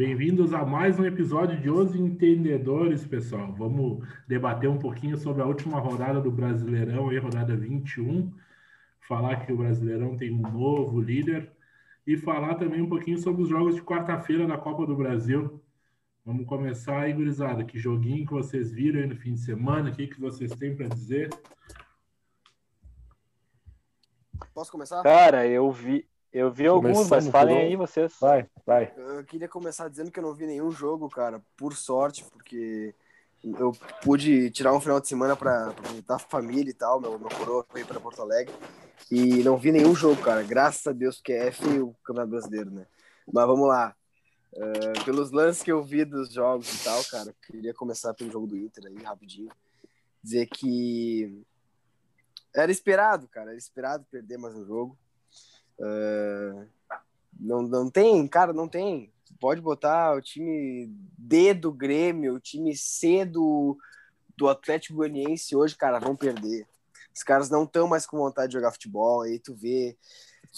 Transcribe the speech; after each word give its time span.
Bem-vindos 0.00 0.54
a 0.54 0.64
mais 0.64 0.98
um 0.98 1.04
episódio 1.04 1.60
de 1.60 1.68
Os 1.68 1.94
Entendedores, 1.94 3.06
pessoal. 3.06 3.52
Vamos 3.52 4.02
debater 4.26 4.66
um 4.66 4.78
pouquinho 4.78 5.18
sobre 5.18 5.42
a 5.42 5.44
última 5.44 5.78
rodada 5.78 6.22
do 6.22 6.30
Brasileirão, 6.30 7.10
aí, 7.10 7.18
rodada 7.18 7.54
21. 7.54 8.34
Falar 8.98 9.44
que 9.44 9.52
o 9.52 9.58
Brasileirão 9.58 10.16
tem 10.16 10.32
um 10.32 10.40
novo 10.40 10.98
líder 11.02 11.52
e 12.06 12.16
falar 12.16 12.54
também 12.54 12.80
um 12.80 12.88
pouquinho 12.88 13.18
sobre 13.18 13.42
os 13.42 13.50
jogos 13.50 13.74
de 13.74 13.82
quarta-feira 13.82 14.46
da 14.46 14.56
Copa 14.56 14.86
do 14.86 14.96
Brasil. 14.96 15.62
Vamos 16.24 16.46
começar 16.46 17.00
aí, 17.00 17.12
gurizada. 17.12 17.62
Que 17.62 17.78
joguinho 17.78 18.24
que 18.24 18.32
vocês 18.32 18.72
viram 18.72 19.00
aí 19.00 19.06
no 19.06 19.16
fim 19.16 19.34
de 19.34 19.40
semana? 19.40 19.90
O 19.90 19.92
que, 19.92 20.06
que 20.06 20.18
vocês 20.18 20.50
têm 20.52 20.74
para 20.74 20.88
dizer? 20.88 21.28
Posso 24.54 24.72
começar? 24.72 25.02
Cara, 25.02 25.46
eu 25.46 25.70
vi, 25.70 26.08
eu 26.32 26.50
vi 26.50 26.66
alguns, 26.66 27.08
mas 27.08 27.28
falem 27.28 27.56
aí 27.56 27.76
vocês. 27.76 28.14
Vai, 28.20 28.46
vai. 28.64 28.92
Eu 28.96 29.24
queria 29.24 29.48
começar 29.48 29.88
dizendo 29.88 30.10
que 30.10 30.18
eu 30.18 30.22
não 30.22 30.34
vi 30.34 30.46
nenhum 30.46 30.70
jogo, 30.70 31.08
cara, 31.08 31.42
por 31.56 31.74
sorte, 31.74 32.24
porque 32.32 32.94
eu 33.42 33.72
pude 34.02 34.50
tirar 34.50 34.72
um 34.72 34.80
final 34.80 35.00
de 35.00 35.08
semana 35.08 35.34
pra, 35.34 35.72
pra 35.72 35.90
visitar 35.90 36.16
a 36.16 36.18
família 36.18 36.70
e 36.70 36.74
tal, 36.74 37.00
meu, 37.00 37.18
meu 37.18 37.28
coroa 37.30 37.64
foi 37.68 37.84
para 37.84 37.98
Porto 37.98 38.22
Alegre, 38.22 38.54
e 39.10 39.42
não 39.42 39.56
vi 39.56 39.72
nenhum 39.72 39.94
jogo, 39.94 40.20
cara, 40.22 40.42
graças 40.42 40.86
a 40.86 40.92
Deus, 40.92 41.20
que 41.20 41.32
é 41.32 41.50
feio 41.50 41.88
o 41.88 41.94
Campeonato 42.04 42.30
Brasileiro, 42.30 42.70
né? 42.70 42.86
Mas 43.32 43.46
vamos 43.46 43.66
lá. 43.66 43.94
Uh, 44.52 45.04
pelos 45.04 45.30
lances 45.30 45.62
que 45.62 45.70
eu 45.70 45.82
vi 45.82 46.04
dos 46.04 46.32
jogos 46.32 46.72
e 46.74 46.84
tal, 46.84 47.02
cara, 47.04 47.34
queria 47.46 47.72
começar 47.72 48.12
pelo 48.14 48.30
jogo 48.30 48.46
do 48.46 48.56
Inter 48.56 48.86
aí, 48.86 49.02
rapidinho. 49.02 49.50
Dizer 50.22 50.46
que 50.46 51.42
era 52.54 52.70
esperado, 52.70 53.28
cara, 53.28 53.50
era 53.50 53.58
esperado 53.58 54.04
perder 54.10 54.38
mais 54.38 54.54
um 54.54 54.64
jogo. 54.64 54.98
Uh, 55.80 56.66
não, 57.38 57.62
não 57.62 57.90
tem, 57.90 58.26
cara, 58.28 58.52
não 58.52 58.68
tem. 58.68 59.10
Pode 59.40 59.60
botar 59.60 60.14
o 60.14 60.20
time 60.20 60.86
D 61.16 61.54
do 61.54 61.72
Grêmio, 61.72 62.34
o 62.34 62.40
time 62.40 62.76
C 62.76 63.24
do, 63.24 63.78
do 64.36 64.48
Atlético 64.48 64.96
Goianiense 64.96 65.56
hoje, 65.56 65.74
cara, 65.74 65.98
vão 65.98 66.14
perder. 66.14 66.66
Os 67.14 67.22
caras 67.22 67.48
não 67.48 67.64
estão 67.64 67.88
mais 67.88 68.06
com 68.06 68.18
vontade 68.18 68.48
de 68.48 68.54
jogar 68.54 68.72
futebol, 68.72 69.22
aí 69.22 69.38
tu 69.38 69.54
vê 69.54 69.96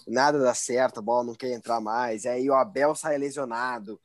nada 0.07 0.39
dá 0.39 0.55
certo, 0.55 0.99
a 0.99 1.03
bola 1.03 1.25
não 1.25 1.35
quer 1.35 1.53
entrar 1.53 1.81
mais, 1.81 2.27
aí 2.27 2.49
o 2.49 2.55
Abel 2.55 2.95
sai 2.95 3.19
lesionado, 3.19 4.01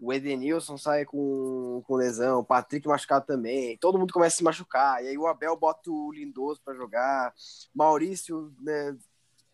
o 0.00 0.12
Edenilson 0.12 0.76
sai 0.76 1.04
com, 1.04 1.82
com 1.86 1.96
lesão, 1.96 2.40
o 2.40 2.44
Patrick 2.44 2.86
machucado 2.86 3.26
também, 3.26 3.76
todo 3.78 3.98
mundo 3.98 4.12
começa 4.12 4.36
a 4.36 4.38
se 4.38 4.44
machucar, 4.44 5.02
e 5.02 5.08
aí 5.08 5.18
o 5.18 5.26
Abel 5.26 5.56
bota 5.56 5.90
o 5.90 6.12
Lindoso 6.12 6.60
para 6.64 6.74
jogar, 6.74 7.32
Maurício, 7.74 8.52
né, 8.60 8.96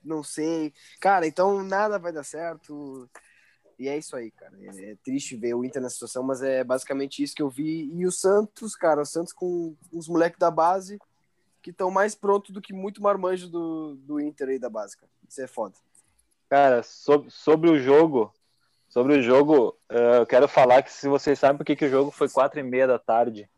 não 0.03 0.23
sei. 0.23 0.73
Cara, 1.01 1.27
então 1.27 1.63
nada 1.63 1.99
vai 1.99 2.13
dar 2.13 2.25
certo. 2.25 3.09
E 3.79 3.89
é 3.89 3.97
isso 3.97 4.17
aí, 4.17 4.31
cara. 4.31 4.53
É, 4.61 4.93
é 4.93 4.97
triste 5.05 5.37
ver 5.37 5.55
o 5.55 5.65
Inter 5.65 5.81
nessa 5.81 5.95
situação, 5.95 6.23
mas 6.23 6.43
é 6.43 6.65
basicamente 6.65 7.23
isso 7.23 7.35
que 7.35 7.43
eu 7.43 7.49
vi. 7.49 7.91
E 7.95 8.07
o 8.07 8.11
Santos, 8.11 8.75
cara, 8.75 9.03
o 9.03 9.07
Santos 9.07 9.33
com 9.33 9.77
os 9.93 10.09
moleques 10.09 10.39
da 10.39 10.51
base 10.51 10.99
que 11.63 11.71
estão 11.71 11.91
mais 11.91 12.15
prontos 12.15 12.51
do 12.51 12.61
que 12.61 12.73
muito 12.73 13.03
marmanjo 13.03 13.49
do, 13.49 13.97
do 13.97 14.21
Inter 14.21 14.49
aí 14.49 14.59
da 14.59 14.71
base, 14.71 14.97
cara. 14.97 15.11
Isso 15.29 15.43
é 15.43 15.47
foda. 15.47 15.75
Cara, 16.49 16.83
sobre, 16.83 17.31
sobre 17.31 17.71
o 17.71 17.79
jogo, 17.79 18.33
sobre 18.89 19.19
o 19.19 19.23
jogo, 19.23 19.77
eh, 19.89 20.19
eu 20.19 20.27
quero 20.27 20.49
falar 20.49 20.83
que 20.83 20.91
se 20.91 21.09
vocês 21.09 21.39
sabem 21.39 21.59
por 21.59 21.65
que 21.65 21.85
o 21.85 21.91
jogo 21.91 22.11
foi 22.11 22.29
quatro 22.29 22.59
e 22.59 22.63
meia 22.63 22.87
da 22.87 22.99
tarde. 22.99 23.49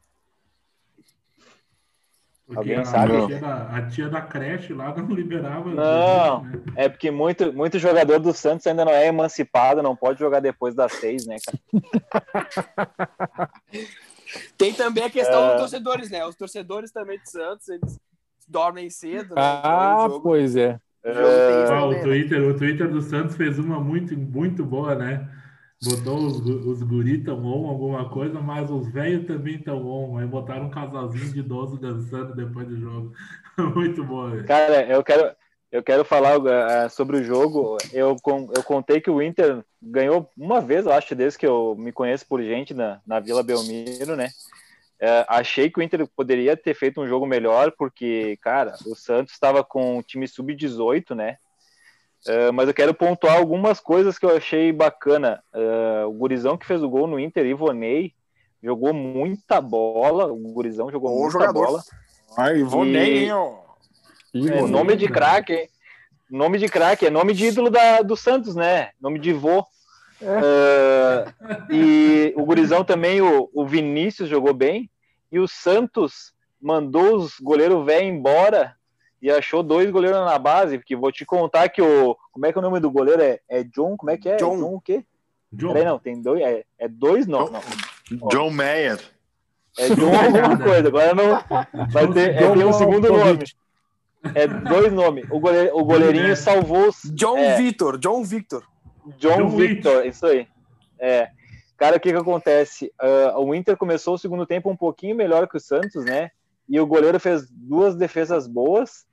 Porque 2.52 2.72
Alguém 2.72 2.78
a, 2.78 2.84
sabe? 2.84 3.16
A 3.16 3.26
tia, 3.28 3.38
da, 3.38 3.76
a 3.76 3.82
tia 3.82 4.08
da 4.08 4.20
creche 4.22 4.72
lá 4.74 4.92
não 4.92 5.14
liberava. 5.14 5.70
Não, 5.70 6.42
né? 6.42 6.52
é 6.74 6.88
porque 6.88 7.08
muito, 7.08 7.52
muito 7.52 7.78
jogador 7.78 8.18
do 8.18 8.32
Santos 8.32 8.66
ainda 8.66 8.84
não 8.84 8.90
é 8.90 9.06
emancipado, 9.06 9.80
não 9.84 9.94
pode 9.94 10.18
jogar 10.18 10.40
depois 10.40 10.74
das 10.74 10.90
seis, 10.94 11.24
né, 11.26 11.36
cara? 11.46 11.60
Tem 14.58 14.72
também 14.74 15.05
a 15.05 15.10
questão 15.10 15.44
É. 15.44 15.48
dos 15.52 15.60
torcedores, 15.60 16.10
né? 16.10 16.27
Os 16.27 16.34
torcedores 16.34 16.90
também 16.90 17.20
de 17.20 17.30
Santos, 17.30 17.68
eles 17.68 18.00
dormem 18.48 18.90
cedo, 18.90 19.36
né? 19.36 19.40
Ah, 19.42 20.06
Então, 20.06 20.20
pois 20.20 20.56
é. 20.56 20.77
isso 21.05 21.72
Ah, 21.72 21.86
o, 21.86 21.92
né? 21.92 22.02
Twitter, 22.02 22.42
o 22.42 22.56
Twitter 22.58 22.90
do 22.90 23.00
Santos 23.00 23.36
fez 23.36 23.60
uma 23.60 23.78
muito, 23.78 24.16
muito 24.18 24.64
boa, 24.64 24.96
né? 24.96 25.24
Botou 25.83 26.27
os, 26.27 26.36
os 26.41 26.83
guri 26.83 27.24
tão 27.24 27.42
on, 27.42 27.67
alguma 27.67 28.11
coisa, 28.11 28.39
mas 28.39 28.70
os 28.70 28.92
velhos 28.92 29.27
também 29.27 29.58
tão 29.58 29.86
on. 29.86 30.18
Aí 30.18 30.27
botaram 30.27 30.67
um 30.67 30.70
casalzinho 30.70 31.33
de 31.33 31.41
idoso 31.41 31.79
dançando 31.79 32.35
depois 32.35 32.68
do 32.68 32.79
jogo. 32.79 33.13
muito 33.74 34.05
boa. 34.05 34.30
velho. 34.30 34.46
Cara, 34.46 34.86
eu 34.86 35.02
quero, 35.02 35.35
eu 35.73 35.83
quero 35.83 36.05
falar 36.05 36.36
eh, 36.46 36.89
sobre 36.90 37.17
o 37.17 37.24
jogo. 37.24 37.79
Eu, 37.92 38.14
eu 38.55 38.63
contei 38.63 39.01
que 39.01 39.11
o 39.11 39.23
Inter 39.23 39.64
ganhou 39.80 40.30
uma 40.36 40.61
vez, 40.61 40.85
eu 40.85 40.92
acho, 40.92 41.14
desde 41.14 41.39
que 41.39 41.46
eu 41.46 41.74
me 41.79 41.92
conheço 41.92 42.27
por 42.27 42.42
gente 42.42 42.74
na, 42.74 43.01
na 43.07 43.19
Vila 43.19 43.42
Belmiro, 43.42 44.17
né? 44.17 44.29
Eh, 45.01 45.24
achei 45.29 45.70
que 45.70 45.80
o 45.80 45.83
Inter 45.83 46.07
poderia 46.14 46.55
ter 46.58 46.74
feito 46.74 47.01
um 47.01 47.08
jogo 47.08 47.27
melhor, 47.27 47.73
porque, 47.73 48.36
cara, 48.42 48.74
o 48.85 48.95
Santos 48.95 49.33
estava 49.33 49.64
com 49.64 49.96
o 49.96 50.02
time 50.02 50.29
sub-18, 50.29 51.14
né? 51.14 51.39
Eh, 52.27 52.51
mas 52.53 52.69
eu 52.69 52.75
quero 52.75 52.92
pontuar 52.95 53.36
algumas 53.36 53.81
coisas 53.81 54.19
que 54.19 54.27
eu 54.27 54.36
achei 54.36 54.73
bacana. 54.73 55.42
Eh, 55.55 56.05
o 56.07 56.13
Gurizão 56.13 56.57
que 56.57 56.67
fez 56.67 56.83
o 56.83 56.89
gol 56.89 57.07
no 57.07 57.19
Inter, 57.19 57.47
Ivonei, 57.47 58.13
jogou 58.63 58.92
muita 58.92 59.61
bola. 59.61 60.27
O 60.27 60.36
Gurizão 60.53 60.91
jogou 60.91 61.11
Bom 61.11 61.17
muita 61.23 61.33
jogador. 61.33 61.67
bola. 61.67 61.83
Ai, 62.36 62.63
vou 62.63 62.85
E- 62.85 62.97
hein, 62.97 63.33
ó. 63.33 63.55
É 64.35 64.63
nome 64.63 64.97
de 64.97 65.08
craque, 65.08 65.53
hein? 65.53 65.69
Nome 66.31 66.58
de 66.58 66.69
craque, 66.69 67.07
é 67.07 67.11
nome 67.11 67.35
de 67.35 67.47
ídolo 67.47 67.70
da, 67.70 68.03
do 68.03 68.17
Santos, 68.17 68.55
né? 68.55 68.91
Nome 69.01 69.19
de 69.19 69.33
vô. 69.33 69.64
É, 70.23 71.25
e 71.70 72.33
o 72.37 72.45
Gurizão 72.45 72.85
também, 72.85 73.20
o, 73.20 73.51
o 73.52 73.67
Vinícius 73.67 74.29
jogou 74.29 74.55
bem. 74.55 74.89
E 75.33 75.39
o 75.41 75.48
Santos 75.48 76.33
mandou 76.61 77.17
os 77.17 77.41
goleiros 77.41 77.85
velho 77.85 78.07
embora 78.07 78.77
e 79.20 79.31
achou 79.31 79.63
dois 79.63 79.91
goleiros 79.91 80.19
na 80.20 80.39
base. 80.39 80.79
Porque 80.79 80.97
vou 80.97 81.13
te 81.13 81.25
contar 81.25 81.69
que 81.69 81.83
o. 81.83 82.17
Como 82.33 82.47
é 82.47 82.53
que 82.53 82.58
é 82.58 82.61
o 82.61 82.63
nome 82.63 82.81
do 82.81 82.91
goleiro? 82.91 83.23
É, 83.23 83.41
é 83.48 83.63
John? 83.63 83.97
Como 83.97 84.11
é 84.11 84.17
que 84.17 84.29
é? 84.29 84.36
John. 84.36 84.57
John 84.57 84.75
o 84.75 84.81
quê? 84.81 85.05
John, 85.53 85.73
Peraí, 85.73 85.85
não, 85.85 85.98
tem 85.98 86.20
dois. 86.20 86.41
É, 86.42 86.64
é 86.79 86.89
dois, 86.89 87.27
não. 87.27 87.51
não. 87.51 88.29
John 88.29 88.51
Mayer. 88.51 89.01
É 89.79 89.89
John 89.89 90.14
alguma 90.14 90.58
coisa. 90.58 90.89
Agora 90.89 91.14
não. 91.14 91.86
Vai 91.91 92.13
ter, 92.13 92.35
é, 92.35 92.53
tem 92.53 92.64
um 92.64 92.73
segundo 92.73 93.08
nome. 93.08 93.45
É 94.35 94.47
dois 94.47 94.92
nomes. 94.92 95.25
O, 95.31 95.41
goleiro, 95.41 95.77
o 95.77 95.85
goleirinho 95.85 96.37
salvou 96.37 96.89
os. 96.89 97.02
John 97.14 97.39
é, 97.39 97.57
Victor, 97.57 97.98
John 97.98 98.23
Victor. 98.23 98.64
John, 99.19 99.37
John 99.37 99.48
Victor, 99.51 100.07
isso 100.07 100.27
aí. 100.27 100.47
É. 100.98 101.31
Cara, 101.77 101.97
o 101.97 102.01
que 102.01 102.13
que 102.13 102.19
acontece? 102.19 102.92
Ah, 103.01 103.35
o 103.39 103.55
Inter 103.55 103.77
começou 103.77 104.14
o 104.14 104.19
segundo 104.19 104.45
tempo 104.45 104.70
um 104.70 104.77
pouquinho 104.77 105.17
melhor 105.17 105.48
que 105.48 105.57
o 105.57 105.61
Santos, 105.61 106.05
né? 106.05 106.31
E 106.69 106.79
o 106.79 106.87
goleiro 106.87 107.19
fez 107.19 107.48
duas 107.51 107.97
defesas 107.97 108.47
boas. 108.47 109.07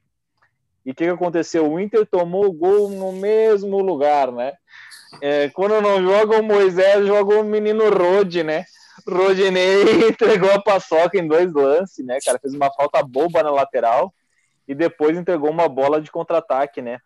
E 0.87 0.91
o 0.91 0.95
que 0.95 1.03
que 1.03 1.09
aconteceu? 1.09 1.69
O 1.69 1.77
Inter 1.77 2.05
tomou 2.05 2.45
o 2.45 2.53
gol 2.53 2.89
no 2.89 3.11
mesmo 3.11 3.77
lugar, 3.81 4.31
né? 4.31 4.53
É, 5.21 5.49
quando 5.49 5.81
não 5.81 6.01
joga 6.01 6.39
o 6.39 6.43
Moisés, 6.43 7.05
joga 7.05 7.41
o 7.41 7.43
menino 7.43 7.89
Rode, 7.89 8.41
né? 8.41 8.63
Rodinei 9.05 9.83
entregou 10.07 10.49
a 10.49 10.61
paçoca 10.61 11.17
em 11.17 11.27
dois 11.27 11.51
lances, 11.51 12.05
né, 12.05 12.19
cara? 12.23 12.39
Fez 12.39 12.53
uma 12.53 12.71
falta 12.71 13.03
boba 13.03 13.43
na 13.43 13.51
lateral 13.51 14.13
e 14.65 14.73
depois 14.73 15.17
entregou 15.17 15.49
uma 15.49 15.67
bola 15.67 15.99
de 15.99 16.09
contra-ataque, 16.09 16.81
né? 16.81 16.99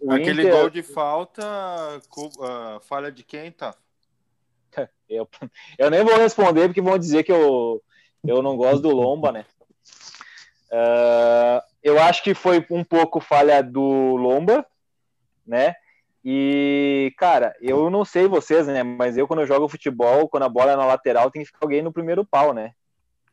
O 0.00 0.10
Aquele 0.10 0.42
Inter- 0.42 0.52
gol 0.52 0.70
de 0.70 0.82
falta, 0.82 1.44
ah, 1.44 2.80
falha 2.82 3.12
de 3.12 3.22
quem, 3.22 3.52
tá? 3.52 3.76
Eu, 5.08 5.28
eu 5.78 5.88
nem 5.88 6.02
vou 6.02 6.16
responder 6.16 6.66
porque 6.66 6.80
vão 6.80 6.98
dizer 6.98 7.22
que 7.22 7.30
eu, 7.30 7.80
eu 8.26 8.42
não 8.42 8.56
gosto 8.56 8.80
do 8.80 8.90
Lomba, 8.90 9.30
né? 9.30 9.44
Ah, 10.72 11.62
eu 11.84 12.00
acho 12.02 12.22
que 12.24 12.34
foi 12.34 12.66
um 12.70 12.82
pouco 12.82 13.20
falha 13.20 13.62
do 13.62 14.16
Lomba, 14.16 14.66
né? 15.46 15.74
E, 16.24 17.12
cara, 17.18 17.54
eu 17.60 17.90
não 17.90 18.02
sei 18.04 18.26
vocês, 18.26 18.66
né? 18.66 18.82
Mas 18.82 19.16
eu, 19.18 19.28
quando 19.28 19.40
eu 19.40 19.46
jogo 19.46 19.68
futebol, 19.68 20.26
quando 20.26 20.44
a 20.44 20.48
bola 20.48 20.72
é 20.72 20.76
na 20.76 20.86
lateral, 20.86 21.30
tem 21.30 21.42
que 21.42 21.46
ficar 21.48 21.60
alguém 21.62 21.82
no 21.82 21.92
primeiro 21.92 22.24
pau, 22.24 22.54
né? 22.54 22.72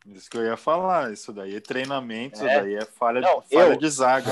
Isso 0.06 0.30
que 0.30 0.38
eu 0.38 0.44
ia 0.44 0.58
falar. 0.58 1.14
Isso 1.14 1.32
daí 1.32 1.56
é 1.56 1.60
treinamento, 1.62 2.36
isso 2.36 2.46
É. 2.48 2.60
daí 2.62 2.76
é 2.76 2.86
falha, 2.86 3.22
Não, 3.22 3.40
de, 3.40 3.48
falha 3.56 3.74
eu- 3.74 3.78
de 3.78 3.90
zaga. 3.90 4.30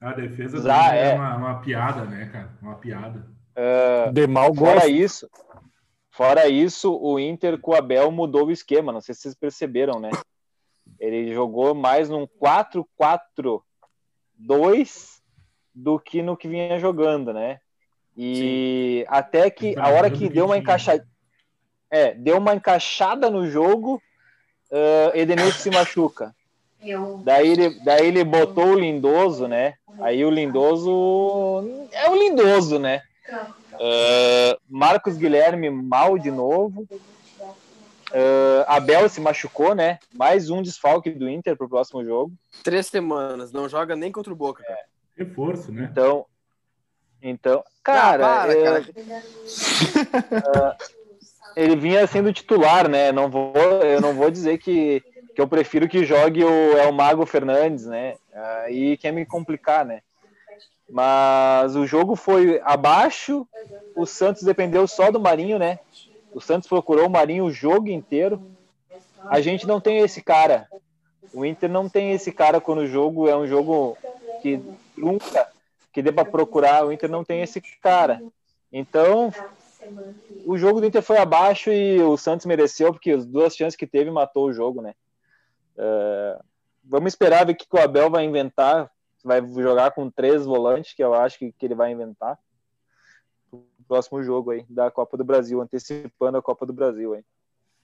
Ah, 0.00 0.08
a 0.08 0.12
defesa 0.12 0.58
Inter 0.58 0.94
é 0.94 1.10
é. 1.10 1.14
uma, 1.14 1.36
uma 1.36 1.60
piada, 1.60 2.04
né, 2.04 2.28
cara? 2.32 2.50
Uma 2.62 2.76
piada. 2.76 3.26
Ah, 3.56 4.10
De 4.12 4.26
mal 4.26 4.54
Fora 4.54 4.74
gosto. 4.74 4.90
isso, 4.90 5.30
fora 6.10 6.46
isso, 6.48 6.94
o 6.96 7.18
Inter 7.18 7.58
com 7.58 7.72
o 7.72 7.74
Abel 7.74 8.10
mudou 8.12 8.46
o 8.46 8.50
esquema, 8.52 8.92
não 8.92 9.00
sei 9.00 9.14
se 9.16 9.22
vocês 9.22 9.34
perceberam, 9.34 9.98
né? 9.98 10.10
Ele 11.00 11.32
jogou 11.32 11.74
mais 11.74 12.08
num 12.10 12.28
4-4-2 12.40 13.62
do 15.74 15.98
que 15.98 16.22
no 16.22 16.36
que 16.36 16.46
vinha 16.46 16.78
jogando, 16.78 17.32
né? 17.32 17.58
E 18.16 19.06
até 19.08 19.50
que 19.50 19.74
a 19.78 19.88
hora 19.88 20.10
que 20.10 20.28
deu 20.28 20.44
uma 20.44 20.58
encaixada, 20.58 21.06
é, 21.90 22.12
deu 22.12 22.36
uma 22.36 22.54
encaixada 22.54 23.30
no 23.30 23.48
jogo, 23.48 24.00
uh, 24.70 25.16
Edenilson 25.16 25.58
se 25.58 25.70
machuca. 25.70 26.34
Daí 27.24 27.48
ele, 27.48 27.70
daí 27.84 28.06
ele 28.06 28.24
botou 28.24 28.68
o 28.68 28.78
Lindoso, 28.78 29.46
né? 29.48 29.74
Aí 30.00 30.24
o 30.24 30.30
Lindoso 30.30 31.64
é 31.92 32.08
o 32.10 32.14
Lindoso, 32.14 32.78
né? 32.78 33.02
Uh, 33.74 34.60
Marcos 34.68 35.16
Guilherme 35.16 35.70
mal 35.70 36.18
de 36.18 36.30
novo. 36.30 36.86
Uh, 38.10 38.64
Abel 38.66 39.08
se 39.08 39.20
machucou, 39.20 39.74
né? 39.74 39.98
Mais 40.12 40.50
um 40.50 40.60
desfalque 40.62 41.10
do 41.10 41.28
Inter 41.28 41.56
para 41.56 41.66
o 41.66 41.68
próximo 41.70 42.04
jogo. 42.04 42.32
Três 42.64 42.86
semanas, 42.86 43.52
não 43.52 43.68
joga 43.68 43.94
nem 43.94 44.10
contra 44.10 44.32
o 44.32 44.36
Boca. 44.36 44.62
Cara. 44.64 44.78
É. 44.78 44.84
Reforço, 45.24 45.70
né? 45.70 45.88
Então, 45.90 46.26
então, 47.22 47.62
cara, 47.84 48.26
Ah, 48.26 48.46
para, 48.46 48.52
é, 48.52 48.64
cara. 48.64 48.84
ah, 50.54 50.76
ele 51.54 51.76
vinha 51.76 52.06
sendo 52.06 52.32
titular, 52.32 52.88
né? 52.88 53.12
Não 53.12 53.28
vou, 53.30 53.52
eu 53.82 54.00
não 54.00 54.14
vou 54.14 54.30
dizer 54.30 54.58
que, 54.58 55.02
que 55.34 55.40
eu 55.40 55.46
prefiro 55.46 55.88
que 55.88 56.04
jogue 56.04 56.42
o 56.42 56.78
El 56.78 56.92
Mago 56.92 57.26
Fernandes, 57.26 57.86
né? 57.86 58.14
Aí 58.64 58.96
quer 58.96 59.12
me 59.12 59.26
complicar, 59.26 59.84
né? 59.84 60.00
Mas 60.88 61.76
o 61.76 61.86
jogo 61.86 62.16
foi 62.16 62.60
abaixo, 62.64 63.46
o 63.94 64.04
Santos 64.06 64.42
dependeu 64.42 64.88
só 64.88 65.10
do 65.10 65.20
Marinho, 65.20 65.58
né? 65.58 65.78
O 66.32 66.40
Santos 66.40 66.68
procurou 66.68 67.06
o 67.06 67.10
Marinho 67.10 67.44
o 67.44 67.50
jogo 67.50 67.88
inteiro. 67.88 68.40
A 69.24 69.40
gente 69.40 69.66
não 69.66 69.80
tem 69.80 69.98
esse 69.98 70.22
cara. 70.22 70.68
O 71.32 71.44
Inter 71.44 71.70
não 71.70 71.88
tem 71.88 72.12
esse 72.12 72.32
cara 72.32 72.60
quando 72.60 72.80
o 72.80 72.86
jogo 72.86 73.28
é 73.28 73.36
um 73.36 73.46
jogo 73.46 73.96
que 74.42 74.60
nunca 74.96 75.48
que 75.92 76.02
dê 76.02 76.12
para 76.12 76.24
procurar. 76.24 76.84
O 76.84 76.92
Inter 76.92 77.10
não 77.10 77.24
tem 77.24 77.42
esse 77.42 77.60
cara. 77.80 78.22
Então, 78.72 79.32
o 80.46 80.56
jogo 80.56 80.80
do 80.80 80.86
Inter 80.86 81.02
foi 81.02 81.18
abaixo 81.18 81.70
e 81.70 82.00
o 82.00 82.16
Santos 82.16 82.46
mereceu, 82.46 82.92
porque 82.92 83.10
as 83.10 83.26
duas 83.26 83.54
chances 83.54 83.76
que 83.76 83.86
teve 83.86 84.10
matou 84.10 84.46
o 84.46 84.52
jogo, 84.52 84.80
né? 84.80 84.94
É, 85.76 86.38
vamos 86.84 87.12
esperar 87.12 87.44
ver 87.44 87.52
o 87.52 87.56
que 87.56 87.66
o 87.72 87.80
Abel 87.80 88.10
vai 88.10 88.24
inventar. 88.24 88.90
Vai 89.22 89.46
jogar 89.46 89.90
com 89.90 90.10
três 90.10 90.46
volantes, 90.46 90.94
que 90.94 91.02
eu 91.02 91.12
acho 91.12 91.38
que, 91.38 91.52
que 91.52 91.66
ele 91.66 91.74
vai 91.74 91.92
inventar. 91.92 92.38
Próximo 93.90 94.22
jogo 94.22 94.52
aí, 94.52 94.64
da 94.70 94.88
Copa 94.88 95.16
do 95.16 95.24
Brasil, 95.24 95.60
antecipando 95.60 96.38
a 96.38 96.42
Copa 96.42 96.64
do 96.64 96.72
Brasil 96.72 97.12
aí. 97.12 97.24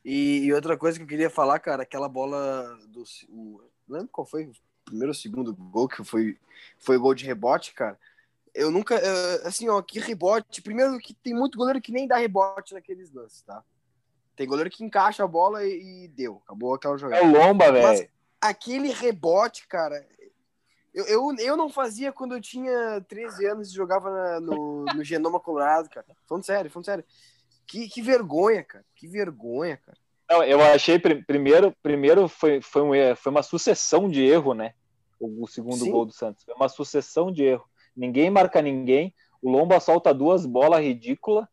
E, 0.05 0.45
e 0.45 0.53
outra 0.53 0.77
coisa 0.77 0.97
que 0.97 1.03
eu 1.03 1.09
queria 1.09 1.29
falar, 1.29 1.59
cara, 1.59 1.83
aquela 1.83 2.09
bola 2.09 2.79
do. 2.87 3.03
O, 3.29 3.61
não 3.89 3.97
lembro 3.99 4.11
qual 4.13 4.25
foi 4.25 4.45
o 4.45 4.53
primeiro 4.85 5.09
ou 5.09 5.15
segundo 5.15 5.53
gol 5.53 5.89
que 5.89 6.05
foi, 6.05 6.39
foi 6.79 6.97
gol 6.97 7.13
de 7.13 7.25
rebote, 7.27 7.75
cara. 7.75 7.99
Eu 8.55 8.71
nunca. 8.71 8.95
eh, 8.95 9.43
Assim, 9.45 9.69
ó, 9.69 9.83
que 9.83 9.99
rebote. 9.99 10.63
Primeiro 10.63 10.97
que 11.01 11.13
tem 11.13 11.35
muito 11.35 11.59
goleiro 11.59 11.81
que 11.81 11.91
nem 11.91 12.07
dá 12.07 12.19
rebote 12.19 12.73
naqueles 12.73 13.13
lances, 13.13 13.43
tá? 13.43 13.65
Tem 14.37 14.47
goleiro 14.47 14.71
que 14.71 14.85
encaixa 14.85 15.25
a 15.25 15.27
bola 15.27 15.65
e, 15.65 16.05
e 16.05 16.09
deu. 16.09 16.41
Acabou 16.45 16.73
aquela 16.75 16.95
É 16.95 16.99
jogada. 16.99 17.25
o 17.25 17.33
Lomba, 17.33 17.73
Mas 17.73 17.99
velho. 17.99 18.11
aquele 18.41 18.91
rebote, 18.93 19.67
cara. 19.67 20.07
Eu, 20.97 21.05
eu, 21.05 21.35
eu 21.39 21.57
não 21.59 21.69
fazia 21.69 22.11
quando 22.11 22.35
eu 22.35 22.41
tinha 22.41 23.05
13 23.07 23.45
anos 23.47 23.71
e 23.71 23.75
jogava 23.75 24.11
na- 24.11 24.41
no, 24.41 24.85
no 24.87 25.05
Genoma 25.05 25.39
Colorado, 25.39 25.91
cara. 25.91 26.07
Falando 26.27 26.45
sério, 26.45 26.71
falando 26.71 26.87
sério. 26.87 27.05
Que, 27.67 27.87
que 27.87 28.01
vergonha, 28.01 28.65
cara. 28.65 28.83
Que 28.95 29.07
vergonha, 29.07 29.77
cara. 29.77 29.99
Não, 30.31 30.43
eu 30.43 30.61
achei 30.63 30.99
pri- 30.99 31.23
primeiro, 31.23 31.71
primeiro 31.83 32.27
foi, 32.29 32.63
foi, 32.63 32.81
um 32.83 33.15
foi 33.15 33.31
uma 33.31 33.43
sucessão 33.43 34.09
de 34.09 34.25
erro, 34.25 34.55
né? 34.55 34.73
O, 35.21 35.45
o 35.45 35.47
segundo 35.47 35.77
Sim. 35.77 35.91
gol 35.91 36.07
do 36.07 36.13
Santos. 36.13 36.43
Foi 36.45 36.55
uma 36.55 36.69
sucessão 36.69 37.31
de 37.31 37.45
erro. 37.45 37.65
Ninguém 37.95 38.31
marca 38.31 38.63
ninguém. 38.63 39.15
O 39.43 39.51
Lomba 39.51 39.79
solta 39.81 40.15
duas 40.15 40.47
bolas 40.47 40.81
ridículas. 40.83 41.47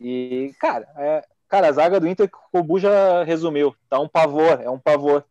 E, 0.00 0.52
cara, 0.58 0.86
é, 0.96 1.24
cara, 1.48 1.68
a 1.68 1.72
zaga 1.72 2.00
do 2.00 2.08
Inter, 2.08 2.28
o 2.52 2.62
Bu 2.62 2.80
já 2.80 3.22
resumiu. 3.22 3.74
Tá 3.88 4.00
um 4.00 4.08
pavor, 4.08 4.60
é 4.60 4.68
um 4.68 4.80
pavor. 4.80 5.24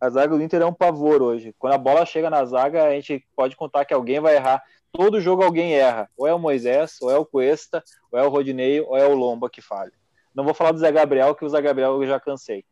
A 0.00 0.08
zaga 0.10 0.36
do 0.36 0.42
Inter 0.42 0.62
é 0.62 0.66
um 0.66 0.72
pavor 0.72 1.20
hoje. 1.22 1.54
Quando 1.58 1.72
a 1.74 1.78
bola 1.78 2.06
chega 2.06 2.30
na 2.30 2.44
zaga, 2.44 2.84
a 2.84 2.90
gente 2.92 3.26
pode 3.34 3.56
contar 3.56 3.84
que 3.84 3.92
alguém 3.94 4.20
vai 4.20 4.36
errar. 4.36 4.62
Todo 4.92 5.20
jogo 5.20 5.42
alguém 5.42 5.74
erra. 5.74 6.08
Ou 6.16 6.26
é 6.26 6.32
o 6.32 6.38
Moisés, 6.38 6.96
ou 7.02 7.10
é 7.10 7.16
o 7.18 7.26
Cuesta, 7.26 7.82
ou 8.12 8.18
é 8.18 8.22
o 8.24 8.28
Rodinei, 8.28 8.80
ou 8.80 8.96
é 8.96 9.06
o 9.06 9.14
Lomba 9.14 9.50
que 9.50 9.60
falha. 9.60 9.92
Não 10.34 10.44
vou 10.44 10.54
falar 10.54 10.72
do 10.72 10.78
Zé 10.78 10.90
Gabriel, 10.92 11.34
que 11.34 11.44
o 11.44 11.48
Zé 11.48 11.60
Gabriel 11.60 12.00
eu 12.00 12.06
já 12.08 12.20
cansei. 12.20 12.64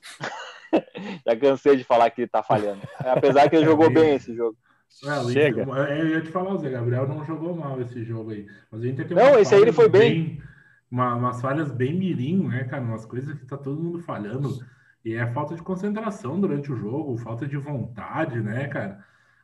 já 1.26 1.36
cansei 1.36 1.76
de 1.76 1.84
falar 1.84 2.10
que 2.10 2.22
ele 2.22 2.28
tá 2.28 2.42
falhando. 2.42 2.80
Apesar 2.98 3.48
que 3.48 3.56
ele 3.56 3.64
jogou 3.64 3.90
bem 3.92 4.14
esse 4.14 4.34
jogo. 4.34 4.56
É, 5.04 5.32
Chega. 5.32 5.62
Inter- 5.62 5.98
eu 5.98 6.08
ia 6.08 6.20
te 6.20 6.30
falar, 6.30 6.54
o 6.54 6.58
Zé 6.58 6.70
Gabriel 6.70 7.06
não 7.08 7.24
jogou 7.24 7.54
mal 7.54 7.80
esse 7.80 8.04
jogo 8.04 8.30
aí. 8.30 8.46
Mas 8.70 8.80
o 8.82 8.86
Inter 8.86 9.06
tem 9.06 9.16
Não, 9.16 9.38
esse 9.38 9.54
aí 9.54 9.60
ele 9.62 9.72
foi 9.72 9.88
bem. 9.88 10.40
uma- 10.90 11.14
umas 11.14 11.40
falhas 11.40 11.70
bem 11.72 11.94
mirim, 11.94 12.46
né, 12.48 12.64
cara? 12.64 12.82
Umas 12.82 13.04
coisas 13.06 13.36
que 13.38 13.46
tá 13.46 13.56
todo 13.56 13.80
mundo 13.80 14.00
falhando. 14.00 14.48
E 15.04 15.14
é 15.14 15.26
falta 15.32 15.54
de 15.54 15.62
concentração 15.62 16.38
durante 16.40 16.70
o 16.72 16.76
jogo, 16.76 17.16
falta 17.16 17.46
de 17.46 17.56
vontade, 17.56 18.40
né, 18.40 18.68
cara? 18.68 19.02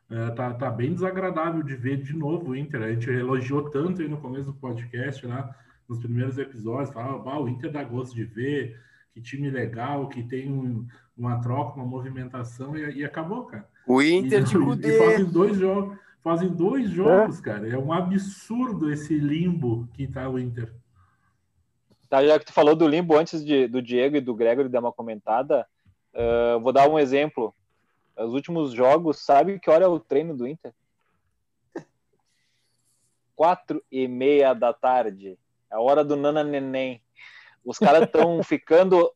É, 0.09 0.31
tá, 0.31 0.53
tá 0.55 0.71
bem 0.71 0.93
desagradável 0.95 1.63
de 1.63 1.75
ver 1.75 1.97
de 2.03 2.15
novo 2.17 2.51
o 2.51 2.57
Inter. 2.57 2.83
A 2.83 2.93
gente 2.93 3.11
elogiou 3.11 3.69
tanto 3.71 4.03
aí 4.03 4.09
no 4.09 4.19
começo 4.19 4.47
do 4.47 4.55
podcast, 4.55 5.27
lá 5.27 5.55
nos 5.89 5.99
primeiros 5.99 6.37
episódios, 6.39 6.93
falava, 6.93 7.31
"Ah, 7.31 7.41
o 7.41 7.49
Inter 7.49 7.73
dá 7.73 7.83
gosto 7.83 8.15
de 8.15 8.25
ver, 8.25 8.79
que 9.15 9.21
time 9.21 9.51
legal, 9.51 10.09
que 10.09 10.23
tem 10.23 10.53
um- 10.53 10.87
uma 11.17 11.41
troca, 11.41 11.77
uma 11.77 11.87
movimentação, 11.87 12.77
e, 12.77 12.99
e 12.99 13.05
acabou, 13.05 13.45
cara. 13.47 13.67
O 13.87 14.03
Inter 14.03 14.43
de 14.45 14.57
E- 14.57 14.59
e 14.61 14.65
Cudê. 14.65 14.99
fazem 14.99 15.25
dois 15.25 15.57
jogos, 15.57 15.97
fazem 16.23 16.49
dois 16.51 16.91
jogos, 16.91 17.41
cara. 17.41 17.67
É 17.69 17.79
um 17.79 17.93
absurdo 17.93 18.93
esse 18.93 19.17
limbo 19.19 19.89
que 19.95 20.07
tá 20.07 20.29
o 20.29 20.39
Inter. 20.39 20.73
Tá, 22.09 22.25
já 22.25 22.39
que 22.39 22.45
tu 22.45 22.53
falou 22.53 22.77
do 22.77 22.87
limbo 22.87 23.17
antes 23.17 23.45
de, 23.45 23.67
do 23.67 23.83
Diego 23.83 24.17
e 24.17 24.21
do 24.21 24.35
Gregory 24.35 24.69
dar 24.69 24.81
uma 24.81 24.93
comentada, 24.93 25.67
eu 26.13 26.61
vou 26.61 26.73
dar 26.73 26.89
um 26.89 26.99
exemplo. 26.99 27.55
Os 28.17 28.33
últimos 28.33 28.73
jogos, 28.73 29.19
sabe 29.19 29.59
que 29.59 29.69
hora 29.69 29.85
é 29.85 29.89
o 29.89 30.01
treino 30.01 30.35
do 30.35 30.47
Inter? 30.47 30.73
Quatro 33.35 33.83
e 33.91 34.09
meia 34.09 34.55
da 34.55 34.73
tarde. 34.73 35.39
É 35.71 35.75
a 35.75 35.81
hora 35.81 36.05
do 36.05 36.17
Nana 36.17 36.43
Neném. 36.43 37.03
Os 37.65 37.79
caras 37.79 38.05
estão 38.05 38.43
ficando 38.45 39.13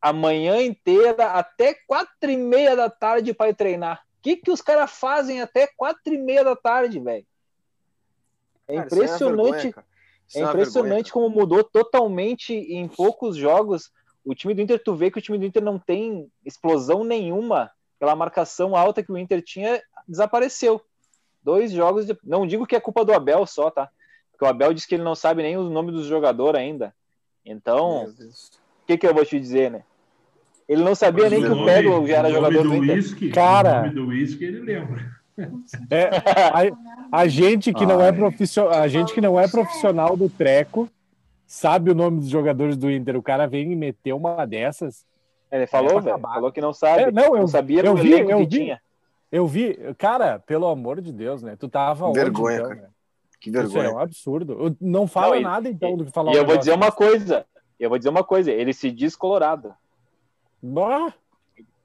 a 0.00 0.12
manhã 0.12 0.60
inteira 0.62 1.32
até 1.32 1.74
quatro 1.86 2.30
e 2.30 2.36
meia 2.36 2.76
da 2.76 2.90
tarde 2.90 3.32
para 3.32 3.50
ir 3.50 3.54
treinar. 3.54 4.04
O 4.18 4.22
que, 4.22 4.36
que 4.36 4.50
os 4.50 4.60
caras 4.60 4.90
fazem 4.90 5.40
até 5.40 5.66
quatro 5.66 6.12
e 6.12 6.18
meia 6.18 6.44
da 6.44 6.54
tarde, 6.54 7.00
velho? 7.00 7.26
É 8.68 8.74
Cara, 8.74 8.78
uma 8.78 8.86
impressionante. 8.86 9.42
vergonha, 9.42 9.72
cara. 9.72 9.86
Isso 10.28 10.38
É 10.38 10.42
impressionante 10.42 11.04
vergonha, 11.04 11.12
como 11.12 11.28
mudou 11.30 11.62
totalmente 11.62 12.54
em 12.54 12.88
poucos 12.88 13.36
jogos. 13.36 13.90
O 14.24 14.34
time 14.34 14.54
do 14.54 14.62
Inter, 14.62 14.82
tu 14.82 14.94
vê 14.94 15.10
que 15.10 15.18
o 15.18 15.22
time 15.22 15.38
do 15.38 15.44
Inter 15.44 15.62
não 15.62 15.78
tem 15.78 16.30
explosão 16.44 17.04
nenhuma. 17.04 17.70
Aquela 17.96 18.16
marcação 18.16 18.76
alta 18.76 19.02
que 19.02 19.12
o 19.12 19.18
Inter 19.18 19.42
tinha 19.42 19.82
desapareceu. 20.08 20.80
Dois 21.42 21.72
jogos. 21.72 22.06
De... 22.06 22.16
Não 22.24 22.46
digo 22.46 22.66
que 22.66 22.74
é 22.74 22.80
culpa 22.80 23.04
do 23.04 23.12
Abel 23.12 23.46
só, 23.46 23.70
tá? 23.70 23.88
Porque 24.32 24.44
o 24.44 24.48
Abel 24.48 24.72
disse 24.72 24.88
que 24.88 24.94
ele 24.94 25.04
não 25.04 25.14
sabe 25.14 25.42
nem 25.42 25.56
o 25.56 25.64
nome 25.64 25.92
dos 25.92 26.06
jogadores 26.06 26.60
ainda. 26.60 26.94
Então, 27.44 28.06
o 28.06 28.86
que, 28.86 28.96
que 28.96 29.06
eu 29.06 29.14
vou 29.14 29.24
te 29.24 29.38
dizer, 29.38 29.70
né? 29.70 29.84
Ele 30.66 30.82
não 30.82 30.94
sabia 30.94 31.24
Mas 31.24 31.32
nem 31.32 31.42
que 31.42 31.48
o 31.48 31.64
Pedro 31.64 32.06
já 32.06 32.16
era 32.16 32.30
jogador 32.30 32.62
do 32.62 32.70
do 32.70 32.76
Inter. 32.76 32.96
whisky, 32.96 33.30
Cara. 33.30 33.70
O 33.70 33.82
nome 33.82 33.94
do 33.94 34.06
whisky 34.08 34.44
ele 34.44 34.60
lembra. 34.60 35.14
É, 35.90 36.10
a, 37.12 37.20
a 37.20 37.26
gente 37.26 37.72
que 37.72 37.84
não 37.84 38.00
é 38.00 38.12
profissional, 38.12 38.72
a 38.80 38.88
gente 38.88 39.12
que 39.12 39.20
não 39.20 39.38
é 39.38 39.48
profissional 39.48 40.16
do 40.16 40.28
treco 40.28 40.88
sabe 41.46 41.90
o 41.90 41.94
nome 41.94 42.20
dos 42.20 42.28
jogadores 42.28 42.76
do 42.76 42.90
Inter. 42.90 43.16
O 43.16 43.22
cara 43.22 43.46
vem 43.46 43.72
e 43.72 43.76
meteu 43.76 44.16
uma 44.16 44.46
dessas. 44.46 45.04
Ele 45.50 45.66
falou, 45.66 46.00
velho. 46.00 46.14
acabar. 46.14 46.34
Falou 46.34 46.52
que 46.52 46.60
não 46.60 46.72
sabe. 46.72 47.02
É, 47.04 47.10
não, 47.12 47.36
eu- 47.36 47.48
sabia 47.48 47.84
eu 47.84 47.94
vi, 47.96 48.12
eu 48.12 48.26
que 48.26 48.34
vi. 48.36 48.46
tinha. 48.46 48.80
Eu 49.30 49.46
vi, 49.46 49.76
cara, 49.98 50.38
pelo 50.38 50.66
amor 50.68 51.00
de 51.00 51.12
Deus, 51.12 51.42
né? 51.42 51.56
Tu 51.56 51.68
tava 51.68 52.06
onde, 52.06 52.18
Vergonha, 52.20 52.56
então, 52.56 52.68
cara. 52.68 52.80
né? 52.82 52.88
Que 53.40 53.50
Isso 53.50 53.58
é 53.58 53.62
vergonha. 53.62 53.92
um 53.92 53.98
absurdo. 53.98 54.52
Eu- 54.52 54.76
Não 54.80 55.06
fala 55.06 55.34
Não, 55.34 55.40
e- 55.40 55.42
nada 55.42 55.68
então 55.68 55.96
do 55.96 56.04
que 56.04 56.12
falar 56.12 56.32
E 56.32 56.36
um 56.36 56.38
eu 56.38 56.46
vou 56.46 56.56
dizer 56.56 56.72
uma 56.72 56.92
coisa. 56.92 57.44
Eu 57.78 57.88
vou 57.88 57.98
dizer 57.98 58.08
uma 58.10 58.22
coisa. 58.24 58.50
Ele 58.52 58.72
se 58.72 58.90
diz 58.90 59.14
colorado. 59.16 59.74
Bah, 60.62 61.12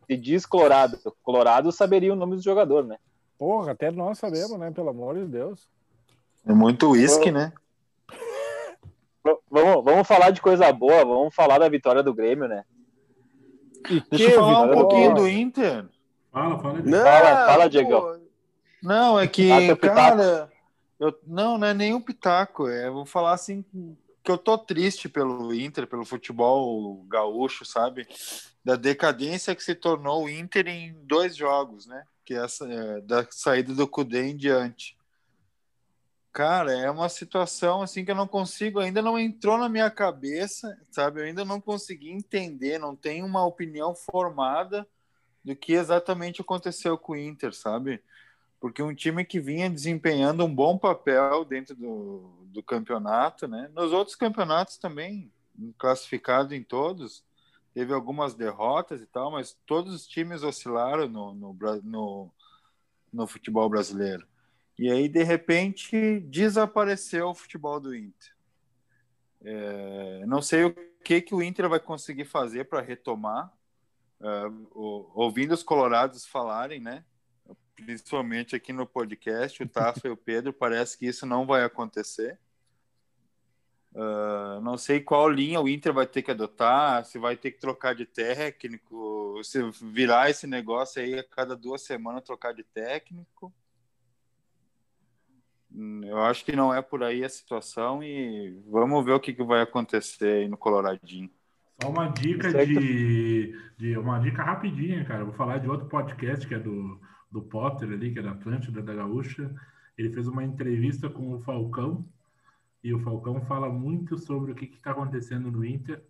se 0.08 0.16
diz 0.18 0.46
Colorado. 0.46 0.98
Colorado 1.22 1.72
saberia 1.72 2.14
o 2.14 2.16
nome 2.16 2.36
do 2.36 2.42
jogador, 2.42 2.86
né? 2.86 2.98
Porra, 3.40 3.72
até 3.72 3.90
nós 3.90 4.20
sabemos, 4.20 4.60
né? 4.60 4.70
Pelo 4.70 4.90
amor 4.90 5.16
de 5.16 5.26
Deus. 5.26 5.68
É 6.46 6.54
muito 6.54 6.92
uísque, 6.92 7.32
né? 7.32 7.54
Vamos, 9.50 9.84
vamos 9.84 10.08
falar 10.08 10.32
de 10.32 10.42
coisa 10.42 10.72
boa, 10.74 11.06
vamos 11.06 11.34
falar 11.34 11.58
da 11.58 11.70
vitória 11.70 12.04
do 12.04 12.14
Grêmio, 12.14 12.48
né? 12.48 12.64
E 13.90 14.02
Deixa 14.10 14.26
que 14.26 14.32
eu 14.32 14.36
falar 14.36 14.62
um 14.62 14.74
pouquinho 14.74 15.16
do 15.16 15.28
Inter. 15.28 15.86
Fala, 16.32 16.60
fala. 16.60 16.82
Não, 16.82 17.04
Fala- 17.04 17.46
fala, 17.46 17.64
pô, 17.64 17.70
Diegão. 17.70 18.22
Não, 18.82 19.20
é 19.20 19.28
que, 19.28 19.52
Ah, 19.52 19.76
pitaco. 19.76 19.96
cara, 19.96 20.52
eu, 21.00 21.18
não, 21.26 21.58
não 21.58 21.68
é 21.68 21.74
nenhum 21.74 22.02
pitaco. 22.02 22.68
É, 22.68 22.88
eu 22.88 22.94
vou 22.94 23.06
falar 23.06 23.34
assim 23.34 23.64
que 24.24 24.32
eu 24.32 24.38
tô 24.38 24.58
triste 24.58 25.08
pelo 25.10 25.54
Inter, 25.54 25.88
pelo 25.88 26.06
futebol 26.06 27.04
gaúcho, 27.08 27.66
sabe? 27.66 28.08
Da 28.64 28.76
decadência 28.76 29.56
que 29.56 29.64
se 29.64 29.76
tornou 29.76 30.26
o 30.26 30.30
Inter 30.30 30.68
em 30.68 30.94
dois 31.04 31.36
jogos, 31.36 31.86
né? 31.86 32.04
Que 32.30 32.36
é 32.36 32.44
essa, 32.44 32.72
é, 32.72 33.02
da 33.02 33.26
saída 33.32 33.74
do 33.74 33.88
Cudê 33.88 34.28
em 34.28 34.38
diante. 34.38 34.96
Cara, 36.32 36.72
é 36.74 36.88
uma 36.88 37.10
situação 37.10 37.82
assim 37.82 38.06
que 38.06 38.12
eu 38.12 38.16
não 38.16 38.28
consigo, 38.28 38.78
ainda 38.78 39.02
não 39.02 39.18
entrou 39.18 39.58
na 39.58 39.68
minha 39.68 39.90
cabeça, 39.90 40.80
sabe? 40.92 41.22
Eu 41.22 41.26
ainda 41.26 41.44
não 41.44 41.60
consegui 41.60 42.12
entender, 42.12 42.78
não 42.78 42.96
tenho 42.96 43.26
uma 43.26 43.44
opinião 43.44 43.96
formada 43.96 44.88
do 45.44 45.56
que 45.56 45.74
exatamente 45.74 46.40
aconteceu 46.40 47.00
com 47.00 47.14
o 47.14 47.18
Inter, 47.18 47.52
sabe? 47.52 48.00
Porque 48.60 48.84
um 48.84 48.94
time 48.94 49.26
que 49.26 49.40
vinha 49.40 49.68
desempenhando 49.68 50.46
um 50.46 50.54
bom 50.54 50.78
papel 50.78 51.44
dentro 51.44 51.76
do, 51.76 52.32
do 52.44 52.62
campeonato, 52.62 53.48
né? 53.48 53.72
Nos 53.74 53.92
outros 53.92 54.16
campeonatos 54.16 54.78
também, 54.78 55.32
classificado 55.80 56.54
em 56.54 56.62
todos, 56.62 57.24
teve 57.80 57.94
algumas 57.94 58.34
derrotas 58.34 59.02
e 59.02 59.06
tal, 59.06 59.32
mas 59.32 59.58
todos 59.66 59.94
os 59.94 60.06
times 60.06 60.44
oscilaram 60.44 61.08
no, 61.08 61.34
no, 61.34 61.58
no, 61.82 62.32
no 63.14 63.26
futebol 63.26 63.70
brasileiro. 63.70 64.28
E 64.78 64.92
aí, 64.92 65.08
de 65.08 65.24
repente, 65.24 66.20
desapareceu 66.20 67.30
o 67.30 67.34
futebol 67.34 67.80
do 67.80 67.96
Inter. 67.96 68.36
É, 69.42 70.26
não 70.28 70.42
sei 70.42 70.66
o 70.66 70.76
que, 71.06 71.22
que 71.22 71.34
o 71.34 71.42
Inter 71.42 71.70
vai 71.70 71.80
conseguir 71.80 72.26
fazer 72.26 72.66
para 72.66 72.82
retomar. 72.82 73.50
Uh, 74.20 75.10
ouvindo 75.16 75.54
os 75.54 75.64
colorados 75.64 76.26
falarem, 76.26 76.82
né? 76.82 77.06
Principalmente 77.78 78.58
aqui 78.58 78.74
no 78.74 78.86
podcast, 78.86 79.64
o 79.64 79.70
Tafa 79.70 80.06
e 80.06 80.12
o 80.12 80.18
Pedro, 80.18 80.52
parece 80.52 80.98
que 80.98 81.06
isso 81.06 81.26
não 81.26 81.46
vai 81.46 81.64
acontecer. 81.64 82.38
Uh, 83.92 84.62
não 84.62 84.78
sei 84.78 85.00
qual 85.00 85.28
linha 85.28 85.60
o 85.60 85.68
Inter 85.68 85.92
vai 85.92 86.06
ter 86.06 86.22
que 86.22 86.30
adotar, 86.30 87.04
se 87.06 87.18
vai 87.18 87.36
ter 87.36 87.52
que 87.52 87.60
trocar 87.60 87.96
de 87.96 88.06
técnico, 88.06 89.42
se 89.44 89.60
virar 89.82 90.30
esse 90.30 90.46
negócio 90.46 91.02
aí 91.02 91.18
a 91.18 91.24
cada 91.24 91.56
duas 91.56 91.82
semanas 91.82 92.24
trocar 92.24 92.54
de 92.54 92.64
técnico. 92.64 93.52
Eu 96.04 96.20
acho 96.24 96.46
que 96.46 96.56
não 96.56 96.74
é 96.74 96.82
por 96.82 97.04
aí 97.04 97.24
a 97.24 97.30
situação 97.30 98.04
e 98.04 98.60
vamos 98.68 99.04
ver 99.06 99.14
o 99.14 99.20
que, 99.20 99.34
que 99.34 99.44
vai 99.44 99.62
acontecer 99.62 100.42
aí 100.42 100.48
no 100.48 100.58
Coloradinho. 100.58 101.30
Só 101.82 101.90
uma 101.90 102.08
dica 102.08 102.52
de, 102.66 103.56
de, 103.78 103.98
uma 103.98 104.20
dica 104.20 104.44
rapidinha, 104.44 105.06
cara. 105.06 105.24
vou 105.24 105.34
falar 105.34 105.60
de 105.60 105.70
outro 105.70 105.88
podcast 105.88 106.46
que 106.46 106.54
é 106.54 106.60
do, 106.60 107.00
do 107.32 107.42
Potter 107.42 107.90
ali, 107.90 108.12
que 108.12 108.20
é 108.20 108.22
da 108.22 108.32
Atlântida, 108.32 108.82
da 108.82 108.94
Gaúcha. 108.94 109.50
Ele 109.98 110.12
fez 110.12 110.28
uma 110.28 110.44
entrevista 110.44 111.10
com 111.10 111.32
o 111.32 111.40
Falcão 111.40 112.06
e 112.84 112.94
o 112.94 113.00
Falcão 113.00 113.42
fala 113.42 113.70
muito 113.70 114.18
sobre 114.18 114.52
o 114.52 114.56
que 114.56 114.66
está 114.66 114.92
acontecendo 114.92 115.52
no 115.52 115.66
Inter. 115.66 116.02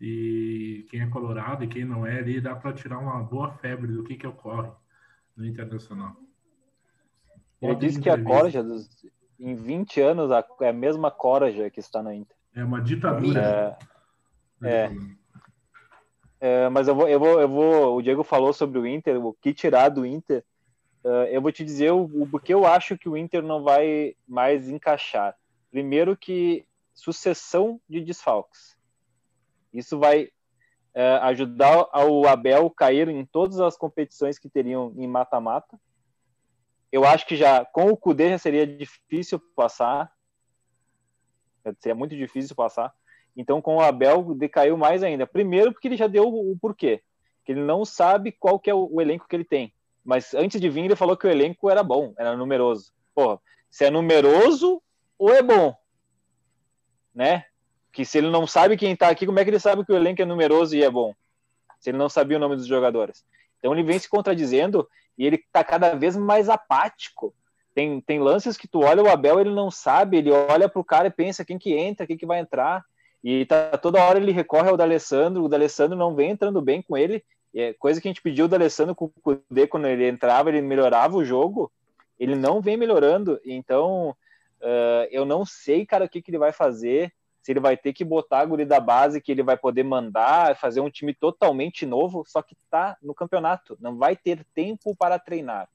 E 0.00 0.86
quem 0.90 1.00
é 1.00 1.06
colorado 1.06 1.64
e 1.64 1.68
quem 1.68 1.84
não 1.84 2.06
é 2.06 2.18
ali 2.18 2.40
dá 2.40 2.54
para 2.54 2.72
tirar 2.72 2.98
uma 2.98 3.22
boa 3.22 3.50
febre 3.52 3.92
do 3.92 4.04
que, 4.04 4.16
que 4.16 4.26
ocorre 4.26 4.70
no 5.36 5.46
Internacional. 5.46 6.16
Ele 7.60 7.74
disse 7.74 8.00
que 8.00 8.10
a 8.10 8.22
Corja, 8.22 8.62
dos, 8.62 8.88
em 9.38 9.54
20 9.54 10.00
anos, 10.00 10.30
é 10.60 10.68
a 10.68 10.72
mesma 10.72 11.10
Corja 11.10 11.70
que 11.70 11.80
está 11.80 12.02
no 12.02 12.12
Inter. 12.12 12.36
É 12.54 12.64
uma 12.64 12.80
ditadura. 12.80 13.78
É, 14.62 14.84
é, 14.84 14.90
é, 16.40 16.68
mas 16.68 16.88
eu 16.88 16.94
vou, 16.94 17.08
eu, 17.08 17.18
vou, 17.18 17.40
eu 17.40 17.48
vou. 17.48 17.96
O 17.96 18.02
Diego 18.02 18.22
falou 18.22 18.52
sobre 18.52 18.78
o 18.78 18.86
Inter, 18.86 19.24
o 19.24 19.32
que 19.32 19.54
tirar 19.54 19.88
do 19.88 20.04
Inter. 20.04 20.44
Uh, 21.04 21.24
eu 21.30 21.40
vou 21.40 21.52
te 21.52 21.64
dizer 21.64 21.92
o, 21.92 22.02
o 22.02 22.28
porque 22.28 22.52
eu 22.52 22.66
acho 22.66 22.98
que 22.98 23.08
o 23.08 23.16
Inter 23.16 23.42
não 23.42 23.62
vai 23.62 24.14
mais 24.26 24.68
encaixar. 24.68 25.34
Primeiro 25.70 26.16
que 26.16 26.66
sucessão 26.94 27.80
de 27.88 28.00
desfalques. 28.00 28.78
Isso 29.72 29.98
vai 29.98 30.24
uh, 30.94 31.22
ajudar 31.22 31.88
o 32.08 32.26
Abel 32.26 32.70
cair 32.70 33.08
em 33.08 33.24
todas 33.26 33.60
as 33.60 33.76
competições 33.76 34.38
que 34.38 34.48
teriam 34.48 34.94
em 34.96 35.06
mata-mata 35.06 35.78
eu 36.96 37.04
acho 37.04 37.26
que 37.26 37.36
já 37.36 37.64
com 37.64 37.90
o 37.90 37.96
Cudê 37.96 38.30
já 38.30 38.38
seria 38.38 38.66
difícil 38.66 39.38
passar. 39.54 40.10
Seria 41.80 41.94
muito 41.94 42.16
difícil 42.16 42.54
passar. 42.54 42.94
Então, 43.36 43.60
com 43.60 43.76
o 43.76 43.80
Abel, 43.80 44.34
decaiu 44.34 44.78
mais 44.78 45.02
ainda. 45.02 45.26
Primeiro, 45.26 45.72
porque 45.72 45.88
ele 45.88 45.96
já 45.96 46.06
deu 46.06 46.24
o 46.26 46.56
porquê. 46.58 47.02
Que 47.44 47.52
ele 47.52 47.60
não 47.60 47.84
sabe 47.84 48.32
qual 48.32 48.58
que 48.58 48.70
é 48.70 48.74
o, 48.74 48.88
o 48.90 49.00
elenco 49.00 49.26
que 49.28 49.36
ele 49.36 49.44
tem. 49.44 49.74
Mas 50.02 50.32
antes 50.32 50.60
de 50.60 50.70
vir, 50.70 50.84
ele 50.84 50.96
falou 50.96 51.16
que 51.16 51.26
o 51.26 51.30
elenco 51.30 51.68
era 51.68 51.82
bom, 51.82 52.14
era 52.16 52.36
numeroso. 52.36 52.92
Porra, 53.14 53.40
se 53.68 53.84
é 53.84 53.90
numeroso 53.90 54.80
ou 55.18 55.30
é 55.30 55.42
bom? 55.42 55.74
Né? 57.14 57.44
Que 57.92 58.04
se 58.04 58.18
ele 58.18 58.30
não 58.30 58.46
sabe 58.46 58.76
quem 58.76 58.94
tá 58.94 59.08
aqui, 59.08 59.26
como 59.26 59.38
é 59.38 59.44
que 59.44 59.50
ele 59.50 59.60
sabe 59.60 59.84
que 59.84 59.92
o 59.92 59.96
elenco 59.96 60.20
é 60.20 60.24
numeroso 60.24 60.76
e 60.76 60.82
é 60.82 60.90
bom? 60.90 61.14
Se 61.80 61.90
ele 61.90 61.98
não 61.98 62.08
sabia 62.08 62.36
o 62.36 62.40
nome 62.40 62.56
dos 62.56 62.66
jogadores. 62.66 63.24
Então 63.58 63.72
ele 63.72 63.82
vem 63.82 63.98
se 63.98 64.08
contradizendo 64.08 64.88
e 65.16 65.26
ele 65.26 65.42
tá 65.52 65.64
cada 65.64 65.94
vez 65.94 66.16
mais 66.16 66.48
apático. 66.48 67.34
Tem, 67.74 68.00
tem 68.00 68.18
lances 68.18 68.56
que 68.56 68.68
tu 68.68 68.80
olha 68.80 69.02
o 69.02 69.08
Abel, 69.08 69.40
ele 69.40 69.54
não 69.54 69.70
sabe, 69.70 70.16
ele 70.16 70.30
olha 70.30 70.68
pro 70.68 70.84
cara 70.84 71.08
e 71.08 71.10
pensa 71.10 71.44
quem 71.44 71.58
que 71.58 71.74
entra, 71.74 72.06
quem 72.06 72.16
que 72.16 72.26
vai 72.26 72.38
entrar. 72.38 72.84
E 73.22 73.44
tá 73.44 73.76
toda 73.76 74.02
hora 74.02 74.18
ele 74.18 74.32
recorre 74.32 74.68
ao 74.68 74.76
D'Alessandro, 74.76 75.44
o 75.44 75.48
D'Alessandro 75.48 75.96
não 75.96 76.14
vem 76.14 76.30
entrando 76.30 76.62
bem 76.62 76.80
com 76.80 76.96
ele. 76.96 77.24
É 77.54 77.72
coisa 77.72 78.00
que 78.00 78.06
a 78.06 78.10
gente 78.10 78.22
pediu 78.22 78.46
do 78.46 78.50
D'Alessandro 78.52 78.94
com 78.94 79.06
o 79.06 79.12
Kudê, 79.22 79.66
quando 79.66 79.86
ele 79.86 80.08
entrava, 80.08 80.48
ele 80.48 80.60
melhorava 80.60 81.16
o 81.16 81.24
jogo. 81.24 81.72
Ele 82.18 82.34
não 82.34 82.60
vem 82.60 82.76
melhorando. 82.76 83.40
Então, 83.44 84.16
uh, 84.60 85.08
eu 85.10 85.24
não 85.24 85.44
sei, 85.44 85.86
cara, 85.86 86.04
o 86.04 86.08
que, 86.08 86.22
que 86.22 86.30
ele 86.30 86.38
vai 86.38 86.52
fazer 86.52 87.12
se 87.46 87.52
ele 87.52 87.60
vai 87.60 87.76
ter 87.76 87.92
que 87.92 88.04
botar 88.04 88.40
a 88.40 88.44
guri 88.44 88.64
da 88.64 88.80
base, 88.80 89.20
que 89.20 89.30
ele 89.30 89.42
vai 89.44 89.56
poder 89.56 89.84
mandar, 89.84 90.56
fazer 90.56 90.80
um 90.80 90.90
time 90.90 91.14
totalmente 91.14 91.86
novo, 91.86 92.24
só 92.26 92.42
que 92.42 92.56
tá 92.68 92.96
no 93.00 93.14
campeonato, 93.14 93.78
não 93.80 93.96
vai 93.96 94.16
ter 94.16 94.44
tempo 94.52 94.96
para 94.96 95.16
treinar. 95.16 95.68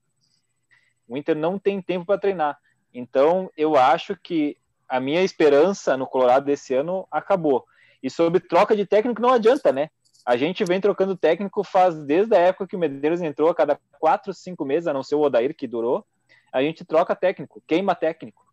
O 1.08 1.16
Inter 1.16 1.34
não 1.34 1.58
tem 1.58 1.82
tempo 1.82 2.06
para 2.06 2.20
treinar. 2.20 2.60
Então, 2.94 3.50
eu 3.56 3.78
acho 3.78 4.18
que 4.18 4.58
a 4.86 5.00
minha 5.00 5.24
esperança 5.24 5.96
no 5.96 6.06
Colorado 6.06 6.44
desse 6.44 6.74
ano 6.74 7.08
acabou. 7.10 7.66
E 8.04 8.10
sobre 8.10 8.42
troca 8.42 8.76
de 8.76 8.86
técnico, 8.86 9.22
não 9.22 9.32
adianta, 9.32 9.72
né? 9.72 9.90
A 10.26 10.36
gente 10.36 10.66
vem 10.66 10.82
trocando 10.82 11.16
técnico 11.16 11.64
faz 11.64 11.96
desde 12.04 12.36
a 12.36 12.40
época 12.40 12.68
que 12.68 12.76
o 12.76 12.80
Medeiros 12.80 13.22
entrou, 13.22 13.50
a 13.50 13.56
cada 13.56 13.80
quatro, 13.98 14.34
cinco 14.34 14.66
meses, 14.66 14.88
a 14.88 14.94
não 14.94 15.04
ser 15.04 15.16
o 15.16 15.22
Odair 15.22 15.56
que 15.56 15.68
durou, 15.68 16.06
a 16.52 16.62
gente 16.62 16.84
troca 16.84 17.16
técnico, 17.16 17.64
queima 17.66 17.96
técnico, 17.96 18.51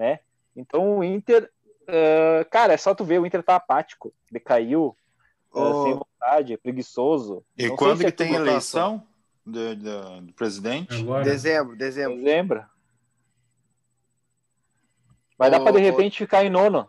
né? 0.00 0.20
Então 0.56 0.98
o 0.98 1.04
Inter 1.04 1.50
Uh, 1.90 2.48
cara, 2.50 2.72
é 2.72 2.76
só 2.76 2.94
tu 2.94 3.04
ver, 3.04 3.18
o 3.18 3.26
Inter 3.26 3.42
tá 3.42 3.56
apático, 3.56 4.14
decaiu, 4.30 4.96
oh. 5.52 5.60
uh, 5.60 5.84
sem 5.84 5.94
vontade, 5.94 6.56
preguiçoso. 6.56 7.44
E 7.58 7.66
Não 7.66 7.76
quando 7.76 7.98
que 7.98 8.06
é 8.06 8.10
tem 8.12 8.34
eleição 8.34 9.04
do, 9.44 9.74
do, 9.74 10.20
do, 10.20 10.32
presidente? 10.34 11.00
Agora. 11.00 11.24
Dezembro, 11.24 11.76
dezembro. 11.76 12.16
Dezembro. 12.16 12.66
Vai 15.36 15.48
oh, 15.48 15.50
dar 15.50 15.60
pra 15.60 15.72
de 15.72 15.80
repente 15.80 16.18
ficar 16.18 16.44
em 16.44 16.50
nono. 16.50 16.88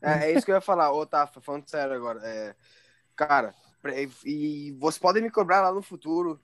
É, 0.00 0.30
é, 0.30 0.32
isso 0.32 0.46
que 0.46 0.50
eu 0.50 0.56
ia 0.56 0.60
falar, 0.60 0.90
ô 0.92 1.04
tá, 1.04 1.26
falando 1.26 1.68
sério 1.68 1.94
agora. 1.94 2.20
É, 2.24 2.56
cara, 3.14 3.54
e 4.24 4.74
vocês 4.78 4.98
podem 4.98 5.22
me 5.22 5.30
cobrar 5.30 5.60
lá 5.60 5.72
no 5.72 5.82
futuro, 5.82 6.40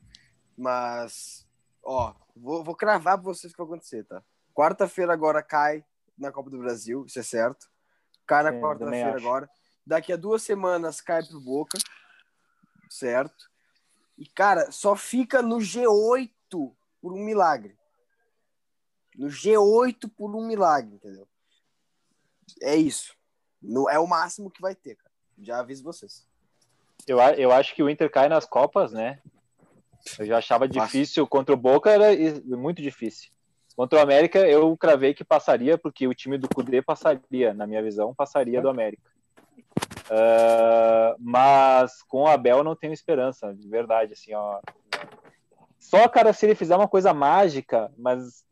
mas, 0.56 1.46
ó, 1.82 2.14
vou, 2.36 2.62
vou 2.62 2.74
cravar 2.74 3.16
pra 3.16 3.24
vocês 3.24 3.52
o 3.52 3.56
que 3.56 3.62
vai 3.62 3.66
acontecer, 3.66 4.04
tá? 4.04 4.22
Quarta-feira 4.58 5.12
agora 5.12 5.40
cai 5.40 5.84
na 6.18 6.32
Copa 6.32 6.50
do 6.50 6.58
Brasil, 6.58 7.04
isso 7.06 7.16
é 7.20 7.22
certo. 7.22 7.70
Cai 8.26 8.42
na 8.42 8.52
quarta-feira 8.52 9.16
agora. 9.16 9.48
Daqui 9.86 10.12
a 10.12 10.16
duas 10.16 10.42
semanas 10.42 11.00
cai 11.00 11.24
pro 11.24 11.40
Boca, 11.40 11.78
certo? 12.90 13.48
E, 14.18 14.26
cara, 14.26 14.72
só 14.72 14.96
fica 14.96 15.40
no 15.40 15.58
G8 15.58 16.32
por 17.00 17.12
um 17.12 17.24
milagre. 17.24 17.78
No 19.14 19.28
G8 19.28 20.10
por 20.16 20.34
um 20.34 20.44
milagre, 20.44 20.96
entendeu? 20.96 21.28
É 22.60 22.74
isso. 22.74 23.14
No, 23.62 23.88
é 23.88 24.00
o 24.00 24.08
máximo 24.08 24.50
que 24.50 24.60
vai 24.60 24.74
ter, 24.74 24.96
cara. 24.96 25.14
Já 25.38 25.60
aviso 25.60 25.84
vocês. 25.84 26.26
Eu, 27.06 27.20
eu 27.20 27.52
acho 27.52 27.76
que 27.76 27.82
o 27.84 27.88
Inter 27.88 28.10
cai 28.10 28.28
nas 28.28 28.44
Copas, 28.44 28.92
né? 28.92 29.22
Eu 30.18 30.26
já 30.26 30.38
achava 30.38 30.66
difícil 30.66 31.28
contra 31.28 31.54
o 31.54 31.56
Boca, 31.56 31.92
era 31.92 32.08
muito 32.44 32.82
difícil. 32.82 33.30
Contra 33.78 34.00
o 34.00 34.02
América, 34.02 34.40
eu 34.40 34.76
cravei 34.76 35.14
que 35.14 35.22
passaria, 35.22 35.78
porque 35.78 36.08
o 36.08 36.12
time 36.12 36.36
do 36.36 36.48
Cudê 36.48 36.82
passaria, 36.82 37.54
na 37.54 37.64
minha 37.64 37.80
visão, 37.80 38.12
passaria 38.12 38.60
do 38.60 38.68
América. 38.68 39.08
Uh, 40.10 41.14
mas 41.20 42.02
com 42.02 42.22
o 42.22 42.26
Abel 42.26 42.64
não 42.64 42.74
tenho 42.74 42.92
esperança, 42.92 43.54
de 43.54 43.68
verdade, 43.68 44.14
assim, 44.14 44.34
ó. 44.34 44.58
Só, 45.78 46.08
cara, 46.08 46.32
se 46.32 46.44
ele 46.44 46.56
fizer 46.56 46.74
uma 46.74 46.88
coisa 46.88 47.14
mágica, 47.14 47.88
mas 47.96 48.44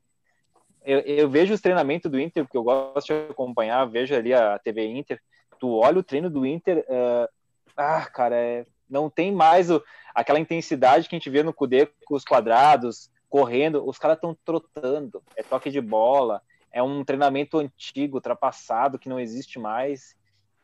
eu, 0.85 1.01
eu 1.01 1.29
vejo 1.29 1.55
os 1.55 1.61
treinamentos 1.61 2.09
do 2.09 2.21
Inter, 2.21 2.45
porque 2.45 2.57
eu 2.57 2.63
gosto 2.63 3.09
de 3.09 3.29
acompanhar, 3.29 3.85
vejo 3.87 4.15
ali 4.15 4.33
a 4.33 4.61
TV 4.61 4.87
Inter, 4.87 5.21
tu 5.59 5.73
olha 5.73 5.99
o 5.99 6.05
treino 6.05 6.31
do 6.31 6.47
Inter, 6.47 6.87
uh, 6.89 7.29
ah, 7.77 8.07
cara, 8.07 8.37
é, 8.37 8.65
não 8.89 9.11
tem 9.11 9.33
mais 9.33 9.73
o, 9.73 9.83
aquela 10.15 10.39
intensidade 10.39 11.09
que 11.09 11.17
a 11.17 11.19
gente 11.19 11.31
vê 11.31 11.43
no 11.43 11.53
Cudê 11.53 11.87
com 12.05 12.15
os 12.15 12.23
quadrados, 12.23 13.11
correndo, 13.29 13.87
os 13.87 13.99
caras 13.99 14.17
estão 14.17 14.37
trotando, 14.45 15.23
é 15.37 15.43
toque 15.43 15.71
de 15.71 15.81
bola, 15.81 16.43
é 16.73 16.83
um 16.83 17.05
treinamento 17.05 17.59
antigo, 17.59 18.17
ultrapassado, 18.17 18.99
que 18.99 19.09
não 19.09 19.19
existe 19.19 19.59
mais. 19.59 20.17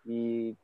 E 0.06 0.56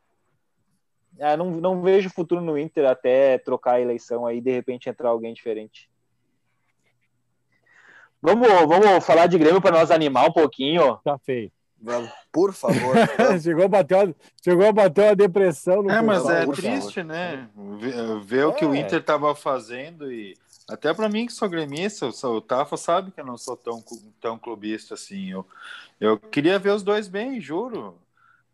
ah, 1.21 1.37
não, 1.37 1.51
não 1.53 1.83
vejo 1.83 2.11
futuro 2.11 2.41
no 2.41 2.59
Inter 2.59 2.87
até 2.87 3.39
trocar 3.39 3.75
a 3.75 3.81
eleição 3.81 4.27
aí 4.27 4.41
de 4.41 4.51
repente 4.51 4.89
entrar 4.89 5.09
alguém 5.09 5.33
diferente. 5.33 5.89
Vamos, 8.21 8.49
vamos 8.49 9.05
falar 9.07 9.27
de 9.27 9.39
Grêmio 9.39 9.61
para 9.61 9.79
nós 9.79 9.91
animar 9.91 10.29
um 10.29 10.33
pouquinho. 10.33 10.99
Tá 11.05 11.19
feio. 11.19 11.53
Vamos, 11.81 12.11
por 12.33 12.53
favor. 12.53 12.97
chegou, 13.41 13.65
a 13.65 13.69
bater 13.69 13.95
uma, 13.95 14.17
chegou 14.43 14.67
a 14.67 14.73
bater 14.73 15.05
uma 15.05 15.17
depressão. 15.17 15.83
No 15.83 15.91
é, 15.91 16.03
mas 16.03 16.29
é 16.29 16.45
triste, 16.47 16.95
favor. 16.95 17.05
né? 17.05 17.49
Ver, 17.79 18.21
ver 18.21 18.41
é. 18.41 18.47
o 18.47 18.53
que 18.53 18.65
o 18.65 18.75
é. 18.75 18.81
Inter 18.81 18.99
estava 18.99 19.35
fazendo 19.35 20.13
e 20.13 20.37
Até 20.69 20.93
para 20.93 21.09
mim 21.09 21.27
que 21.27 21.33
sou 21.33 21.49
gremista, 21.49 22.07
eu 22.07 22.13
sou- 22.13 22.37
o 22.37 22.41
Tafa 22.43 22.77
sabe 22.77 23.11
que 23.11 23.21
eu 23.21 23.25
não 23.25 23.39
sou 23.39 23.57
tão, 23.57 23.83
tão 24.21 24.39
clubista 24.39 24.95
assim. 24.95 25.31
Eu, 25.31 25.47
eu 25.99 26.19
queria 26.19 26.59
ver 26.59 26.71
os 26.73 26.83
dois 26.83 27.09
bem, 27.09 27.41
juro. 27.41 27.99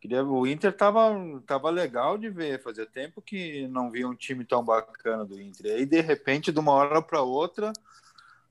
Queria, 0.00 0.22
o 0.24 0.46
Inter 0.46 0.72
tava, 0.76 1.10
tava 1.46 1.70
legal 1.70 2.16
de 2.16 2.28
ver. 2.30 2.62
Fazia 2.62 2.86
tempo 2.86 3.20
que 3.22 3.66
não 3.68 3.90
via 3.90 4.06
um 4.06 4.14
time 4.14 4.44
tão 4.44 4.62
bacana 4.62 5.24
do 5.24 5.40
Inter. 5.40 5.66
E 5.66 5.70
aí, 5.76 5.86
de 5.86 6.00
repente, 6.00 6.52
de 6.52 6.58
uma 6.60 6.72
hora 6.72 7.02
para 7.02 7.22
outra, 7.22 7.72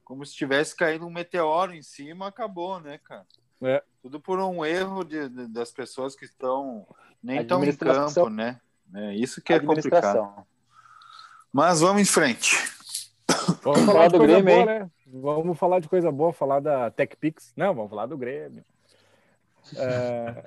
como 0.04 0.26
se 0.26 0.36
tivesse 0.36 0.76
caído 0.76 1.06
um 1.06 1.12
meteoro 1.12 1.74
em 1.74 1.82
cima, 1.82 2.28
acabou, 2.28 2.80
né, 2.82 2.98
cara? 2.98 3.26
É. 3.62 3.82
Tudo 4.02 4.20
por 4.20 4.40
um 4.40 4.66
erro 4.66 5.04
de, 5.06 5.30
de- 5.30 5.48
das 5.48 5.72
pessoas 5.72 6.16
que 6.16 6.26
estão 6.26 6.86
nem 7.24 7.40
estão 7.40 7.64
em 7.64 7.74
campo, 7.74 8.30
né? 8.30 8.60
É 8.94 9.16
isso 9.16 9.42
que 9.42 9.54
é 9.54 9.60
complicado. 9.60 10.46
Mas 11.54 11.80
vamos 11.80 12.02
em 12.02 12.06
frente. 12.06 12.58
Vamos 13.64 13.82
Falar 13.82 13.86
falar 13.86 14.08
de 14.08 14.14
do 14.14 14.18
coisa 14.20 14.42
Grêmio, 14.42 14.54
boa, 14.54 14.66
né? 14.80 14.90
Vamos 15.08 15.58
falar 15.60 15.80
de 15.80 15.90
coisa 15.90 16.12
boa, 16.12 16.34
falar 16.34 16.60
da 16.60 16.92
TechPix. 16.92 17.54
Não, 17.56 17.74
vamos 17.74 17.90
falar 17.90 18.06
do 18.08 18.18
Grêmio. 18.18 18.64
É, 19.78 20.44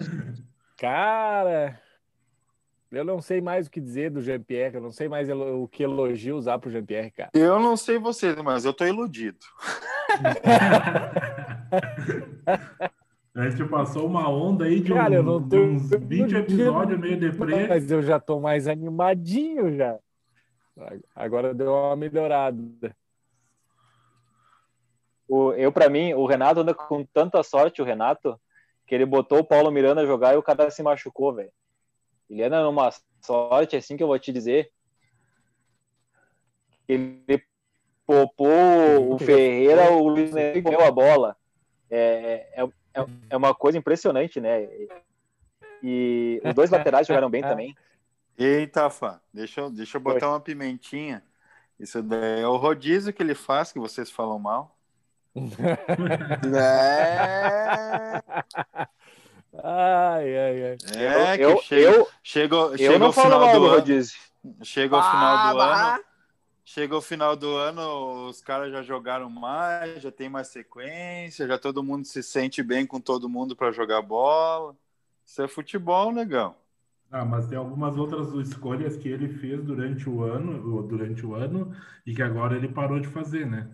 cara, 0.76 1.80
eu 2.92 3.04
não 3.04 3.20
sei 3.22 3.40
mais 3.40 3.66
o 3.66 3.70
que 3.70 3.80
dizer 3.80 4.10
do 4.10 4.20
Jean-Pierre, 4.20 4.74
eu 4.76 4.80
não 4.82 4.90
sei 4.90 5.08
mais 5.08 5.28
o 5.30 5.66
que 5.68 5.82
elogio 5.84 6.36
usar 6.36 6.58
pro 6.58 6.70
Jean-Pierre, 6.70 7.10
cara. 7.10 7.30
Eu 7.32 7.58
não 7.58 7.76
sei 7.76 7.98
vocês, 7.98 8.36
mas 8.42 8.64
eu 8.64 8.74
tô 8.74 8.84
iludido. 8.86 9.38
A 13.34 13.50
gente 13.50 13.64
passou 13.68 14.06
uma 14.06 14.30
onda 14.30 14.64
aí 14.64 14.80
de 14.80 14.94
Cara, 14.94 15.20
um- 15.20 15.24
não 15.24 15.46
tô- 15.48 15.58
uns 15.58 15.90
20 15.90 16.34
episódios 16.36 16.98
meio 16.98 17.20
deprê. 17.20 17.66
Mas 17.66 17.90
eu 17.90 18.02
já 18.02 18.18
tô 18.18 18.40
mais 18.40 18.66
animadinho 18.66 19.76
já. 19.76 19.98
Agora 21.14 21.54
deu 21.54 21.73
uma 21.73 21.97
melhorada. 21.97 22.95
O, 25.28 25.52
eu, 25.54 25.73
pra 25.73 25.88
mim, 25.88 26.14
o 26.14 26.26
Renato 26.26 26.61
anda 26.61 26.75
com 26.75 27.04
tanta 27.04 27.42
sorte, 27.42 27.83
o 27.83 27.85
Renato, 27.85 28.38
que 28.87 28.95
ele 28.95 29.04
botou 29.04 29.38
o 29.38 29.45
Paulo 29.45 29.71
Miranda 29.71 30.02
a 30.02 30.06
jogar 30.06 30.35
e 30.35 30.37
o 30.37 30.42
cara 30.42 30.71
se 30.71 30.83
machucou, 30.83 31.35
velho. 31.35 31.50
Ele 32.28 32.42
anda 32.42 32.62
numa 32.62 32.90
sorte, 33.21 33.76
assim 33.76 33.97
que 33.97 34.02
eu 34.02 34.06
vou 34.06 34.18
te 34.18 34.33
dizer. 34.33 34.71
Ele 36.88 37.42
poupou 38.06 39.14
o 39.14 39.18
Ferreira, 39.18 39.90
o 39.90 40.09
Luiz 40.09 40.33
ganhou 40.33 40.83
a 40.83 40.90
bola. 40.90 41.37
É, 41.90 42.47
é, 42.54 42.62
é, 42.95 43.06
é 43.30 43.37
uma 43.37 43.54
coisa 43.54 43.78
impressionante, 43.78 44.40
né? 44.40 44.68
E 45.83 46.40
os 46.45 46.54
dois 46.54 46.71
laterais 46.71 47.06
jogaram 47.06 47.30
bem 47.30 47.42
também. 47.45 47.76
Eita, 48.38 48.90
Fá, 48.90 49.20
deixa, 49.32 49.60
eu- 49.62 49.70
deixa 49.70 49.96
eu 49.96 50.00
botar 50.00 50.28
uma 50.30 50.40
pimentinha. 50.40 51.22
Isso 51.78 52.02
daí 52.02 52.40
é 52.42 52.46
o 52.48 52.56
rodízio 52.56 53.12
que 53.12 53.22
ele 53.22 53.34
faz, 53.34 53.72
que 53.72 53.78
vocês 53.78 54.10
falam 54.10 54.38
mal. 54.38 54.76
É... 56.42 58.22
Ai, 59.62 60.36
ai, 60.38 60.64
ai. 60.64 60.78
É, 60.94 61.38
eu, 61.38 61.56
que 61.56 61.56
chega, 61.56 61.90
eu, 61.96 62.08
chega, 62.22 62.56
eu 62.78 62.78
chega 62.78 62.98
não 62.98 63.08
o 63.08 63.12
falo 63.12 63.30
final 63.30 63.40
mal 63.40 63.58
do 63.58 63.60
do 63.60 63.66
ano. 63.66 63.76
rodízio. 63.76 64.18
Chega 64.62 64.96
o 64.96 65.02
final 65.02 65.38
do 65.38 65.58
Ah, 65.60 65.94
ano. 65.94 65.98
Chega 66.64 66.96
o 66.96 67.02
final 67.02 67.36
do 67.36 67.56
ano, 67.56 68.28
os 68.28 68.42
caras 68.42 68.72
já 68.72 68.82
jogaram 68.82 69.30
mais, 69.30 70.02
já 70.02 70.12
tem 70.12 70.28
mais 70.28 70.48
sequência, 70.48 71.46
já 71.46 71.58
todo 71.58 71.82
mundo 71.82 72.04
se 72.06 72.22
sente 72.22 72.62
bem 72.62 72.86
com 72.86 73.00
todo 73.00 73.28
mundo 73.28 73.56
para 73.56 73.72
jogar 73.72 74.02
bola. 74.02 74.76
Isso 75.24 75.42
é 75.42 75.48
futebol, 75.48 76.12
negão. 76.12 76.56
Ah, 77.18 77.25
mas 77.25 77.46
tem 77.46 77.56
algumas 77.56 77.96
outras 77.96 78.30
escolhas 78.46 78.94
que 78.94 79.08
ele 79.08 79.26
fez 79.26 79.64
durante 79.64 80.06
o 80.06 80.23
ano, 80.23 80.82
durante 80.82 81.25
o 81.25 81.35
ano, 81.35 81.75
e 82.04 82.14
que 82.14 82.20
agora 82.23 82.56
ele 82.56 82.68
parou 82.68 83.00
de 83.00 83.08
fazer, 83.08 83.46
né? 83.46 83.70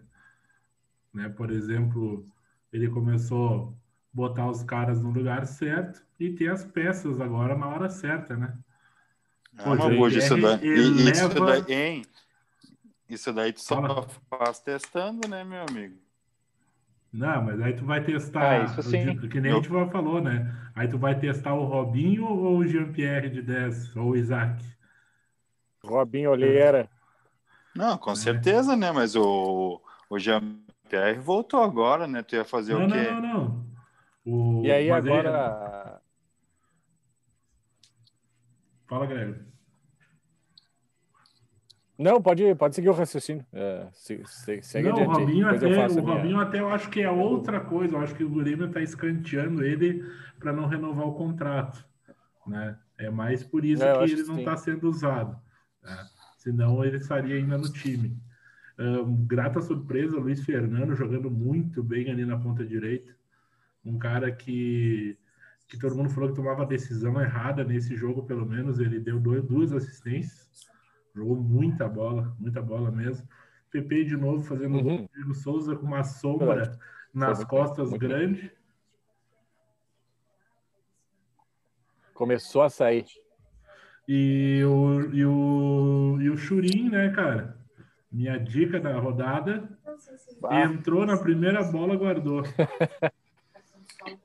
Né? 1.13 1.29
Por 1.29 1.51
exemplo, 1.51 2.25
ele 2.73 2.89
começou 2.89 3.49
a 3.51 4.17
botar 4.17 4.49
os 4.49 4.63
caras 4.63 5.03
no 5.03 5.11
lugar 5.11 5.45
certo 5.45 6.05
e 6.21 6.31
ter 6.31 6.53
as 6.53 6.65
peças 6.65 7.21
agora 7.21 7.57
na 7.57 7.67
hora 7.67 7.91
certa, 7.91 8.37
né? 8.37 8.57
Pô, 9.57 9.71
mas, 9.71 9.83
Jean 9.83 9.97
Bujo, 9.97 10.19
isso 10.19 10.37
daí, 10.37 10.69
ele 10.69 11.11
isso 11.11 11.29
daí, 11.29 11.65
hein? 11.69 12.03
Isso 13.09 13.33
daí 13.33 13.53
tu 13.53 13.61
só 13.61 13.75
Fala. 13.75 14.07
faz 14.31 14.61
testando, 14.61 15.27
né, 15.27 15.43
meu 15.43 15.67
amigo? 15.69 15.99
Não, 17.13 17.43
mas 17.43 17.61
aí 17.61 17.75
tu 17.75 17.85
vai 17.85 18.03
testar, 18.03 18.63
Ah, 18.63 18.65
isso 18.65 18.83
sim. 18.83 19.11
o- 19.11 19.29
que 19.29 19.39
nem 19.41 19.53
a 19.53 19.55
gente 19.57 19.69
falou, 19.69 20.21
né? 20.23 20.51
Aí 20.75 20.89
tu 20.89 20.97
vai 20.99 21.19
testar 21.19 21.53
o 21.53 21.65
Robinho 21.65 22.25
ou 22.25 22.59
o 22.59 22.67
Jean-Pierre 22.67 23.29
de 23.29 23.43
10, 23.43 23.95
ou 23.95 24.11
o 24.13 24.17
Isaac. 24.17 24.65
Robinho 25.85 26.31
Olheira. 26.31 26.89
Não, 27.75 27.99
com 27.99 28.15
certeza, 28.15 28.75
né? 28.77 28.91
Mas 28.93 29.15
o, 29.15 29.81
o 30.09 30.19
Jean-Pierre 30.19 31.19
voltou 31.21 31.63
agora, 31.63 32.07
né? 32.07 32.23
Tu 32.23 32.37
ia 32.37 32.45
fazer 32.45 32.75
Não, 32.75 32.87
o 32.87 32.89
quê? 32.89 33.11
não, 33.11 33.21
não, 33.21 33.45
não. 33.45 33.73
O- 34.25 34.65
E 34.65 34.71
aí 34.73 34.89
mas 34.89 35.05
agora. 35.05 36.01
Fala, 38.87 39.07
Greg. 39.07 39.52
Não, 42.03 42.21
pode, 42.21 42.55
pode 42.57 42.75
seguir 42.75 42.89
o 42.89 42.93
raciocínio. 42.93 43.45
É, 43.53 43.87
se- 43.93 44.23
se- 44.27 44.63
segue 44.63 44.89
Não, 44.89 44.97
o 44.97 45.01
adiante. 45.01 45.19
aí, 45.19 45.25
Robinho, 45.25 45.47
eu 45.47 45.55
até, 45.55 45.75
faço 45.75 45.99
o 45.99 46.03
minha- 46.05 46.17
Robinho 46.17 46.41
até 46.41 46.61
eu 46.61 46.69
acho 46.69 46.91
que 46.91 47.01
é 47.01 47.11
outra 47.11 47.61
coisa. 47.61 47.97
Eu 47.97 48.01
acho 48.01 48.15
que 48.15 48.25
o 48.25 48.31
Grêmio 48.31 48.67
está 48.67 48.81
escanteando 48.81 49.65
ele 49.65 50.05
para 50.39 50.53
não 50.53 50.67
renovar 50.67 51.07
o 51.07 51.15
contrato. 51.15 51.85
Né? 52.47 52.77
É 52.99 53.09
mais 53.11 53.45
por 53.45 53.65
isso 53.65 53.83
É, 53.83 53.93
eu 53.93 53.99
que 53.99 54.13
ele 54.13 54.23
que 54.23 54.29
não 54.29 54.39
está 54.39 54.57
sendo 54.57 54.89
usado. 54.89 55.37
Tá? 55.81 56.07
Senão 56.39 56.85
ele 56.85 56.97
estaria 56.97 57.37
ainda 57.37 57.57
no 57.57 57.73
time. 57.73 58.17
Ahn, 58.79 59.27
grata 59.27 59.61
surpresa, 59.61 60.19
Luiz 60.19 60.45
Fernando 60.45 60.95
jogando 60.97 61.31
muito 61.31 61.83
bem 61.83 62.11
ali 62.11 62.25
na 62.25 62.37
ponta 62.39 62.65
direita. 62.65 63.15
Um 63.85 63.99
cara 63.99 64.33
que, 64.33 65.17
que 65.69 65.79
todo 65.79 65.95
mundo 65.95 66.11
falou 66.11 66.31
que 66.31 66.35
tomava 66.37 66.63
a 66.63 66.67
decisão 66.67 67.21
errada 67.21 67.63
nesse 67.65 67.95
jogo, 67.97 68.25
pelo 68.25 68.45
menos. 68.47 68.79
Ele 68.81 68.99
deu 68.99 69.21
dois, 69.21 69.45
duas 69.45 69.73
assistências. 69.73 70.51
Jogou 71.15 71.37
muita 71.37 71.89
bola, 71.89 72.35
muita 72.39 72.63
bola 72.63 72.91
mesmo. 72.91 73.27
PP 73.71 74.05
de 74.05 74.17
novo 74.17 74.43
fazendo 74.45 74.77
Uhum. 74.77 74.83
gol. 74.83 75.11
Diego 75.15 75.35
Souza 75.35 75.77
com 75.77 75.87
uma 75.87 76.05
sombra 76.05 76.55
Verdade. 76.55 76.79
nas 77.13 77.39
Foi 77.39 77.47
costas 77.47 77.91
muito 77.91 78.01
grande. 78.01 78.53
Começou 82.15 82.63
a 82.63 82.71
sair. 82.71 83.07
E 84.07 84.63
o, 84.65 85.01
e 85.15 85.25
o, 85.25 86.19
e 86.21 86.31
o 86.31 86.37
Churin, 86.37 86.91
né, 86.91 87.11
cara? 87.11 87.57
Minha 88.11 88.39
dica 88.39 88.79
da 88.79 88.99
rodada. 88.99 89.69
Entrou 90.51 91.07
na 91.07 91.17
primeira 91.17 91.63
bola, 91.63 91.97
guardou. 91.97 92.43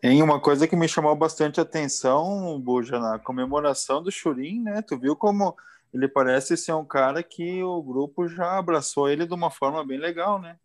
Em 0.02 0.24
uma 0.24 0.40
coisa 0.40 0.68
que 0.68 0.76
me 0.76 0.88
chamou 0.88 1.16
bastante 1.16 1.62
atenção, 1.62 2.60
Buja, 2.60 3.00
na 3.00 3.20
comemoração 3.20 4.02
do 4.02 4.12
Churin, 4.12 4.62
né? 4.62 4.82
Tu 4.82 4.98
viu 4.98 5.16
como 5.16 5.56
ele 5.94 6.08
parece 6.08 6.56
ser 6.58 6.74
um 6.74 6.86
cara 6.86 7.24
que 7.24 7.64
o 7.64 7.82
grupo 7.82 8.28
já 8.28 8.58
abraçou 8.58 9.10
ele 9.10 9.26
de 9.26 9.34
uma 9.34 9.50
forma 9.50 9.86
bem 9.86 9.98
legal, 9.98 10.40
né? 10.40 10.58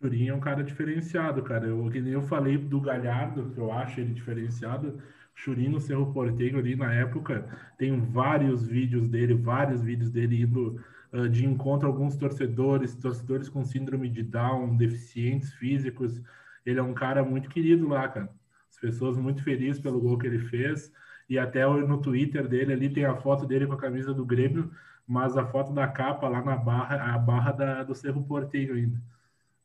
Churin 0.00 0.28
é 0.28 0.34
um 0.34 0.40
cara 0.40 0.62
diferenciado, 0.62 1.42
cara. 1.42 1.66
Eu, 1.66 1.90
que 1.90 2.00
nem 2.00 2.12
eu 2.12 2.22
falei 2.22 2.56
do 2.56 2.80
Galhardo, 2.80 3.50
que 3.50 3.58
eu 3.58 3.72
acho 3.72 4.00
ele 4.00 4.14
diferenciado. 4.14 5.02
Churin 5.34 5.68
no 5.68 5.80
Cerro 5.80 6.12
Porteiro 6.12 6.58
ali 6.58 6.74
na 6.74 6.92
época, 6.92 7.48
tem 7.76 8.00
vários 8.00 8.66
vídeos 8.66 9.08
dele, 9.08 9.34
vários 9.34 9.82
vídeos 9.82 10.10
dele 10.10 10.42
indo 10.42 10.80
ah, 11.12 11.28
de 11.28 11.46
encontro 11.46 11.88
a 11.88 11.90
alguns 11.90 12.16
torcedores, 12.16 12.94
torcedores 12.94 13.48
com 13.48 13.64
síndrome 13.64 14.08
de 14.08 14.22
Down, 14.22 14.76
deficientes 14.76 15.52
físicos. 15.54 16.20
Ele 16.66 16.78
é 16.78 16.82
um 16.82 16.94
cara 16.94 17.24
muito 17.24 17.48
querido 17.48 17.88
lá, 17.88 18.08
cara. 18.08 18.28
As 18.70 18.78
pessoas 18.78 19.16
muito 19.16 19.42
felizes 19.42 19.80
pelo 19.80 20.00
gol 20.00 20.18
que 20.18 20.26
ele 20.26 20.38
fez. 20.38 20.92
E 21.28 21.38
até 21.38 21.66
no 21.66 22.00
Twitter 22.00 22.48
dele 22.48 22.72
ali 22.72 22.88
tem 22.88 23.04
a 23.04 23.16
foto 23.16 23.46
dele 23.46 23.66
com 23.66 23.74
a 23.74 23.78
camisa 23.78 24.14
do 24.14 24.24
Grêmio, 24.24 24.72
mas 25.06 25.36
a 25.36 25.46
foto 25.46 25.72
da 25.72 25.86
capa 25.86 26.28
lá 26.28 26.42
na 26.42 26.56
barra, 26.56 27.14
a 27.14 27.18
barra 27.18 27.52
da, 27.52 27.82
do 27.82 27.94
Cerro 27.94 28.22
Porteiro 28.24 28.74
ainda. 28.74 29.00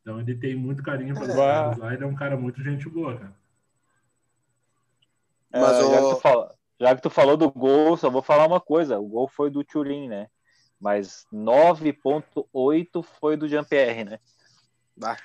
Então 0.02 0.20
ele 0.20 0.34
tem 0.34 0.54
muito 0.54 0.82
carinho 0.82 1.14
Bah. 1.14 1.26
caras 1.26 1.78
lá, 1.78 1.94
ele 1.94 2.04
é 2.04 2.06
um 2.06 2.14
cara 2.14 2.36
muito 2.36 2.62
gente 2.62 2.88
boa, 2.88 3.16
cara. 3.16 3.34
Mas 5.50 5.76
É, 5.78 5.80
já, 5.80 6.00
o- 6.02 6.08
que 6.08 6.14
tu 6.16 6.20
fala- 6.20 6.54
já 6.80 6.94
que 6.96 7.02
tu 7.02 7.10
falou 7.10 7.36
do 7.36 7.50
gol, 7.50 7.96
só 7.96 8.10
vou 8.10 8.22
falar 8.22 8.46
uma 8.46 8.60
coisa. 8.60 8.98
O 8.98 9.06
gol 9.06 9.28
foi 9.28 9.50
do 9.50 9.64
Turin, 9.64 10.08
né? 10.08 10.28
Mas 10.80 11.26
9.8 11.32 13.02
foi 13.02 13.36
do 13.36 13.48
Jean-Pierre, 13.48 14.04
né? 14.04 14.18
Ah. 15.02 15.16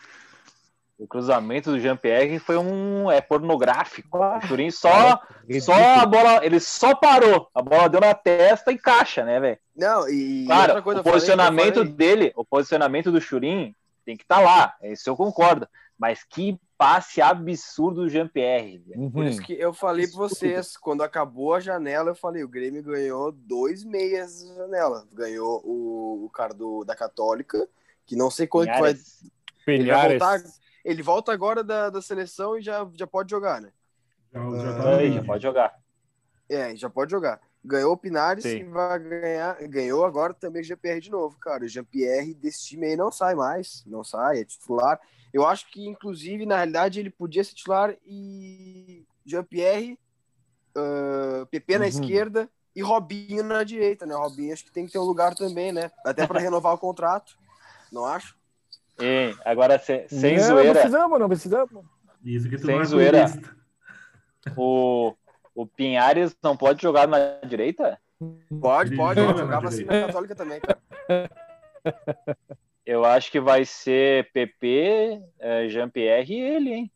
O 0.99 1.07
cruzamento 1.07 1.71
do 1.71 1.79
Jean-Pierre 1.79 2.39
foi 2.39 2.57
um 2.57 3.09
é 3.09 3.21
pornográfico. 3.21 4.17
O 4.17 4.39
Turin 4.47 4.69
só 4.69 5.17
ridículo. 5.47 5.61
só 5.61 5.73
a 6.01 6.05
bola, 6.05 6.45
ele 6.45 6.59
só 6.59 6.93
parou. 6.93 7.49
A 7.55 7.61
bola 7.61 7.87
deu 7.87 8.01
na 8.01 8.13
testa 8.13 8.69
e 8.71 8.77
caixa, 8.77 9.23
né, 9.23 9.39
velho? 9.39 9.57
Não, 9.73 10.09
e 10.09 10.45
Claro, 10.45 10.61
outra 10.73 10.81
coisa 10.81 10.99
o 10.99 11.03
posicionamento 11.05 11.75
falei- 11.75 11.91
dele, 11.93 12.33
o 12.35 12.43
posicionamento 12.43 13.11
do 13.13 13.21
Churin 13.21 13.73
tem 14.05 14.17
que 14.17 14.23
estar 14.23 14.41
lá. 14.41 14.75
Isso 14.83 15.09
eu 15.09 15.15
concordo. 15.15 15.67
Mas 15.97 16.23
que 16.23 16.59
passe 16.77 17.21
absurdo 17.21 18.01
do 18.03 18.09
Jean-Pierre. 18.09 18.79
velho. 18.85 19.09
Por 19.11 19.21
Uhum. 19.23 19.27
isso 19.29 19.41
que 19.41 19.53
eu 19.53 19.73
falei 19.73 20.05
pra 20.07 20.15
Absurdo. 20.15 20.35
vocês, 20.35 20.75
quando 20.77 21.01
acabou 21.03 21.53
a 21.53 21.59
janela, 21.61 22.09
eu 22.11 22.15
falei, 22.15 22.43
o 22.43 22.47
Grêmio 22.47 22.83
ganhou 22.83 23.31
dois 23.31 23.83
meias 23.85 24.39
de 24.39 24.53
janela. 24.55 25.05
Ganhou 25.13 25.61
o, 25.65 26.25
o 26.25 26.29
cara 26.29 26.53
do, 26.53 26.83
da 26.85 26.95
Católica, 26.95 27.67
que 28.05 28.15
não 28.17 28.29
sei 28.31 28.47
quanto 28.47 28.71
que 28.71 28.79
vai. 28.79 28.91
Ele, 28.91 28.97
vai 28.97 29.77
Pinhares. 29.77 30.19
voltar, 30.19 30.41
ele 30.83 31.01
volta 31.03 31.31
agora 31.31 31.63
da, 31.63 31.89
da 31.89 32.01
seleção 32.01 32.57
e 32.57 32.61
já, 32.61 32.87
já 32.93 33.07
pode 33.07 33.29
jogar, 33.31 33.61
né? 33.61 33.71
Já, 34.33 34.39
já 34.39 34.69
Ah, 34.69 34.83
tá 34.83 34.89
Aí, 34.97 35.11
já 35.13 35.23
pode 35.23 35.43
jogar. 35.43 35.79
É, 36.49 36.75
já 36.75 36.89
pode 36.89 37.11
jogar. 37.11 37.39
Ganhou 37.63 37.93
o 37.93 37.97
Pinares 37.97 38.45
Sim. 38.45 38.59
e 38.59 38.63
vai 38.63 38.99
ganhar. 38.99 39.55
Ganhou 39.67 40.05
agora 40.05 40.33
também 40.33 40.61
o 40.61 40.65
GPR 40.65 40.99
de 41.01 41.11
novo, 41.11 41.37
cara. 41.39 41.63
O 41.65 41.67
Jean-Pierre 41.67 42.33
desse 42.33 42.65
time 42.65 42.87
aí 42.87 42.95
não 42.95 43.11
sai 43.11 43.35
mais. 43.35 43.83
Não 43.85 44.03
sai, 44.03 44.39
é 44.39 44.45
titular. 44.45 44.99
Eu 45.33 45.45
acho 45.45 45.69
que, 45.69 45.85
inclusive, 45.87 46.45
na 46.45 46.55
realidade, 46.55 46.99
ele 46.99 47.09
podia 47.09 47.43
ser 47.43 47.53
titular 47.53 47.95
e 48.05 49.05
Jean-Pierre, 49.25 49.99
ah, 50.75 51.45
PP 51.51 51.77
na 51.77 51.83
Uhum. 51.85 51.89
esquerda 51.89 52.49
e 52.75 52.81
Robinho 52.81 53.43
na 53.43 53.63
direita, 53.63 54.05
né? 54.05 54.15
Robinho 54.15 54.53
acho 54.53 54.63
que 54.65 54.71
tem 54.71 54.85
que 54.85 54.91
ter 54.91 54.99
um 54.99 55.03
lugar 55.03 55.35
também, 55.35 55.71
né? 55.71 55.91
Até 56.05 56.25
para 56.25 56.39
renovar 56.39 56.73
o 56.73 56.77
contrato. 56.77 57.37
Não 57.91 58.05
acho? 58.05 58.38
E 59.01 59.35
agora, 59.45 59.79
se- 59.79 60.07
sem 60.09 60.37
não, 60.37 60.43
zoeira, 60.43 60.73
Não 60.73 60.73
precisamos, 60.73 61.19
não 61.19 61.27
precisamos. 61.29 61.85
Isso 62.23 62.49
que 62.49 62.57
tu 62.57 62.65
Sem 62.65 62.75
não 62.75 62.81
é 62.81 62.85
zoeira. 62.85 63.25
o, 64.55 65.13
o 65.55 65.65
Pinhares 65.65 66.35
não 66.43 66.55
pode 66.57 66.81
jogar 66.81 67.07
na 67.07 67.39
direita? 67.47 67.99
Pode, 68.59 68.89
Ele 68.89 68.97
pode. 68.97 69.19
joga 69.21 69.33
na 69.33 69.39
Jogava 69.39 69.67
assim 69.69 69.85
na 69.85 70.01
Católica 70.07 70.35
também, 70.35 70.59
cara. 70.59 70.79
Eu 72.85 73.05
acho 73.05 73.31
que 73.31 73.39
vai 73.39 73.63
ser 73.65 74.31
PP, 74.33 75.21
eh, 75.39 75.69
Jean-Pierre 75.69 76.33
e 76.33 76.41
ele, 76.41 76.73
hein? 76.73 76.91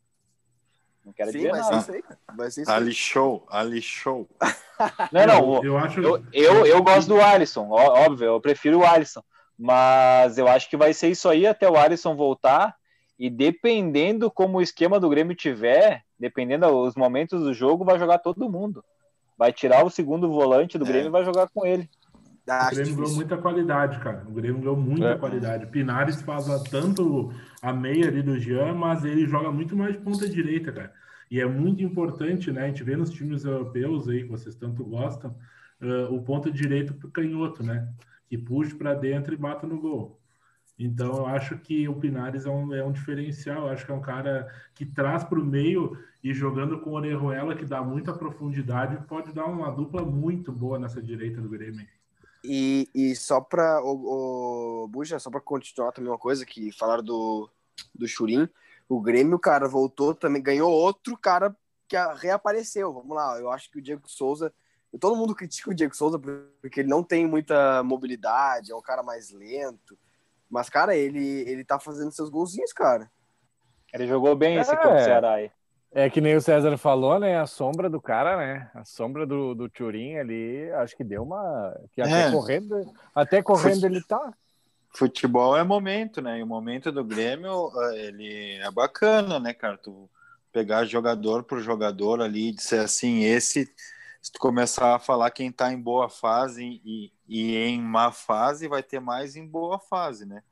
Não 1.04 1.12
quero 1.12 1.30
Sim, 1.30 1.38
dizer 1.38 1.50
vai 1.52 1.62
ser 1.62 1.70
nada. 1.70 1.82
isso 1.82 1.92
aí, 1.92 2.02
cara. 2.02 2.18
Vai 2.36 2.50
ser 2.50 2.62
isso 2.62 2.70
aí. 2.70 2.76
Ali 2.76 2.92
show, 2.94 3.46
ali 3.50 3.80
show. 3.82 4.28
Não, 5.12 5.26
não, 5.26 5.48
o- 5.48 5.64
Eu 5.64 5.78
acho. 5.78 6.00
Eu, 6.00 6.24
eu, 6.32 6.66
eu 6.66 6.82
gosto 6.82 7.08
do 7.08 7.20
Alisson, 7.20 7.68
óbvio, 7.70 8.26
eu 8.26 8.40
prefiro 8.40 8.80
o 8.80 8.84
Alisson. 8.84 9.22
Mas 9.58 10.36
eu 10.38 10.48
acho 10.48 10.68
que 10.68 10.76
vai 10.76 10.92
ser 10.92 11.08
isso 11.10 11.28
aí 11.28 11.46
até 11.46 11.68
o 11.68 11.76
Alisson 11.76 12.16
voltar. 12.16 12.74
E 13.18 13.30
dependendo 13.30 14.30
como 14.30 14.58
o 14.58 14.62
esquema 14.62 14.98
do 14.98 15.08
Grêmio 15.08 15.36
tiver, 15.36 16.02
dependendo 16.18 16.66
dos 16.66 16.96
momentos 16.96 17.42
do 17.42 17.54
jogo, 17.54 17.84
vai 17.84 17.98
jogar 17.98 18.18
todo 18.18 18.50
mundo. 18.50 18.84
Vai 19.38 19.52
tirar 19.52 19.84
o 19.84 19.90
segundo 19.90 20.28
volante 20.30 20.76
do 20.76 20.84
É. 20.84 20.88
Grêmio 20.88 21.08
e 21.08 21.12
vai 21.12 21.24
jogar 21.24 21.48
com 21.48 21.64
ele. 21.64 21.88
O 22.46 22.74
Grêmio 22.74 22.96
ganhou 22.96 23.14
muita 23.14 23.36
qualidade, 23.38 23.98
cara. 24.00 24.24
O 24.28 24.32
Grêmio 24.32 24.60
ganhou 24.60 24.76
muita 24.76 25.10
É. 25.10 25.16
qualidade. 25.16 25.66
Pinares 25.66 26.20
faz 26.22 26.50
a- 26.50 26.62
tanto 26.62 27.32
a 27.62 27.72
meia 27.72 28.08
ali 28.08 28.22
do 28.22 28.38
Jean, 28.38 28.74
mas 28.74 29.04
ele 29.04 29.26
joga 29.26 29.50
muito 29.50 29.74
mais 29.76 29.92
de 29.94 29.98
ponta 30.00 30.28
direita, 30.28 30.70
cara. 30.70 30.92
E 31.30 31.40
é 31.40 31.46
muito 31.46 31.82
importante, 31.82 32.52
né? 32.52 32.64
A 32.64 32.66
gente 32.66 32.82
vê 32.84 32.96
nos 32.96 33.10
times 33.10 33.44
europeus 33.44 34.08
aí, 34.08 34.24
que 34.24 34.28
vocês 34.28 34.54
tanto 34.56 34.84
gostam, 34.84 35.34
eh, 35.80 36.06
o 36.10 36.20
ponta 36.20 36.50
direito 36.50 36.92
pro 36.94 37.10
canhoto, 37.10 37.62
né? 37.62 37.88
Puxa 38.38 38.74
para 38.76 38.94
dentro 38.94 39.34
e 39.34 39.36
bata 39.36 39.66
no 39.66 39.80
gol. 39.80 40.20
Então, 40.78 41.18
eu 41.18 41.26
acho 41.26 41.56
que 41.58 41.88
o 41.88 41.94
Pinares 41.94 42.46
é 42.46 42.50
um, 42.50 42.74
é 42.74 42.84
um 42.84 42.92
diferencial. 42.92 43.66
Eu 43.66 43.68
acho 43.68 43.86
que 43.86 43.92
é 43.92 43.94
um 43.94 44.00
cara 44.00 44.52
que 44.74 44.84
traz 44.84 45.22
para 45.22 45.38
o 45.38 45.44
meio 45.44 45.96
e 46.22 46.34
jogando 46.34 46.80
com 46.80 46.90
o 46.90 46.94
Orejuela, 46.94 47.54
que 47.54 47.64
dá 47.64 47.82
muita 47.82 48.12
profundidade, 48.12 49.06
pode 49.06 49.32
dar 49.32 49.46
uma 49.46 49.70
dupla 49.70 50.04
muito 50.04 50.50
boa 50.50 50.78
nessa 50.78 51.00
direita 51.00 51.40
do 51.40 51.48
Grêmio. 51.48 51.86
E, 52.42 52.88
e 52.94 53.14
só 53.14 53.40
pra. 53.40 53.82
O, 53.82 54.84
o 54.84 54.88
Buja, 54.88 55.18
só 55.18 55.30
pra 55.30 55.40
continuar 55.40 55.92
também 55.92 56.10
uma 56.10 56.18
coisa 56.18 56.44
que 56.44 56.72
falaram 56.72 57.02
do, 57.02 57.48
do 57.94 58.06
Churim. 58.06 58.48
O 58.88 59.00
Grêmio, 59.00 59.38
cara, 59.38 59.66
voltou 59.66 60.14
também, 60.14 60.42
ganhou 60.42 60.70
outro 60.70 61.16
cara 61.16 61.56
que 61.88 61.96
reapareceu. 62.16 62.92
Vamos 62.92 63.16
lá, 63.16 63.38
eu 63.38 63.50
acho 63.50 63.70
que 63.70 63.78
o 63.78 63.82
Diego 63.82 64.08
Souza. 64.08 64.52
Todo 64.98 65.16
mundo 65.16 65.34
critica 65.34 65.70
o 65.70 65.74
Diego 65.74 65.94
Souza 65.94 66.18
porque 66.60 66.80
ele 66.80 66.88
não 66.88 67.02
tem 67.02 67.26
muita 67.26 67.82
mobilidade, 67.82 68.72
é 68.72 68.76
um 68.76 68.82
cara 68.82 69.02
mais 69.02 69.30
lento. 69.30 69.98
Mas, 70.48 70.68
cara, 70.68 70.94
ele, 70.94 71.40
ele 71.48 71.64
tá 71.64 71.78
fazendo 71.80 72.12
seus 72.12 72.30
golzinhos, 72.30 72.72
cara. 72.72 73.10
Ele 73.92 74.06
jogou 74.06 74.34
bem 74.36 74.56
esse 74.56 74.72
É. 74.72 74.76
contra 74.76 74.96
o 74.96 75.04
Ceará 75.04 75.32
aí. 75.34 75.50
É 75.96 76.10
que 76.10 76.20
nem 76.20 76.34
o 76.34 76.40
César 76.40 76.76
falou, 76.76 77.20
né? 77.20 77.38
A 77.38 77.46
sombra 77.46 77.88
do 77.88 78.00
cara, 78.00 78.36
né? 78.36 78.68
A 78.74 78.84
sombra 78.84 79.24
do, 79.24 79.54
do 79.54 79.68
Turim 79.68 80.16
ali, 80.16 80.68
acho 80.72 80.96
que 80.96 81.04
deu 81.04 81.22
uma. 81.22 81.72
Que 81.92 82.02
até 82.02 82.26
É. 82.28 82.30
correndo, 82.32 82.94
até 83.14 83.42
correndo 83.42 83.86
ele 83.86 84.02
tá. 84.02 84.32
Futebol 84.96 85.56
é 85.56 85.62
momento, 85.62 86.20
né? 86.20 86.38
E 86.38 86.42
o 86.42 86.46
momento 86.46 86.90
do 86.90 87.04
Grêmio, 87.04 87.70
eh, 87.92 88.06
ele 88.06 88.56
é 88.60 88.70
bacana, 88.72 89.38
né, 89.38 89.52
cara? 89.54 89.76
Tu 89.78 90.08
pegar 90.52 90.84
jogador 90.84 91.44
por 91.44 91.60
jogador 91.60 92.20
ali 92.20 92.48
e 92.48 92.54
dizer 92.54 92.80
assim, 92.80 93.22
esse, 93.24 93.72
se 94.24 94.32
tu 94.32 94.38
começar 94.38 94.94
a 94.94 94.98
falar 94.98 95.30
quem 95.32 95.52
tá 95.52 95.70
em 95.70 95.78
boa 95.78 96.08
fase 96.08 96.80
e, 96.82 97.12
e 97.28 97.56
em 97.58 97.78
má 97.78 98.10
fase, 98.10 98.66
vai 98.66 98.82
ter 98.82 98.98
mais 98.98 99.36
em 99.36 99.46
boa 99.46 99.78
fase, 99.78 100.24
né? 100.24 100.42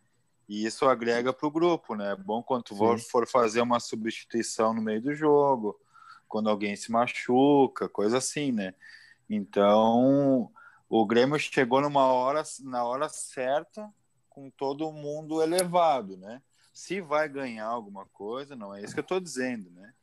E 0.47 0.67
isso 0.67 0.85
agrega 0.85 1.33
pro 1.33 1.51
grupo, 1.51 1.95
né? 1.95 2.13
É 2.13 2.17
bom 2.17 2.43
quando 2.43 2.65
tu 2.65 2.75
Sim. 2.75 2.99
for 3.09 3.27
fazer 3.27 3.63
uma 3.63 3.81
substituição 3.81 4.75
no 4.75 4.83
meio 4.83 5.01
do 5.01 5.15
jogo, 5.15 5.81
quando 6.29 6.51
alguém 6.51 6.77
se 6.77 6.93
machuca, 6.93 7.89
coisa 7.89 8.19
assim, 8.19 8.53
né? 8.53 8.75
Então, 9.27 10.53
o 10.87 11.07
Grêmio 11.07 11.39
chegou 11.39 11.81
numa 11.81 12.05
hora, 12.13 12.43
na 12.61 12.85
hora 12.85 13.09
certa, 13.09 13.91
com 14.29 14.51
todo 14.51 14.93
mundo 14.93 15.43
elevado, 15.43 16.19
né? 16.19 16.43
Se 16.75 17.01
vai 17.01 17.27
ganhar 17.27 17.69
alguma 17.69 18.05
coisa, 18.13 18.55
não 18.55 18.75
é 18.75 18.83
isso 18.83 18.93
que 18.93 19.01
eu 19.01 19.03
estou 19.03 19.19
dizendo, 19.19 19.71
né? 19.71 19.95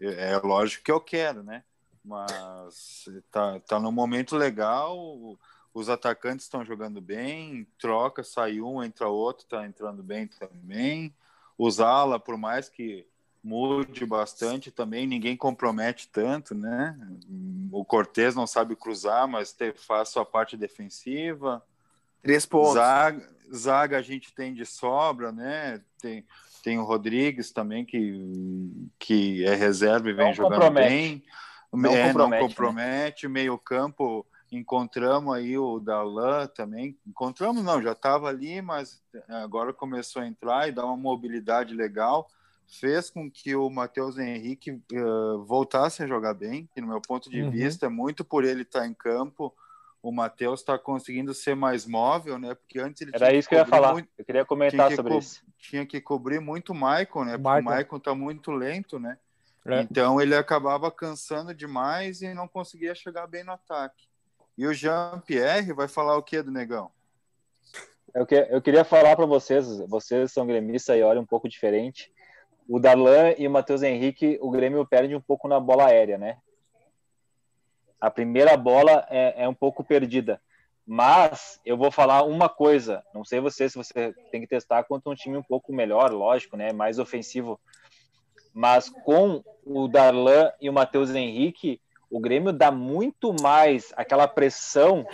É 0.00 0.32
é 0.32 0.38
lógico 0.38 0.82
que 0.82 0.90
eu 0.90 1.00
quero, 1.00 1.44
né? 1.44 1.62
Mas 2.04 3.08
tá, 3.30 3.60
tá 3.60 3.78
num 3.78 3.92
momento 3.92 4.36
legal, 4.36 5.38
os 5.72 5.88
atacantes 5.88 6.46
estão 6.46 6.64
jogando 6.64 7.00
bem, 7.00 7.66
troca, 7.78 8.22
sai 8.24 8.60
um, 8.60 8.82
entra 8.82 9.08
outro, 9.08 9.46
tá 9.46 9.64
entrando 9.64 10.02
bem 10.02 10.26
também. 10.26 11.14
Os 11.56 11.80
ala, 11.80 12.18
por 12.18 12.36
mais 12.36 12.68
que 12.68 13.06
mude 13.42 14.06
bastante 14.06 14.70
também, 14.70 15.06
ninguém 15.06 15.36
compromete 15.36 16.08
tanto, 16.08 16.54
né? 16.54 16.96
O 17.72 17.84
Cortez 17.84 18.34
não 18.34 18.46
sabe 18.46 18.76
cruzar, 18.76 19.26
mas 19.26 19.52
te, 19.52 19.72
faz 19.72 20.10
sua 20.10 20.24
parte 20.24 20.56
defensiva. 20.56 21.64
Três 22.22 22.46
pontos. 22.46 22.74
Zaga, 22.74 23.28
zaga 23.52 23.98
a 23.98 24.02
gente 24.02 24.32
tem 24.32 24.54
de 24.54 24.64
sobra, 24.64 25.32
né? 25.32 25.80
Tem, 26.00 26.24
tem 26.62 26.78
o 26.78 26.84
Rodrigues 26.84 27.50
também, 27.50 27.84
que, 27.84 28.90
que 28.98 29.44
é 29.44 29.54
reserva 29.54 30.08
e 30.08 30.12
vem 30.12 30.26
Não 30.26 30.34
jogando 30.34 30.60
compromete. 30.60 30.88
bem. 30.88 31.24
Não 31.72 31.90
é, 31.94 32.06
compromete, 32.08 32.18
não 32.18 32.28
né? 32.28 32.38
compromete. 32.40 33.28
Meio 33.28 33.58
campo, 33.58 34.26
encontramos 34.50 35.34
aí 35.34 35.56
o 35.56 35.78
Dalan 35.80 36.46
também. 36.48 36.96
Encontramos, 37.06 37.62
não, 37.64 37.80
já 37.82 37.92
estava 37.92 38.28
ali, 38.28 38.60
mas 38.60 39.02
agora 39.28 39.72
começou 39.72 40.22
a 40.22 40.26
entrar 40.26 40.68
e 40.68 40.72
dá 40.72 40.84
uma 40.84 40.96
mobilidade 40.96 41.74
legal. 41.74 42.28
Fez 42.68 43.10
com 43.10 43.30
que 43.30 43.54
o 43.54 43.68
Matheus 43.68 44.16
Henrique 44.18 44.70
uh, 44.70 45.44
voltasse 45.44 46.02
a 46.02 46.06
jogar 46.06 46.32
bem, 46.34 46.68
que 46.74 46.80
no 46.80 46.86
meu 46.88 47.00
ponto 47.00 47.28
de 47.28 47.42
Uhum. 47.42 47.50
vista 47.50 47.86
é 47.86 47.88
muito 47.88 48.24
por 48.24 48.44
ele 48.44 48.62
estar 48.62 48.86
em 48.86 48.94
campo. 48.94 49.54
O 50.02 50.10
Matheus 50.10 50.60
está 50.60 50.78
conseguindo 50.78 51.32
ser 51.34 51.54
mais 51.54 51.86
móvel, 51.86 52.38
né? 52.38 52.54
Porque 52.54 52.78
antes 52.80 53.02
ele 53.02 53.12
Era 53.14 53.26
tinha 53.28 53.38
isso 53.38 53.48
que 53.48 53.54
eu 53.54 53.58
ia 53.60 53.66
falar. 53.66 53.92
muito- 53.92 54.08
Eu 54.18 54.24
queria 54.24 54.44
comentar 54.44 54.88
que 54.88 54.96
sobre 54.96 55.16
isso. 55.18 55.42
tinha 55.58 55.86
que 55.86 56.00
cobrir 56.00 56.40
muito 56.40 56.72
o 56.72 56.74
Maicon, 56.74 57.24
né? 57.24 57.38
Porque 57.38 57.60
o 57.60 57.64
Maicon 57.64 57.98
tá 58.00 58.14
muito 58.14 58.50
lento, 58.50 58.98
né? 58.98 59.16
É. 59.66 59.80
Então 59.80 60.20
ele 60.20 60.34
acabava 60.34 60.90
cansando 60.90 61.54
demais 61.54 62.20
e 62.22 62.34
não 62.34 62.48
conseguia 62.48 62.94
chegar 62.94 63.26
bem 63.26 63.44
no 63.44 63.52
ataque. 63.52 64.08
E 64.56 64.66
o 64.66 64.74
Jean-Pierre 64.74 65.72
vai 65.72 65.88
falar 65.88 66.16
o 66.16 66.22
que 66.22 66.42
do 66.42 66.50
Negão? 66.50 66.90
Eu, 68.14 68.26
que, 68.26 68.34
eu 68.34 68.60
queria 68.60 68.84
falar 68.84 69.16
para 69.16 69.24
vocês, 69.24 69.66
vocês 69.88 70.32
são 70.32 70.46
gremistas 70.46 70.96
e 70.98 71.02
olham 71.02 71.22
um 71.22 71.26
pouco 71.26 71.48
diferente. 71.48 72.12
O 72.68 72.78
Darlan 72.78 73.34
e 73.38 73.46
o 73.46 73.50
Matheus 73.50 73.82
Henrique, 73.82 74.38
o 74.40 74.50
Grêmio 74.50 74.86
perde 74.86 75.14
um 75.14 75.20
pouco 75.20 75.48
na 75.48 75.58
bola 75.58 75.86
aérea, 75.86 76.18
né? 76.18 76.38
A 78.00 78.10
primeira 78.10 78.56
bola 78.56 79.06
é, 79.08 79.44
é 79.44 79.48
um 79.48 79.54
pouco 79.54 79.82
perdida. 79.82 80.40
Mas 80.84 81.60
eu 81.64 81.76
vou 81.76 81.90
falar 81.90 82.24
uma 82.24 82.48
coisa, 82.48 83.02
não 83.14 83.24
sei 83.24 83.40
você 83.40 83.68
se 83.68 83.76
você 83.76 84.12
tem 84.30 84.40
que 84.40 84.48
testar 84.48 84.82
contra 84.84 85.10
um 85.10 85.14
time 85.14 85.36
um 85.36 85.42
pouco 85.42 85.72
melhor, 85.72 86.10
lógico, 86.10 86.56
né? 86.56 86.72
Mais 86.72 86.98
ofensivo. 86.98 87.58
Mas 88.52 88.88
com 88.88 89.42
o 89.64 89.88
Darlan 89.88 90.50
e 90.60 90.68
o 90.68 90.72
Matheus 90.72 91.10
Henrique, 91.10 91.80
o 92.10 92.20
Grêmio 92.20 92.52
dá 92.52 92.70
muito 92.70 93.34
mais 93.40 93.92
aquela 93.96 94.28
pressão 94.28 95.06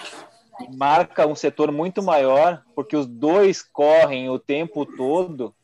e 0.61 0.77
marca 0.77 1.27
um 1.27 1.37
setor 1.37 1.71
muito 1.71 2.03
maior, 2.03 2.65
porque 2.75 2.97
os 2.97 3.07
dois 3.07 3.63
correm 3.63 4.29
o 4.29 4.39
tempo 4.39 4.85
todo 4.85 5.55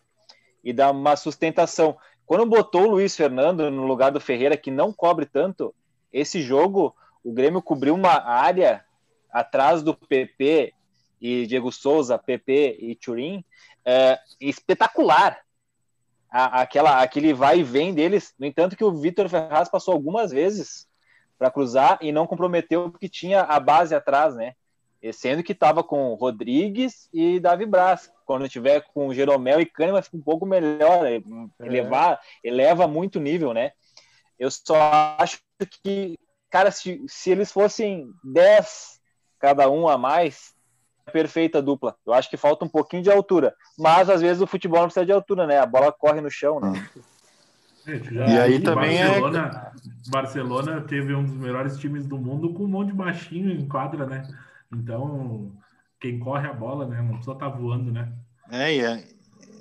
e 0.62 0.72
dá 0.72 0.90
uma 0.90 1.16
sustentação. 1.16 1.96
Quando 2.24 2.46
botou 2.46 2.84
o 2.84 2.90
Luiz 2.90 3.16
Fernando 3.16 3.70
no 3.70 3.84
lugar 3.86 4.12
do 4.12 4.20
Ferreira, 4.20 4.56
que 4.56 4.70
não 4.70 4.92
cobre 4.92 5.26
tanto, 5.26 5.74
esse 6.12 6.40
jogo 6.40 6.94
o 7.24 7.32
Grêmio 7.32 7.60
cobriu 7.60 7.94
uma 7.94 8.22
área 8.22 8.84
atrás 9.32 9.82
do 9.82 9.94
PP 9.94 10.72
e 11.20 11.46
Diego 11.46 11.72
Souza, 11.72 12.18
PP 12.18 12.76
e 12.78 12.94
Turim, 12.94 13.44
é, 13.84 14.18
espetacular. 14.40 15.43
A, 16.36 16.62
aquela, 16.62 17.00
aquele 17.00 17.32
vai 17.32 17.60
e 17.60 17.62
vem 17.62 17.94
deles. 17.94 18.34
No 18.36 18.44
entanto, 18.44 18.76
que 18.76 18.82
o 18.82 18.90
Vitor 18.90 19.28
Ferraz 19.28 19.68
passou 19.68 19.94
algumas 19.94 20.32
vezes 20.32 20.88
para 21.38 21.48
cruzar 21.48 21.96
e 22.00 22.10
não 22.10 22.26
comprometeu 22.26 22.90
porque 22.90 23.08
tinha 23.08 23.42
a 23.42 23.60
base 23.60 23.94
atrás, 23.94 24.34
né? 24.34 24.54
sendo 25.12 25.42
que 25.42 25.52
estava 25.52 25.84
com 25.84 26.14
Rodrigues 26.14 27.08
e 27.12 27.38
Davi 27.38 27.66
Braz. 27.66 28.10
Quando 28.24 28.48
tiver 28.48 28.80
com 28.94 29.12
Jeromel 29.12 29.60
e 29.60 29.66
Kahneman, 29.66 30.02
fica 30.02 30.16
um 30.16 30.22
pouco 30.22 30.46
melhor, 30.46 31.06
é. 31.06 31.22
elevar, 31.60 32.18
eleva 32.42 32.88
muito 32.88 33.16
o 33.16 33.22
nível, 33.22 33.52
né? 33.52 33.72
Eu 34.38 34.50
só 34.50 35.16
acho 35.18 35.40
que, 35.84 36.18
cara, 36.50 36.70
se, 36.70 37.04
se 37.06 37.30
eles 37.30 37.52
fossem 37.52 38.10
10 38.24 38.98
cada 39.38 39.68
um 39.68 39.86
a 39.86 39.98
mais, 39.98 40.53
é 40.53 40.53
perfeita 41.12 41.62
dupla. 41.62 41.96
Eu 42.06 42.12
acho 42.12 42.30
que 42.30 42.36
falta 42.36 42.64
um 42.64 42.68
pouquinho 42.68 43.02
de 43.02 43.10
altura, 43.10 43.54
mas 43.78 44.08
às 44.08 44.20
vezes 44.20 44.42
o 44.42 44.46
futebol 44.46 44.80
não 44.80 44.86
precisa 44.86 45.06
de 45.06 45.12
altura, 45.12 45.46
né? 45.46 45.58
A 45.58 45.66
bola 45.66 45.92
corre 45.92 46.20
no 46.20 46.30
chão, 46.30 46.60
né? 46.60 46.88
Já, 47.86 48.26
e 48.26 48.38
aí 48.38 48.60
também 48.60 48.98
Barcelona, 48.98 49.72
é... 49.76 50.10
Barcelona 50.10 50.80
teve 50.80 51.14
um 51.14 51.22
dos 51.22 51.36
melhores 51.36 51.76
times 51.76 52.06
do 52.06 52.16
mundo 52.16 52.54
com 52.54 52.64
um 52.64 52.68
monte 52.68 52.88
de 52.88 52.94
baixinho 52.94 53.50
em 53.50 53.68
quadra, 53.68 54.06
né? 54.06 54.26
Então, 54.72 55.52
quem 56.00 56.18
corre 56.18 56.48
a 56.48 56.52
bola, 56.52 56.86
né? 56.86 57.02
Não 57.02 57.08
precisa 57.08 57.32
estar 57.32 57.50
tá 57.50 57.56
voando, 57.56 57.92
né? 57.92 58.10
É, 58.50 58.74
é. 58.78 59.04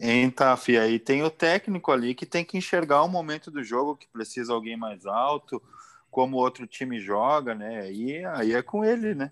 Então, 0.02 0.56
Fia, 0.58 0.84
aí 0.84 1.00
tem 1.00 1.24
o 1.24 1.30
técnico 1.30 1.92
ali 1.92 2.16
que 2.16 2.26
tem 2.26 2.44
que 2.44 2.58
enxergar 2.58 3.04
o 3.04 3.10
momento 3.10 3.52
do 3.52 3.64
jogo, 3.64 3.96
que 3.96 4.08
precisa 4.08 4.54
alguém 4.54 4.78
mais 4.78 5.06
alto, 5.06 5.62
como 6.10 6.38
o 6.38 6.40
outro 6.40 6.66
time 6.66 7.00
joga, 7.00 7.54
né? 7.54 7.82
Aí, 7.82 8.24
aí 8.26 8.54
é 8.54 8.62
com 8.62 8.84
ele, 8.84 9.16
né? 9.16 9.32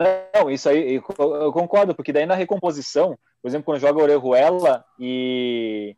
Não, 0.00 0.50
isso 0.50 0.68
aí 0.68 0.94
eu 1.18 1.52
concordo, 1.52 1.94
porque 1.94 2.12
daí 2.12 2.24
na 2.24 2.34
recomposição, 2.34 3.18
por 3.42 3.48
exemplo, 3.48 3.64
quando 3.64 3.80
joga 3.80 4.00
Orejuela 4.00 4.84
e, 4.98 5.96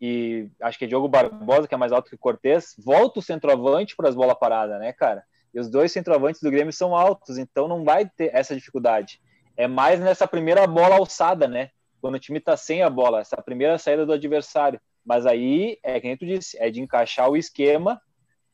e 0.00 0.48
acho 0.62 0.78
que 0.78 0.84
é 0.84 0.88
Diogo 0.88 1.08
Barbosa, 1.08 1.66
que 1.66 1.74
é 1.74 1.78
mais 1.78 1.90
alto 1.90 2.08
que 2.08 2.14
o 2.14 2.18
Cortez, 2.18 2.76
volta 2.78 3.18
o 3.18 3.22
centroavante 3.22 3.96
para 3.96 4.08
as 4.08 4.14
bolas 4.14 4.38
paradas, 4.38 4.78
né, 4.78 4.92
cara? 4.92 5.24
E 5.52 5.58
os 5.58 5.68
dois 5.68 5.90
centroavantes 5.90 6.40
do 6.40 6.50
Grêmio 6.50 6.72
são 6.72 6.94
altos, 6.94 7.38
então 7.38 7.66
não 7.66 7.84
vai 7.84 8.08
ter 8.08 8.30
essa 8.32 8.54
dificuldade. 8.54 9.20
É 9.56 9.66
mais 9.66 9.98
nessa 9.98 10.28
primeira 10.28 10.64
bola 10.66 10.96
alçada, 10.96 11.48
né? 11.48 11.70
Quando 12.00 12.14
o 12.14 12.20
time 12.20 12.38
está 12.38 12.56
sem 12.56 12.82
a 12.82 12.88
bola, 12.88 13.20
essa 13.20 13.36
primeira 13.42 13.76
saída 13.78 14.06
do 14.06 14.12
adversário. 14.12 14.80
Mas 15.04 15.26
aí, 15.26 15.76
é 15.82 16.00
que 16.00 16.16
tu 16.16 16.24
disse, 16.24 16.56
é 16.58 16.70
de 16.70 16.80
encaixar 16.80 17.28
o 17.28 17.36
esquema 17.36 18.00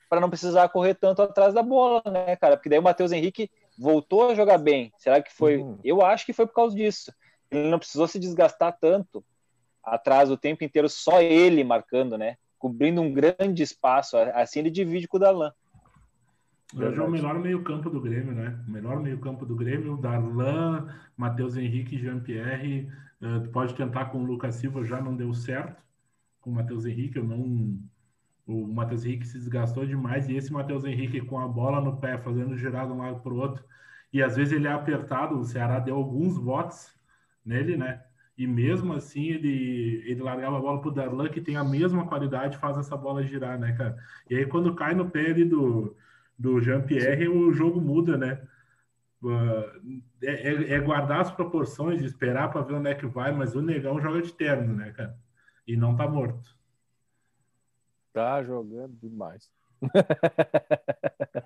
para 0.08 0.20
não 0.20 0.30
precisar 0.30 0.68
correr 0.68 0.94
tanto 0.94 1.20
atrás 1.20 1.52
da 1.52 1.62
bola, 1.62 2.02
né, 2.06 2.34
cara? 2.36 2.56
Porque 2.56 2.68
daí 2.68 2.78
o 2.78 2.82
Matheus 2.82 3.12
Henrique 3.12 3.50
voltou 3.78 4.30
a 4.30 4.34
jogar 4.34 4.58
bem. 4.58 4.92
Será 4.98 5.22
que 5.22 5.32
foi? 5.32 5.58
Uhum. 5.58 5.78
Eu 5.84 6.04
acho 6.04 6.24
que 6.24 6.32
foi 6.32 6.46
por 6.46 6.54
causa 6.54 6.74
disso. 6.74 7.12
Ele 7.50 7.68
não 7.68 7.78
precisou 7.78 8.08
se 8.08 8.18
desgastar 8.18 8.76
tanto 8.80 9.24
atrás 9.82 10.30
o 10.30 10.36
tempo 10.36 10.64
inteiro, 10.64 10.88
só 10.88 11.20
ele 11.20 11.62
marcando, 11.62 12.18
né? 12.18 12.36
Cobrindo 12.58 13.00
um 13.00 13.12
grande 13.12 13.62
espaço. 13.62 14.16
Assim 14.16 14.58
ele 14.58 14.70
divide 14.70 15.06
com 15.06 15.16
o 15.16 15.20
Darlan. 15.20 15.52
Hoje 16.74 16.98
é 16.98 17.02
o 17.02 17.10
melhor 17.10 17.38
meio-campo 17.38 17.88
do 17.88 18.00
Grêmio, 18.00 18.32
né? 18.32 18.58
O 18.66 18.70
melhor 18.70 19.00
meio-campo 19.00 19.46
do 19.46 19.54
Grêmio, 19.54 19.96
Darlan, 19.96 20.92
Matheus 21.16 21.56
Henrique, 21.56 21.98
Jean-Pierre. 21.98 22.90
Uh, 23.20 23.48
pode 23.50 23.74
tentar 23.74 24.06
com 24.06 24.18
o 24.18 24.24
Lucas 24.24 24.56
Silva, 24.56 24.84
já 24.84 25.00
não 25.00 25.16
deu 25.16 25.32
certo. 25.32 25.80
Com 26.40 26.50
o 26.50 26.54
Matheus 26.54 26.84
Henrique, 26.84 27.18
eu 27.18 27.24
não. 27.24 27.78
O 28.46 28.66
Matheus 28.66 29.04
Henrique 29.04 29.26
se 29.26 29.38
desgastou 29.38 29.84
demais. 29.84 30.28
E 30.28 30.36
esse 30.36 30.52
Matheus 30.52 30.84
Henrique 30.84 31.20
com 31.20 31.38
a 31.38 31.48
bola 31.48 31.80
no 31.80 31.96
pé, 31.98 32.16
fazendo 32.18 32.56
girar 32.56 32.86
de 32.86 32.92
um 32.92 32.98
lado 32.98 33.20
para 33.20 33.32
o 33.32 33.36
outro. 33.36 33.64
E 34.12 34.22
às 34.22 34.36
vezes 34.36 34.52
ele 34.52 34.68
é 34.68 34.72
apertado. 34.72 35.38
O 35.38 35.44
Ceará 35.44 35.80
deu 35.80 35.96
alguns 35.96 36.38
votos 36.38 36.94
nele, 37.44 37.76
né? 37.76 38.02
E 38.38 38.46
mesmo 38.46 38.92
assim 38.92 39.28
ele, 39.28 40.02
ele 40.06 40.22
largava 40.22 40.58
a 40.58 40.60
bola 40.60 40.80
pro 40.80 40.90
Darlan, 40.90 41.28
que 41.28 41.40
tem 41.40 41.56
a 41.56 41.64
mesma 41.64 42.06
qualidade, 42.06 42.58
faz 42.58 42.76
essa 42.76 42.96
bola 42.96 43.22
girar, 43.22 43.58
né, 43.58 43.72
cara? 43.72 43.96
E 44.28 44.36
aí 44.36 44.46
quando 44.46 44.74
cai 44.74 44.94
no 44.94 45.10
pé 45.10 45.30
ali 45.30 45.44
do, 45.44 45.96
do 46.38 46.60
Jean-Pierre, 46.60 47.28
o 47.28 47.52
jogo 47.52 47.80
muda, 47.80 48.16
né? 48.16 48.40
Uh, 49.22 50.02
é, 50.22 50.74
é, 50.74 50.80
guardar 50.80 51.20
as 51.20 51.30
proporções, 51.30 52.02
esperar 52.02 52.50
para 52.50 52.60
ver 52.60 52.74
onde 52.74 52.90
é 52.90 52.94
que 52.94 53.06
vai, 53.06 53.32
mas 53.32 53.56
o 53.56 53.62
negão 53.62 54.00
joga 54.00 54.20
de 54.20 54.32
terno, 54.32 54.74
né, 54.74 54.92
cara? 54.92 55.16
E 55.66 55.76
não 55.76 55.96
tá 55.96 56.06
morto. 56.06 56.55
Tá 58.16 58.42
jogando 58.42 58.96
demais. 59.02 59.50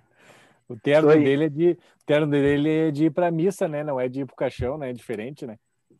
o 0.69 0.77
terno 0.77 1.09
dele 1.09 1.47
é 1.47 1.49
de 1.49 1.71
o 1.73 2.07
terno 2.07 2.29
dele 2.29 2.71
é 2.71 2.93
de 2.93 3.07
ir 3.07 3.11
pra 3.11 3.29
missa, 3.29 3.67
né? 3.67 3.83
Não 3.83 3.99
é 3.99 4.09
de 4.09 4.21
ir 4.21 4.25
pro 4.25 4.37
caixão, 4.37 4.79
né? 4.79 4.91
É 4.91 4.93
diferente, 4.93 5.45
né? 5.45 5.59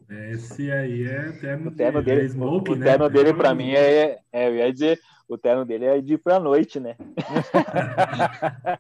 Esse 0.09 0.71
aí 0.71 1.09
é 1.09 1.33
terno, 1.33 1.71
o 1.71 1.73
terno 1.73 1.99
de, 2.01 2.05
dele, 2.05 2.29
smoke, 2.29 2.71
o 2.71 2.77
né? 2.77 2.85
terno 2.85 3.11
dele 3.11 3.35
para 3.35 3.53
mim 3.53 3.73
é, 3.73 4.21
é, 4.33 4.49
eu 4.49 4.55
ia 4.55 4.73
dizer, 4.73 4.97
o 5.29 5.37
terno 5.37 5.65
dele 5.65 5.87
é 5.87 6.01
de 6.01 6.15
ir 6.15 6.19
pra 6.19 6.39
noite, 6.39 6.79
né? 6.79 6.95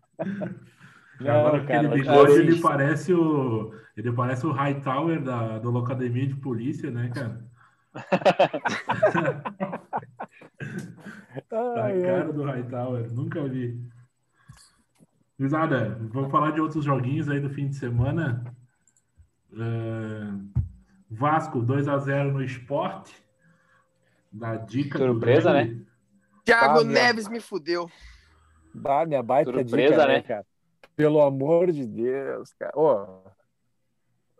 Não, 1.18 1.28
Agora 1.28 1.56
aquele 1.56 1.88
bigode, 1.88 2.32
ele 2.34 2.60
parece 2.60 3.12
o 3.12 3.74
ele 3.96 4.12
parece 4.12 4.46
o 4.46 4.52
Hightower 4.52 5.20
da 5.20 5.58
do 5.58 5.72
Locademia 5.72 6.28
de 6.28 6.36
Polícia, 6.36 6.88
né, 6.88 7.10
cara? 7.12 7.44
a 11.34 12.02
cara 12.02 12.32
do 12.32 12.44
Hightower, 12.44 13.12
nunca 13.12 13.42
vi. 13.48 13.80
Guizada, 15.38 15.96
vamos 16.12 16.30
falar 16.30 16.50
de 16.50 16.60
outros 16.60 16.84
joguinhos 16.84 17.28
aí 17.28 17.40
do 17.40 17.48
fim 17.48 17.68
de 17.68 17.76
semana. 17.76 18.44
Uh, 19.52 20.50
Vasco 21.10 21.60
2 21.60 21.88
a 21.88 21.98
0 21.98 22.32
no 22.32 22.44
esporte. 22.44 23.14
Da 24.30 24.56
dica 24.56 24.98
Surpresa, 24.98 25.52
né? 25.52 25.80
Thiago 26.44 26.84
Neves 26.84 27.28
me 27.28 27.40
fudeu. 27.40 27.90
Bah, 28.74 29.06
minha 29.06 29.22
baita 29.22 29.52
Surpresa, 29.52 29.94
dica, 29.94 30.06
né, 30.06 30.14
né, 30.14 30.22
cara? 30.22 30.46
Pelo 30.94 31.20
amor 31.20 31.72
de 31.72 31.86
Deus, 31.86 32.52
cara. 32.52 32.72
Oh, 32.76 33.30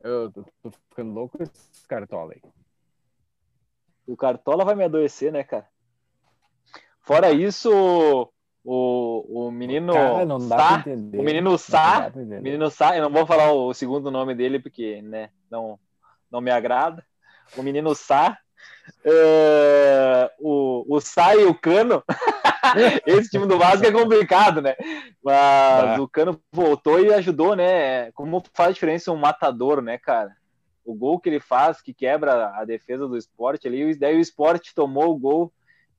eu 0.03 0.31
tô, 0.31 0.45
tô 0.63 0.71
ficando 0.91 1.13
louco 1.13 1.39
com 1.39 1.43
esse 1.43 1.87
cartola 1.89 2.33
aí. 2.35 2.43
O 4.07 4.17
cartola 4.17 4.65
vai 4.65 4.75
me 4.75 4.85
adoecer, 4.85 5.33
né, 5.33 5.43
cara? 5.45 5.67
Fora 7.11 7.33
isso, 7.33 8.31
o, 8.65 9.47
o 9.49 9.51
menino 9.51 9.93
cara, 9.93 10.25
não 10.25 10.39
dá 10.49 10.57
Sá, 10.57 10.79
entender. 10.79 11.19
o 11.19 11.23
menino 11.25 11.59
Sá, 11.59 12.13
menino 12.15 12.71
Sá, 12.71 12.97
eu 12.97 13.03
não 13.03 13.11
vou 13.11 13.27
falar 13.27 13.51
o 13.51 13.75
segundo 13.75 14.13
nome 14.13 14.33
dele 14.33 14.61
porque, 14.61 15.03
né, 15.03 15.31
não 15.51 15.77
não 16.31 16.41
me 16.41 16.53
agrada. 16.53 17.05
O 17.57 17.65
menino 17.65 17.97
Sá, 17.97 18.39
uh, 19.05 20.31
o, 20.39 20.85
o 20.89 21.01
Sá 21.01 21.35
e 21.35 21.45
o 21.47 21.53
Cano. 21.53 22.05
Esse 23.05 23.29
time 23.29 23.45
do 23.45 23.59
Vasco 23.59 23.85
é 23.85 23.91
complicado, 23.91 24.63
né? 24.63 24.77
Mas 25.21 25.99
ah. 25.99 26.01
o 26.01 26.07
Cano 26.07 26.41
voltou 26.53 27.01
e 27.01 27.13
ajudou, 27.13 27.57
né? 27.57 28.13
Como 28.13 28.41
faz 28.55 28.75
diferença 28.75 29.11
um 29.11 29.17
matador, 29.17 29.83
né, 29.83 29.99
cara? 29.99 30.31
O 30.85 30.95
gol 30.95 31.19
que 31.19 31.29
ele 31.29 31.41
faz, 31.41 31.83
que 31.83 31.93
quebra 31.93 32.53
a 32.55 32.65
defesa 32.65 33.09
do 33.09 33.17
esporte 33.17 33.67
ali, 33.67 33.99
daí 33.99 34.17
o 34.17 34.21
esporte 34.21 34.73
tomou 34.73 35.11
o 35.11 35.19
gol. 35.19 35.53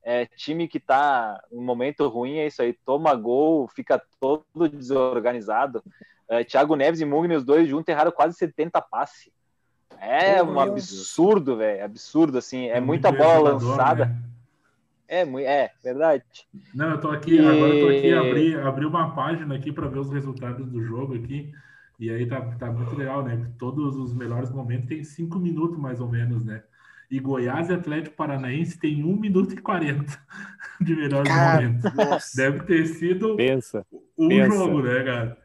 É, 0.03 0.25
time 0.25 0.67
que 0.67 0.79
tá 0.79 1.39
em 1.51 1.57
um 1.57 1.63
momento 1.63 2.07
ruim, 2.07 2.37
é 2.37 2.47
isso 2.47 2.61
aí, 2.61 2.73
toma 2.85 3.13
gol, 3.13 3.67
fica 3.67 4.01
todo 4.19 4.67
desorganizado. 4.69 5.83
É, 6.27 6.43
Thiago 6.43 6.75
Neves 6.75 7.01
e 7.01 7.05
Mugni, 7.05 7.35
os 7.35 7.43
dois 7.43 7.67
juntos, 7.67 7.89
erraram 7.89 8.11
quase 8.11 8.35
70 8.35 8.81
passes. 8.81 9.29
É 9.99 10.41
um 10.41 10.59
absurdo, 10.59 11.57
velho. 11.57 11.85
Absurdo, 11.85 12.37
assim. 12.37 12.67
É, 12.67 12.77
é 12.77 12.79
muita 12.79 13.11
bola 13.11 13.51
lançada. 13.51 14.05
Né? 14.05 14.17
É, 15.07 15.21
é, 15.43 15.71
verdade. 15.83 16.23
Não, 16.73 16.91
eu 16.91 16.97
tô 16.99 17.11
aqui, 17.11 17.35
e... 17.35 17.39
agora 17.39 17.75
eu 17.75 17.85
tô 17.85 17.91
aqui, 17.91 18.13
abri, 18.13 18.55
abri 18.55 18.85
uma 18.85 19.13
página 19.13 19.55
aqui 19.55 19.71
para 19.71 19.87
ver 19.87 19.99
os 19.99 20.09
resultados 20.09 20.69
do 20.69 20.81
jogo 20.81 21.15
aqui. 21.15 21.51
E 21.99 22.09
aí 22.09 22.25
tá, 22.25 22.41
tá 22.57 22.71
muito 22.71 22.95
legal, 22.95 23.21
né? 23.21 23.51
Todos 23.59 23.95
os 23.97 24.13
melhores 24.13 24.49
momentos 24.49 24.87
tem 24.87 25.03
cinco 25.03 25.37
minutos, 25.37 25.77
mais 25.77 25.99
ou 25.99 26.07
menos, 26.07 26.45
né? 26.45 26.63
E 27.11 27.19
Goiás 27.19 27.69
e 27.69 27.73
Atlético 27.73 28.15
Paranaense 28.15 28.79
tem 28.79 29.03
1 29.03 29.15
minuto 29.17 29.53
e 29.53 29.57
40 29.57 30.05
de 30.79 30.95
melhores 30.95 31.29
cara, 31.29 31.61
momentos. 31.61 31.93
Nossa. 31.93 32.37
Deve 32.37 32.63
ter 32.63 32.85
sido 32.87 33.35
pensa, 33.35 33.85
um 34.17 34.29
pensa. 34.29 34.55
jogo, 34.55 34.81
né, 34.81 35.03
cara? 35.03 35.37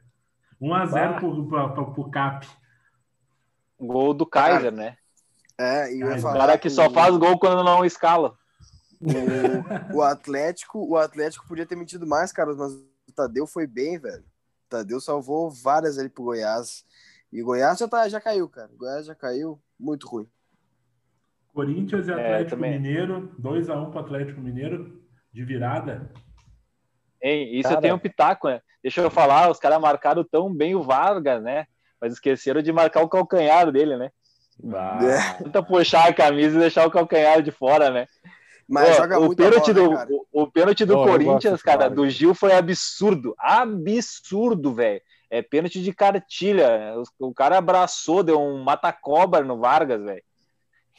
1 0.61 0.75
a 0.75 0.87
0 0.87 1.15
pro, 1.17 1.49
pro, 1.49 1.75
pro, 1.75 1.93
pro 1.93 2.11
CAP. 2.11 2.47
Gol 3.81 4.15
do 4.15 4.25
Kaiser, 4.25 4.71
né? 4.71 4.97
É, 5.59 5.93
e 5.93 6.05
o 6.05 6.23
cara 6.23 6.57
que 6.57 6.71
só 6.71 6.89
faz 6.89 7.17
gol 7.17 7.37
quando 7.39 7.65
não 7.65 7.85
escala. 7.85 8.37
O, 9.01 9.97
o, 9.99 10.03
Atlético, 10.03 10.87
o 10.87 10.97
Atlético 10.97 11.49
podia 11.49 11.67
ter 11.67 11.77
metido 11.77 12.07
mais, 12.07 12.31
cara, 12.31 12.55
mas 12.55 12.73
o 12.73 13.13
Tadeu 13.15 13.47
foi 13.47 13.67
bem, 13.67 13.99
velho. 13.99 14.23
O 14.23 14.69
Tadeu 14.69 15.01
salvou 15.01 15.51
várias 15.51 15.99
ali 15.99 16.09
pro 16.09 16.25
Goiás. 16.25 16.85
E 17.33 17.43
o 17.43 17.47
Goiás 17.47 17.79
já, 17.79 17.89
tá, 17.89 18.09
já 18.09 18.21
caiu, 18.21 18.49
cara. 18.49 18.71
O 18.73 18.77
Goiás 18.77 19.07
já 19.07 19.15
caiu, 19.15 19.61
muito 19.79 20.07
ruim. 20.07 20.29
Corinthians 21.57 22.07
e 22.07 22.13
é, 22.13 22.15
Atlético 22.15 22.65
é, 22.65 22.71
Mineiro, 22.71 23.35
2x1 23.41 23.91
pro 23.91 24.01
Atlético 24.01 24.41
Mineiro, 24.41 25.01
de 25.33 25.45
virada. 25.45 26.13
Ei, 27.21 27.59
isso 27.59 27.71
cara... 27.71 27.81
tem 27.81 27.93
um 27.93 27.99
pitaco, 27.99 28.49
né? 28.49 28.61
Deixa 28.83 29.01
eu 29.01 29.11
falar, 29.11 29.51
os 29.51 29.59
caras 29.59 29.81
marcaram 29.81 30.23
tão 30.23 30.55
bem 30.55 30.75
o 30.75 30.83
Vargas, 30.83 31.43
né? 31.43 31.67
mas 32.01 32.13
esqueceram 32.13 32.63
de 32.63 32.73
marcar 32.73 33.03
o 33.03 33.09
calcanhar 33.09 33.71
dele, 33.71 33.97
né? 33.97 34.11
Ah. 34.73 35.37
Tenta 35.43 35.63
puxar 35.63 36.09
a 36.09 36.15
camisa 36.15 36.57
e 36.57 36.61
deixar 36.61 36.87
o 36.87 36.91
calcanhar 36.91 37.43
de 37.43 37.51
fora, 37.51 37.91
né? 37.91 38.07
Mas 38.69 38.91
Pô, 38.91 39.03
joga 39.03 39.21
o 39.21 39.37
pênalti 39.37 39.73
bola, 39.73 40.07
do, 40.07 40.27
o, 40.33 40.43
o, 40.43 40.51
pênalti 40.51 40.85
do 40.85 40.95
Corinthians, 40.95 41.63
cara, 41.63 41.89
do 41.89 42.09
Gil 42.09 42.35
foi 42.35 42.53
absurdo. 42.53 43.35
Absurdo, 43.39 44.75
velho. 44.75 45.01
é 45.31 45.41
pênalti 45.41 45.81
de 45.81 45.93
cartilha. 45.93 46.95
O, 47.21 47.29
o 47.29 47.35
cara 47.35 47.59
abraçou, 47.59 48.25
deu 48.25 48.41
um 48.41 48.63
mata-cobra 48.63 49.45
no 49.45 49.59
Vargas, 49.59 50.03
velho. 50.03 50.23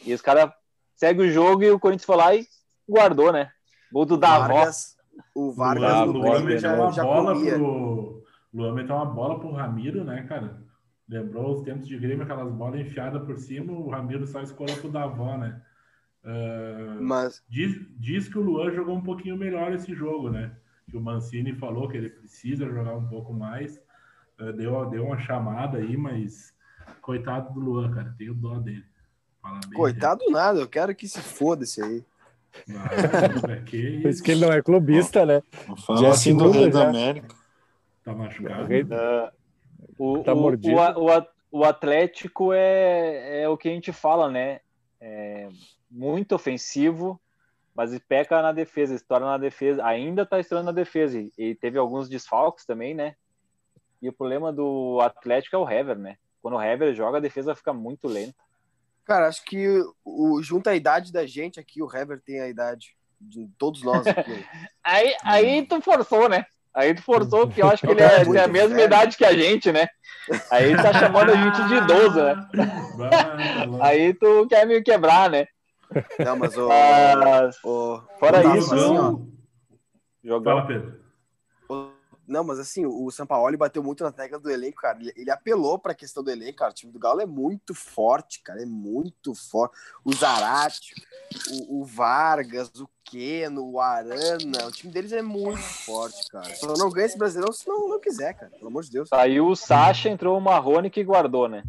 E 0.05 0.13
os 0.13 0.21
caras 0.21 0.51
seguem 0.95 1.27
o 1.27 1.31
jogo 1.31 1.63
e 1.63 1.71
o 1.71 1.79
Corinthians 1.79 2.05
foi 2.05 2.15
lá 2.15 2.35
e 2.35 2.45
guardou, 2.87 3.31
né? 3.31 3.51
Gol 3.91 4.05
do 4.05 4.17
Davó. 4.17 4.47
Vargas, 4.53 4.95
o 5.33 5.51
Vargas 5.51 6.01
o 6.01 6.05
no 6.07 6.11
Luan 6.19 6.43
meteu 6.43 6.73
uma 6.73 6.91
já 6.91 7.03
bola 7.03 7.33
comia. 7.33 7.53
pro. 7.53 8.23
Luan 8.53 8.73
meteu 8.73 8.95
uma 8.95 9.05
bola 9.05 9.39
pro 9.39 9.51
Ramiro, 9.51 10.03
né, 10.03 10.23
cara? 10.23 10.61
Lembrou 11.07 11.53
os 11.53 11.61
tempos 11.61 11.87
de 11.87 11.97
Grêmio, 11.97 12.23
aquelas 12.23 12.51
bolas 12.51 12.81
enfiadas 12.81 13.23
por 13.23 13.37
cima, 13.37 13.71
o 13.71 13.89
Ramiro 13.89 14.25
só 14.27 14.41
escolheu 14.41 14.75
pro 14.77 14.91
Davó, 14.91 15.37
né? 15.37 15.61
Ah, 16.23 16.97
Mas, 16.99 17.41
diz, 17.47 17.79
diz 17.97 18.27
que 18.27 18.37
o 18.37 18.41
Luan 18.41 18.71
jogou 18.71 18.95
um 18.95 19.03
pouquinho 19.03 19.37
melhor 19.37 19.71
esse 19.73 19.93
jogo, 19.93 20.29
né? 20.29 20.51
Que 20.89 20.97
o 20.97 21.01
Mancini 21.01 21.53
falou 21.53 21.87
que 21.87 21.97
ele 21.97 22.09
precisa 22.09 22.65
jogar 22.65 22.95
um 22.95 23.07
pouco 23.07 23.33
mais. 23.33 23.81
Ah, 24.37 24.51
deu, 24.51 24.85
deu 24.89 25.05
uma 25.05 25.17
chamada 25.19 25.77
aí, 25.77 25.95
mas 25.95 26.53
coitado 27.01 27.53
do 27.53 27.59
Luan, 27.59 27.91
cara. 27.91 28.13
Tenho 28.17 28.33
dó 28.33 28.59
dele. 28.59 28.85
Fala 29.47 29.59
coitado 29.73 30.25
nada, 30.29 30.59
eu 30.59 30.67
quero 30.67 30.93
que 30.93 31.07
se 31.07 31.21
foda 31.21 31.63
esse 31.63 31.81
aí. 31.81 32.03
que 33.65 34.01
Por 34.01 34.09
isso 34.09 34.21
que 34.23 34.31
ele 34.31 34.41
não 34.45 34.51
é 34.51 34.61
clubista, 34.61 35.25
né? 35.25 35.41
Não 35.67 35.77
fala 35.77 35.99
Já 36.01 36.07
é 36.07 36.09
assim 36.11 36.35
do 36.35 36.49
Rei 36.49 36.69
da 36.69 36.89
América. 36.89 37.35
Tá 38.03 38.13
machucado? 38.13 38.67
Ah, 38.91 39.31
o, 39.97 40.23
Tá 40.23 40.33
o- 40.33 40.37
mordido. 40.37 40.75
o, 40.75 41.07
o, 41.59 41.63
Atlético 41.63 42.51
é, 42.53 43.43
é 43.43 43.49
o 43.49 43.57
que 43.57 43.69
a 43.69 43.71
gente 43.71 43.93
fala, 43.93 44.29
né? 44.29 44.59
É 44.99 45.47
muito 45.89 46.35
ofensivo, 46.35 47.19
mas 47.73 47.97
peca 47.99 48.41
na 48.41 48.51
defesa, 48.51 48.95
estoura 48.95 49.25
na 49.25 49.37
defesa, 49.37 49.85
ainda 49.85 50.25
tá 50.25 50.39
estourando 50.39 50.67
na 50.67 50.71
defesa. 50.71 51.19
E, 51.19 51.31
e 51.37 51.55
teve 51.55 51.77
alguns 51.77 52.09
desfalques 52.09 52.65
também, 52.65 52.93
né? 52.93 53.15
E 54.01 54.09
o 54.09 54.13
problema 54.13 54.51
do 54.51 54.99
Atlético 55.01 55.55
é 55.55 55.59
o 55.59 55.69
Hever, 55.69 55.97
né? 55.97 56.17
Quando 56.41 56.57
o 56.57 56.61
Hever 56.61 56.93
joga, 56.93 57.17
a 57.17 57.21
defesa 57.21 57.55
fica 57.55 57.71
muito 57.73 58.07
lenta. 58.07 58.46
Cara, 59.07 59.27
acho 59.29 59.43
que 59.45 59.65
o, 60.03 60.41
junto 60.43 60.67
a 60.69 60.75
idade 60.75 61.13
da 61.13 61.25
gente 61.25 61.59
aqui, 61.61 61.81
o 61.81 61.87
Hever 61.89 62.21
tem 62.21 62.41
a 62.41 62.49
idade 62.49 62.89
de 63.21 63.47
todos 63.57 63.81
nós 63.81 64.05
aqui. 64.05 64.45
Aí, 64.83 65.15
aí 65.23 65.65
tu 65.65 65.79
forçou, 65.81 66.27
né? 66.27 66.45
Aí 66.73 66.93
tu 66.93 67.01
forçou, 67.01 67.47
porque 67.47 67.61
eu 67.61 67.69
acho 67.69 67.81
que 67.83 67.89
ele 67.89 68.01
é, 68.01 68.17
Muito 68.25 68.33
tem 68.33 68.41
a 68.41 68.47
mesma 68.49 68.75
velho. 68.75 68.85
idade 68.85 69.15
que 69.15 69.23
a 69.23 69.33
gente, 69.33 69.71
né? 69.71 69.87
Aí 70.51 70.75
tá 70.75 70.93
chamando 70.93 71.31
a 71.31 71.35
gente 71.35 71.67
de 71.67 71.75
idoso, 71.75 72.21
né? 72.21 72.35
Aí 73.81 74.13
tu 74.13 74.45
quer 74.47 74.67
me 74.67 74.81
quebrar, 74.81 75.29
né? 75.29 75.47
Não, 76.19 76.35
mas 76.35 76.57
o. 76.57 76.67
Mas, 76.67 77.57
o- 77.63 78.01
fora 78.19 78.57
isso, 78.57 78.73
assim, 78.75 78.97
ó, 78.97 79.17
jogão. 80.21 80.57
Fala, 80.57 80.67
Pedro. 80.67 81.06
Não, 82.27 82.43
mas 82.43 82.59
assim, 82.59 82.85
o 82.85 83.09
Sampaoli 83.09 83.55
bateu 83.55 83.81
muito 83.81 84.03
na 84.03 84.11
tecla 84.11 84.37
do 84.37 84.49
elenco, 84.49 84.81
cara. 84.81 84.99
Ele, 85.15 85.31
apelou 85.31 85.79
pra 85.79 85.95
questão 85.95 86.21
do 86.21 86.29
elenco, 86.29 86.57
cara. 86.57 86.71
O 86.71 86.73
time 86.73 86.91
do 86.91 86.99
Galo 86.99 87.21
é 87.21 87.25
muito 87.25 87.73
forte, 87.73 88.41
cara. 88.41 88.61
É 88.61 88.65
muito 88.65 89.33
forte. 89.33 89.77
O 90.03 90.13
Zarate, 90.13 90.93
o, 91.49 91.81
o 91.81 91.85
Vargas, 91.85 92.69
o 92.81 92.89
Keno, 93.05 93.71
o 93.71 93.79
Arana. 93.79 94.67
O 94.67 94.71
time 94.71 94.91
deles 94.91 95.13
é 95.13 95.21
muito 95.21 95.61
forte, 95.61 96.27
cara. 96.29 96.53
Só 96.55 96.73
não 96.75 96.89
ganha 96.89 97.05
esse 97.05 97.17
brasileirão 97.17 97.53
se 97.53 97.65
não, 97.65 97.87
não 97.87 97.99
quiser, 97.99 98.33
cara. 98.33 98.51
Pelo 98.51 98.67
amor 98.67 98.83
de 98.83 98.91
Deus. 98.91 99.07
Saiu 99.07 99.47
o 99.47 99.55
Sacha, 99.55 100.09
entrou 100.09 100.37
o 100.37 100.41
Marrone 100.41 100.89
que 100.89 101.03
guardou, 101.03 101.47
né? 101.47 101.63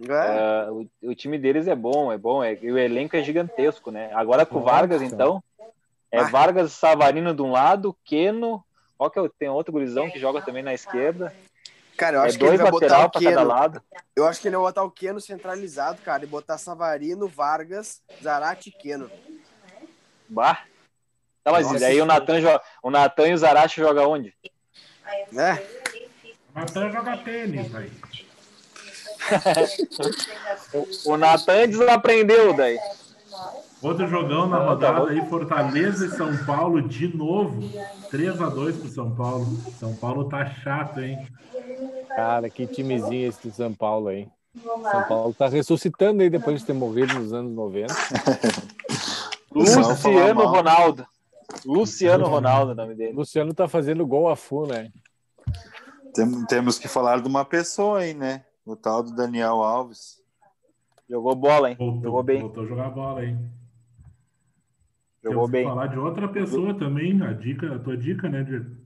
É. 0.00 0.66
É, 0.66 0.70
o, 0.70 0.88
o 1.02 1.14
time 1.14 1.38
deles 1.38 1.68
é 1.68 1.74
bom, 1.74 2.10
é 2.10 2.16
bom. 2.16 2.42
É, 2.42 2.58
e 2.60 2.72
o 2.72 2.78
elenco 2.78 3.14
é 3.14 3.22
gigantesco, 3.22 3.90
né? 3.90 4.10
Agora 4.14 4.46
com 4.46 4.58
o 4.58 4.62
Vargas, 4.62 5.02
então, 5.02 5.42
é. 6.10 6.24
Vargas 6.24 6.72
e 6.72 6.74
Savarino 6.74 7.34
de 7.34 7.42
um 7.42 7.52
lado, 7.52 7.94
Keno. 8.04 8.64
Ó, 9.02 9.10
que 9.10 9.18
eu- 9.18 9.28
tem 9.28 9.48
outro 9.48 9.72
gurizão 9.72 10.08
que 10.08 10.18
joga 10.20 10.40
também 10.40 10.62
na 10.62 10.72
esquerda. 10.72 11.34
Cara, 11.96 12.18
eu 12.18 12.22
É 12.22 12.26
acho 12.26 12.38
que 12.38 12.44
ele 12.44 12.56
vai 12.56 12.70
botar 12.70 13.04
o 13.06 13.10
Keno. 13.10 13.44
lado. 13.44 13.82
Eu 14.14 14.26
acho 14.26 14.40
que 14.40 14.46
ele 14.48 14.56
vai 14.56 14.66
botar 14.66 14.84
o 14.84 14.90
Keno 14.90 15.20
centralizado, 15.20 16.00
cara, 16.02 16.22
e 16.24 16.26
botar 16.26 16.56
Savarino, 16.56 17.26
Vargas, 17.26 18.00
Zarate 18.22 18.68
e 18.68 18.72
Keno. 18.72 19.10
Bah. 20.28 20.64
Tá, 21.44 21.50
mas 21.50 21.66
Nossa, 21.66 21.76
e 21.78 21.80
daí 21.80 22.00
o 22.00 22.06
Natan, 22.06 22.40
joga, 22.40 22.62
o 22.82 22.90
Natan 22.90 23.28
e 23.28 23.34
o 23.34 23.38
Zarachi 23.38 23.80
jogam 23.80 24.10
onde? 24.12 24.32
Né? 25.32 25.60
Natan 26.54 26.92
joga 26.92 27.16
tênis, 27.18 27.66
velho. 27.68 27.90
O 31.04 31.16
Natan 31.16 31.68
desaprendeu 31.68 32.54
daí. 32.54 32.78
Outro 33.82 34.06
jogão 34.06 34.46
na 34.46 34.56
Ah, 34.58 34.60
tá 34.60 34.68
rodada 34.70 35.10
aí, 35.10 35.26
Fortaleza 35.28 36.06
e 36.06 36.10
São 36.10 36.36
Paulo 36.46 36.80
de 36.80 37.08
novo. 37.14 37.60
3x2 38.10 38.78
pro 38.78 38.88
São 38.88 39.14
Paulo. 39.14 39.46
São 39.78 39.94
Paulo 39.96 40.28
tá 40.28 40.46
chato, 40.46 41.00
hein? 41.00 41.18
Cara, 42.14 42.48
que 42.48 42.66
timezinho 42.66 43.28
esse 43.28 43.48
do 43.48 43.52
São 43.54 43.72
Paulo 43.74 44.08
aí. 44.08 44.28
São 44.62 45.02
Paulo 45.08 45.34
tá 45.34 45.48
ressuscitando 45.48 46.22
aí 46.22 46.30
depois 46.30 46.60
de 46.60 46.66
ter 46.66 46.74
morrido 46.74 47.14
nos 47.14 47.32
anos 47.32 47.52
90. 47.52 47.92
Só 47.94 48.04
falar 49.96 50.32
Luciano. 50.32 50.44
Ronaldo. 50.46 51.06
Luciano 51.66 52.26
Ronaldo, 52.26 52.70
é 52.70 52.74
o 52.74 52.76
nome 52.76 52.94
dele. 52.94 53.12
Luciano 53.12 53.52
tá 53.52 53.66
fazendo 53.68 54.06
gol 54.06 54.28
a 54.28 54.36
full, 54.36 54.66
né? 54.66 54.90
Tem- 56.14 56.44
temos 56.46 56.78
que 56.78 56.86
falar 56.88 57.20
de 57.20 57.28
uma 57.28 57.44
pessoa 57.44 58.00
aí, 58.00 58.14
né? 58.14 58.44
O 58.64 58.76
tal 58.76 59.02
do 59.02 59.14
Daniel 59.14 59.62
Alves. 59.62 60.20
Jogou 61.08 61.34
bola, 61.34 61.70
hein? 61.70 61.76
Voltou, 61.78 62.02
Jogou 62.02 62.22
bem. 62.22 62.40
voltou 62.40 62.62
a 62.62 62.66
jogar 62.66 62.90
bola, 62.90 63.24
hein? 63.24 63.38
Jogou 65.22 65.36
Temos 65.46 65.50
bem. 65.50 65.64
falar 65.64 65.86
de 65.86 65.98
outra 65.98 66.28
pessoa 66.28 66.74
também. 66.76 67.22
A 67.22 67.32
dica, 67.32 67.74
a 67.74 67.78
tua 67.78 67.96
dica, 67.96 68.28
né, 68.28 68.42
Diego? 68.42 68.76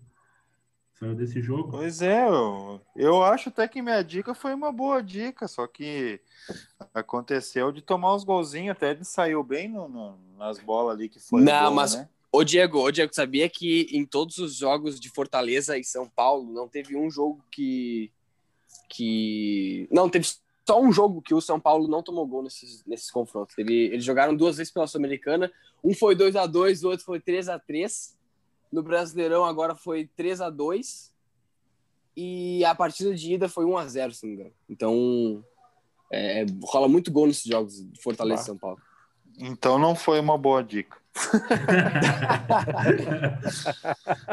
Saiu 0.95 1.15
desse 1.15 1.41
jogo. 1.43 1.71
Pois 1.73 2.01
é, 2.01 2.27
eu, 2.27 2.81
eu 2.95 3.23
acho 3.23 3.49
até 3.51 3.69
que 3.69 3.83
minha 3.83 4.03
dica 4.03 4.35
foi 4.35 4.55
uma 4.55 4.73
boa 4.73 5.03
dica, 5.03 5.47
só 5.47 5.67
que 5.67 6.21
aconteceu 6.95 7.71
de 7.71 7.83
tomar 7.83 8.15
uns 8.15 8.25
golzinhos, 8.25 8.73
até 8.77 8.91
ele 8.93 9.05
saiu 9.05 9.43
bem 9.43 9.69
no- 9.69 9.89
no- 9.89 10.19
nas 10.39 10.59
bolas 10.59 10.95
ali 10.97 11.09
que 11.09 11.21
foi. 11.21 11.43
Não, 11.43 11.67
gol, 11.67 11.75
mas- 11.75 11.95
né? 11.97 12.09
Ô 12.33 12.43
Diego, 12.45 12.79
ô 12.81 12.91
Diego, 12.91 13.15
sabia 13.15 13.49
que 13.49 13.89
em 13.93 14.05
todos 14.05 14.39
os 14.39 14.55
jogos 14.57 14.99
de 15.01 15.09
Fortaleza 15.11 15.79
e 15.79 15.85
São 15.85 16.07
Paulo 16.09 16.53
não 16.53 16.69
teve 16.69 16.97
um 16.97 17.11
jogo 17.11 17.43
que. 17.51 18.11
que. 18.89 19.89
Não, 19.91 20.09
teve 20.09 20.27
só 20.67 20.81
um 20.81 20.91
jogo 20.93 21.23
que 21.23 21.33
o 21.35 21.41
São 21.41 21.61
Paulo 21.61 21.87
não 21.89 22.03
tomou 22.03 22.27
gol 22.27 22.43
nesses, 22.43 22.85
nesses 22.85 23.11
confrontos. 23.11 23.57
Ele- 23.59 23.87
eles 23.87 24.05
jogaram 24.05 24.35
duas 24.35 24.57
vezes 24.57 24.73
pela 24.73 24.87
Sul-Americana. 24.87 25.51
Um 25.85 25.95
foi 25.95 26.15
2 26.15 26.35
a 26.37 26.47
2 26.47 26.83
o 26.85 26.89
outro 26.89 27.05
foi 27.05 27.21
3 27.21 27.49
a 27.49 27.59
3 27.59 28.17
No 28.73 28.83
Brasileirão 28.83 29.45
agora 29.45 29.75
foi 29.77 30.09
3 30.17 30.41
a 30.41 30.51
2 30.51 31.13
E 32.17 32.65
a 32.65 32.75
partida 32.75 33.15
de 33.15 33.35
ida 33.35 33.49
foi 33.49 33.65
1 33.65 33.77
a 33.79 33.87
0 33.87 34.13
se 34.13 34.25
não 34.25 34.31
me 34.31 34.37
engano. 34.37 34.53
Então. 34.69 35.45
é, 36.13 36.45
rola 36.65 36.89
muito 36.89 37.11
gol 37.13 37.27
nesses 37.27 37.45
jogos 37.45 37.81
de 37.85 38.01
Fortaleza 38.03 38.43
e 38.43 38.47
São 38.47 38.57
Paulo. 38.57 38.81
Então 39.39 39.79
não 39.79 39.95
foi 39.95 40.19
uma 40.21 40.37
boa 40.39 40.63
dica. 40.65 40.97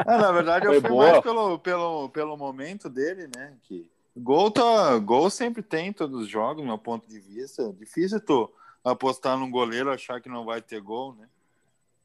É, 0.06 0.18
na 0.18 0.32
verdade, 0.32 0.66
eu 0.66 0.72
Foi 0.72 0.80
fui 0.80 0.90
boa. 0.90 1.10
mais 1.10 1.22
pelo, 1.22 1.58
pelo, 1.58 2.08
pelo 2.10 2.36
momento 2.36 2.88
dele, 2.88 3.28
né? 3.34 3.54
Que 3.64 3.90
gol, 4.16 4.50
tá, 4.50 4.96
gol 4.98 5.28
sempre 5.30 5.62
tem 5.62 5.88
em 5.88 5.92
todos 5.92 6.22
os 6.22 6.28
jogos, 6.28 6.62
do 6.62 6.66
meu 6.66 6.78
ponto 6.78 7.08
de 7.08 7.18
vista. 7.20 7.72
Difícil 7.72 8.20
tu 8.20 8.52
apostar 8.84 9.36
num 9.38 9.50
goleiro 9.50 9.90
achar 9.90 10.20
que 10.20 10.28
não 10.28 10.44
vai 10.44 10.60
ter 10.62 10.80
gol, 10.80 11.14
né? 11.14 11.28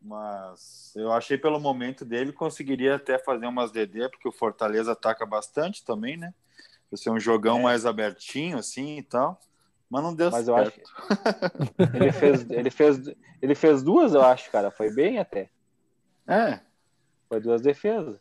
Mas 0.01 0.93
eu 0.95 1.11
achei 1.11 1.37
pelo 1.37 1.59
momento 1.59 2.05
dele 2.05 2.31
conseguiria 2.31 2.95
até 2.95 3.19
fazer 3.19 3.45
umas 3.47 3.71
DD, 3.71 4.07
porque 4.09 4.27
o 4.29 4.31
Fortaleza 4.31 4.93
ataca 4.93 5.25
bastante 5.25 5.83
também, 5.83 6.15
né? 6.15 6.33
Vai 6.89 6.97
ser 6.97 7.09
um 7.09 7.19
jogão 7.19 7.59
É. 7.59 7.63
mais 7.63 7.85
abertinho, 7.85 8.57
assim 8.57 8.97
e 8.97 9.03
tal. 9.03 9.39
Mas 9.89 10.03
não 10.03 10.13
deu 10.15 10.31
Mas 10.31 10.47
eu 10.47 10.55
certo. 10.55 10.81
acho 11.09 11.73
que 11.73 11.97
ele 11.97 12.11
fez, 12.11 12.49
ele 12.49 12.69
fez, 12.69 13.01
ele 13.41 13.55
fez 13.55 13.83
duas, 13.83 14.13
eu 14.13 14.21
acho, 14.21 14.49
cara. 14.51 14.71
Foi 14.71 14.89
bem 14.91 15.19
até. 15.19 15.49
É, 16.27 16.59
Foi 17.27 17.39
duas 17.41 17.61
defesas. 17.61 18.19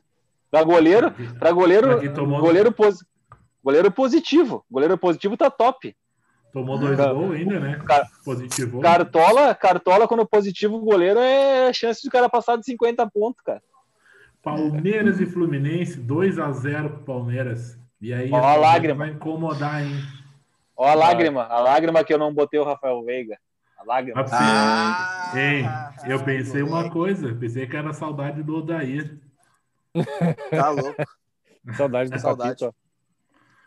Pra 0.51 0.63
goleiro, 0.65 1.13
para 1.39 1.53
goleiro, 1.53 1.99
Pra 2.01 2.13
tomou, 2.13 2.41
goleiro, 2.41 2.73
posi- 2.73 3.05
goleiro 3.69 3.91
positivo. 3.91 4.65
Goleiro 4.71 4.97
positivo 4.97 5.37
tá 5.37 5.51
top. 5.51 5.95
tomou 6.55 6.79
dois 6.79 6.97
gols 6.97 7.35
ainda, 7.37 7.61
né? 7.61 7.79
cara- 7.87 8.09
Positivo. 8.25 8.81
Cartola, 8.81 9.55
cartola 9.55 10.09
quando 10.09 10.27
positivo 10.27 10.77
o 10.77 10.81
goleiro 10.85 11.21
é 11.21 11.71
chance 11.75 12.01
de 12.01 12.09
o 12.09 12.11
cara 12.11 12.31
passar 12.31 12.57
de 12.57 12.65
50 12.65 13.07
pontos, 13.11 13.43
cara. 13.45 13.63
Palmeiras 14.43 15.21
e 15.21 15.27
Fluminense, 15.27 16.01
2x0 16.01 16.89
pro 16.89 16.99
Palmeiras. 17.05 17.79
E 18.01 18.15
aí, 18.15 18.31
Ó 18.33 18.37
a 18.37 18.41
Palmeiras 18.41 18.63
lágrima. 18.73 18.95
vai 19.05 19.11
incomodar, 19.11 19.83
hein? 19.85 19.97
Ó 20.75 20.87
a 20.89 20.95
lágrima, 20.95 21.43
a 21.45 21.61
lágrima 21.61 22.03
que 22.05 22.15
eu 22.15 22.19
não 22.19 22.33
botei 22.33 22.59
o 22.59 22.65
Rafael 22.65 23.03
Veiga. 23.05 23.37
A 23.79 23.85
lágrima. 23.85 24.23
Mas, 24.23 24.33
Ah, 24.33 25.33
Hein, 25.37 25.65
eu 26.11 26.25
pensei 26.25 26.63
uma 26.63 26.89
coisa, 26.91 27.35
pensei 27.35 27.67
que 27.67 27.77
era 27.77 27.93
saudade 27.93 28.43
do 28.43 28.57
Odair. 28.57 29.19
Tá 30.51 30.71
louco. 30.71 31.03
Saudade 31.77 32.11
do 32.11 32.19
Saudade. 32.19 32.61
Paquito. 32.65 32.75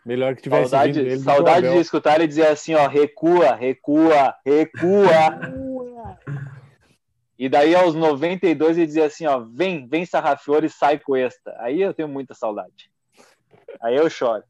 Melhor 0.05 0.35
que 0.35 0.41
tivesse 0.41 0.69
Saudade, 0.69 0.93
saudade 1.19 1.61
de 1.73 1.77
escutar 1.79 2.15
ele 2.15 2.27
dizer 2.27 2.47
assim, 2.47 2.73
ó, 2.73 2.87
recua, 2.87 3.53
recua, 3.55 4.35
recua. 4.43 5.39
e 7.37 7.47
daí 7.47 7.75
aos 7.75 7.93
92 7.95 8.77
ele 8.77 8.87
dizia 8.87 9.05
assim, 9.05 9.25
ó, 9.27 9.39
vem, 9.39 9.87
vem 9.87 10.05
Sarrafiore 10.05 10.65
e 10.65 10.69
sai 10.69 10.97
com 10.99 11.15
esta. 11.15 11.55
Aí 11.59 11.81
eu 11.81 11.93
tenho 11.93 12.07
muita 12.07 12.33
saudade. 12.33 12.89
Aí 13.81 13.95
eu 13.95 14.09
choro. 14.09 14.43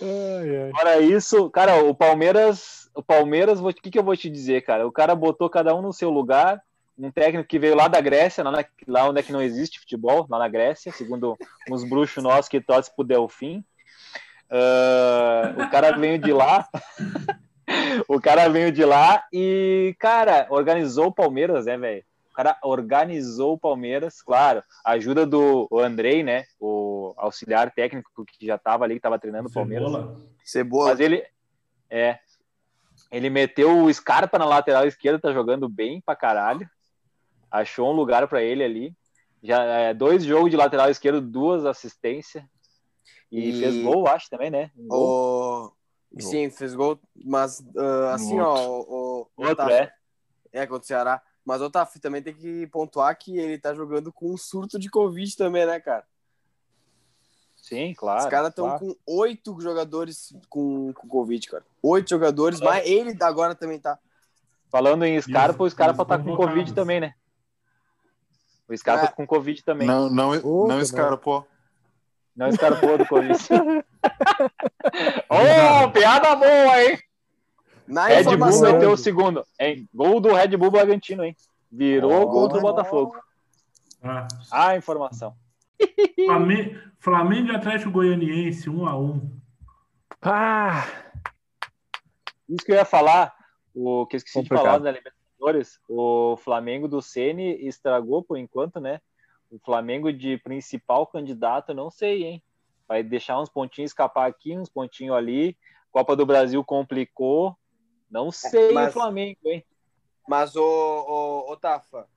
Ai, 0.00 0.56
ai. 0.64 0.70
Fora 0.72 0.98
isso, 1.00 1.48
cara, 1.50 1.82
o 1.84 1.94
Palmeiras, 1.94 2.90
o 2.94 3.02
Palmeiras, 3.02 3.60
o 3.60 3.68
que, 3.72 3.90
que 3.90 3.98
eu 3.98 4.02
vou 4.04 4.16
te 4.16 4.28
dizer, 4.28 4.62
cara? 4.62 4.86
O 4.86 4.92
cara 4.92 5.14
botou 5.14 5.48
cada 5.48 5.74
um 5.76 5.82
no 5.82 5.92
seu 5.92 6.10
lugar, 6.10 6.60
um 6.98 7.10
técnico 7.10 7.48
que 7.48 7.58
veio 7.58 7.74
lá 7.76 7.86
da 7.88 8.00
Grécia, 8.00 8.42
lá, 8.44 8.50
na- 8.50 8.64
lá 8.88 9.08
onde 9.08 9.20
é 9.20 9.22
que 9.22 9.32
não 9.32 9.40
existe 9.42 9.78
futebol, 9.80 10.26
lá 10.28 10.38
na 10.40 10.48
Grécia, 10.48 10.90
segundo 10.92 11.36
uns 11.70 11.84
bruxos 11.88 12.22
nossos 12.22 12.48
que 12.48 12.60
torcem 12.60 12.92
pro 12.96 13.04
Delfim. 13.04 13.64
Ah, 14.52 15.54
o 15.56 15.70
cara 15.70 15.92
veio 15.92 16.18
de 16.18 16.30
lá. 16.30 16.68
o 18.06 18.20
cara 18.20 18.48
veio 18.50 18.70
de 18.70 18.84
lá 18.84 19.24
e, 19.32 19.96
cara, 19.98 20.46
organizou 20.50 21.06
o 21.06 21.14
Palmeiras, 21.14 21.64
né, 21.64 21.78
velho? 21.78 22.04
O 22.30 22.34
cara 22.34 22.58
organizou 22.62 23.54
o 23.54 23.58
Palmeiras, 23.58 24.22
claro, 24.22 24.62
a 24.84 24.92
ajuda 24.92 25.26
do 25.26 25.66
o 25.70 25.80
Andrei, 25.80 26.22
né? 26.22 26.44
O 26.60 27.14
auxiliar 27.16 27.70
técnico 27.70 28.24
que 28.26 28.46
já 28.46 28.58
tava 28.58 28.84
ali, 28.84 28.94
que 28.94 29.00
tava 29.00 29.18
treinando 29.18 29.48
o 29.48 29.52
Palmeiras. 29.52 29.90
Cebola. 29.90 30.20
Cebola. 30.44 30.90
Mas 30.90 31.00
ele 31.00 31.24
é. 31.90 32.18
Ele 33.10 33.28
meteu 33.28 33.84
o 33.84 33.92
Scarpa 33.92 34.38
na 34.38 34.46
lateral 34.46 34.86
esquerda, 34.86 35.18
tá 35.18 35.32
jogando 35.32 35.68
bem 35.68 36.00
pra 36.00 36.16
caralho. 36.16 36.68
Achou 37.50 37.90
um 37.90 37.96
lugar 37.96 38.26
pra 38.26 38.42
ele 38.42 38.64
ali. 38.64 38.96
Já 39.42 39.62
é, 39.64 39.92
dois 39.92 40.24
jogos 40.24 40.50
de 40.50 40.56
lateral 40.56 40.88
esquerdo, 40.88 41.20
duas 41.20 41.66
assistências. 41.66 42.42
E, 43.32 43.48
E- 43.48 43.60
fez 43.60 43.82
gol, 43.82 44.06
acho 44.06 44.28
também, 44.28 44.50
né? 44.50 44.70
Um 44.76 44.86
gol. 44.88 45.74
O... 46.14 46.20
Sim, 46.20 46.50
fez 46.50 46.74
gol, 46.74 47.00
mas 47.24 47.64
ah, 47.74 48.14
assim, 48.14 48.38
Outro. 48.38 48.62
ó, 48.62 48.68
o, 48.68 49.28
o, 49.38 49.48
Outro, 49.48 49.70
é. 49.70 49.90
é 50.52 50.66
contra 50.66 50.82
o 50.84 50.86
Ceará. 50.86 51.22
Mas 51.44 51.60
o 51.60 51.64
Otávio 51.64 52.00
também 52.00 52.22
tem 52.22 52.34
que 52.34 52.66
pontuar 52.68 53.18
que 53.18 53.36
ele 53.38 53.58
tá 53.58 53.74
jogando 53.74 54.12
com 54.12 54.32
um 54.32 54.36
surto 54.36 54.78
de 54.78 54.88
Covid 54.90 55.34
também, 55.36 55.66
né, 55.66 55.80
cara? 55.80 56.04
Sim, 57.56 57.94
claro. 57.94 58.20
Os 58.24 58.26
caras 58.26 58.50
estão 58.50 58.66
claro. 58.66 58.80
com 58.80 58.96
oito 59.06 59.58
jogadores 59.60 60.34
com, 60.48 60.92
com 60.92 61.08
Covid, 61.08 61.48
cara. 61.48 61.64
Oito 61.82 62.10
jogadores, 62.10 62.60
É. 62.60 62.64
mas 62.64 62.86
ele 62.86 63.16
agora 63.22 63.54
também 63.54 63.78
tá. 63.80 63.98
Falando 64.68 65.04
em 65.04 65.20
Scarpa, 65.20 65.62
o 65.62 65.66
os- 65.66 65.72
Scarpa 65.72 66.04
tá 66.04 66.18
com. 66.18 66.36
Covid 66.36 66.74
também, 66.74 67.00
né? 67.00 67.14
O 68.68 68.76
Scarpa 68.76 69.04
É. 69.04 69.06
tá 69.08 69.12
com 69.12 69.26
Covid 69.26 69.62
também. 69.64 69.86
Não, 69.86 70.10
não, 70.10 70.30
Opa, 70.38 70.74
não 70.74 70.80
Não 72.34 72.48
escarpou 72.48 72.96
do 72.98 73.06
Covid. 73.06 73.38
Ô, 75.28 75.90
piada 75.90 76.34
boa, 76.36 76.82
hein? 76.82 76.98
Na 77.86 78.06
Red 78.06 78.36
Bull 78.36 78.60
meteu 78.62 78.92
o 78.92 78.96
segundo. 78.96 79.44
Hein? 79.60 79.88
Gol 79.92 80.20
do 80.20 80.32
Red 80.32 80.56
Bull 80.56 80.70
Bragantino, 80.70 81.24
hein? 81.24 81.36
Virou 81.70 82.12
Ó. 82.12 82.26
gol 82.26 82.48
do 82.48 82.60
Botafogo. 82.60 83.16
Ah, 84.02 84.26
Ah, 84.50 84.76
informação. 84.76 85.34
Flamengo, 86.26 86.78
Flamengo 86.98 87.52
e 87.52 87.56
Atlético 87.56 87.90
Goianiense, 87.90 88.70
1 88.70 88.86
a 88.86 88.96
1 88.98 89.30
Ah, 90.22 90.86
Isso 92.48 92.64
que 92.64 92.72
eu 92.72 92.76
ia 92.76 92.84
falar, 92.84 93.34
o 93.74 94.06
que 94.06 94.16
eu 94.16 94.18
esqueci 94.18 94.38
Complicado. 94.38 94.60
de 94.62 94.66
falar 94.66 94.78
da 94.78 94.90
Libertadores, 94.92 95.80
o 95.88 96.36
Flamengo 96.36 96.86
do 96.86 97.02
Ceni 97.02 97.66
estragou 97.66 98.22
por 98.22 98.36
enquanto, 98.38 98.78
né? 98.80 99.00
O 99.52 99.58
Flamengo 99.58 100.10
de 100.10 100.38
principal 100.38 101.06
candidato, 101.06 101.72
eu 101.72 101.74
não 101.74 101.90
sei, 101.90 102.24
hein? 102.24 102.42
Vai 102.88 103.02
deixar 103.02 103.38
uns 103.38 103.50
pontinhos 103.50 103.90
escapar 103.90 104.26
aqui, 104.26 104.56
uns 104.56 104.70
pontinhos 104.70 105.14
ali. 105.14 105.54
Copa 105.90 106.16
do 106.16 106.24
Brasil 106.24 106.64
complicou. 106.64 107.54
Não 108.10 108.32
sei 108.32 108.72
mas- 108.72 108.88
o 108.88 108.92
Flamengo, 108.94 109.38
hein? 109.44 109.62
Mas, 110.26 110.56
ô, 110.56 110.64
ô, 110.64 111.52
ô 111.52 111.56
Tafa, 111.58 112.08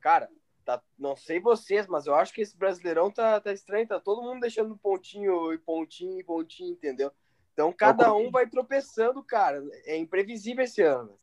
cara, 0.00 0.30
tá, 0.64 0.80
não 0.96 1.16
sei 1.16 1.40
vocês, 1.40 1.88
mas 1.88 2.06
eu 2.06 2.14
acho 2.14 2.32
que 2.32 2.42
esse 2.42 2.56
Brasileirão 2.56 3.10
tá, 3.10 3.40
tá 3.40 3.52
estranho, 3.52 3.88
tá 3.88 3.98
todo 3.98 4.22
mundo 4.22 4.40
deixando 4.40 4.76
pontinho 4.76 5.52
e 5.52 5.58
pontinho 5.58 6.20
e 6.20 6.22
pontinho, 6.22 6.70
entendeu? 6.70 7.10
Então 7.52 7.72
cada 7.72 8.14
um 8.14 8.30
vai 8.30 8.46
tropeçando, 8.48 9.20
cara. 9.20 9.60
É 9.84 9.96
imprevisível 9.96 10.62
esse 10.62 10.82
ano. 10.82 11.18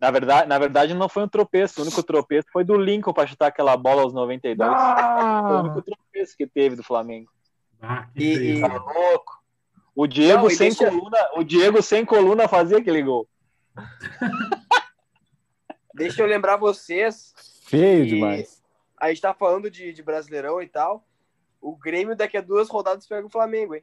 Na 0.00 0.10
verdade, 0.10 0.48
na 0.48 0.58
verdade, 0.58 0.94
não 0.94 1.08
foi 1.08 1.22
um 1.24 1.28
tropeço. 1.28 1.80
O 1.80 1.84
único 1.84 2.02
tropeço 2.02 2.48
foi 2.52 2.62
do 2.64 2.76
Lincoln 2.76 3.12
para 3.12 3.26
chutar 3.26 3.46
aquela 3.48 3.76
bola 3.76 4.02
aos 4.02 4.12
92. 4.12 4.68
Foi 4.68 4.76
o 4.78 4.80
ah, 4.80 5.60
único 5.62 5.82
tropeço 5.82 6.36
que 6.36 6.46
teve 6.46 6.76
do 6.76 6.82
Flamengo. 6.82 7.30
Ah, 7.80 8.06
que 8.14 8.22
E- 8.22 8.56
e- 8.56 8.60
Tá 8.60 8.68
louco. 8.76 9.32
O 9.94 10.06
Diego 10.06 10.42
Não, 10.42 10.50
sem 10.50 10.68
deixa- 10.68 10.90
coluna, 10.90 11.18
o 11.36 11.42
Diego 11.42 11.82
sem 11.82 12.04
coluna 12.04 12.46
fazia 12.48 12.78
aquele 12.78 13.02
gol. 13.02 13.26
Deixa 15.94 16.22
eu 16.22 16.26
lembrar 16.26 16.56
vocês, 16.58 17.32
feio 17.64 18.06
demais. 18.06 18.62
a 19.00 19.08
gente 19.08 19.22
tá 19.22 19.32
falando 19.32 19.70
de, 19.70 19.92
de 19.92 20.02
Brasileirão 20.02 20.60
e 20.60 20.66
tal. 20.68 21.06
O 21.60 21.74
Grêmio 21.74 22.14
daqui 22.14 22.36
a 22.36 22.42
duas 22.42 22.68
rodadas 22.68 23.06
pega 23.06 23.26
o 23.26 23.30
Flamengo, 23.30 23.74
hein? 23.74 23.82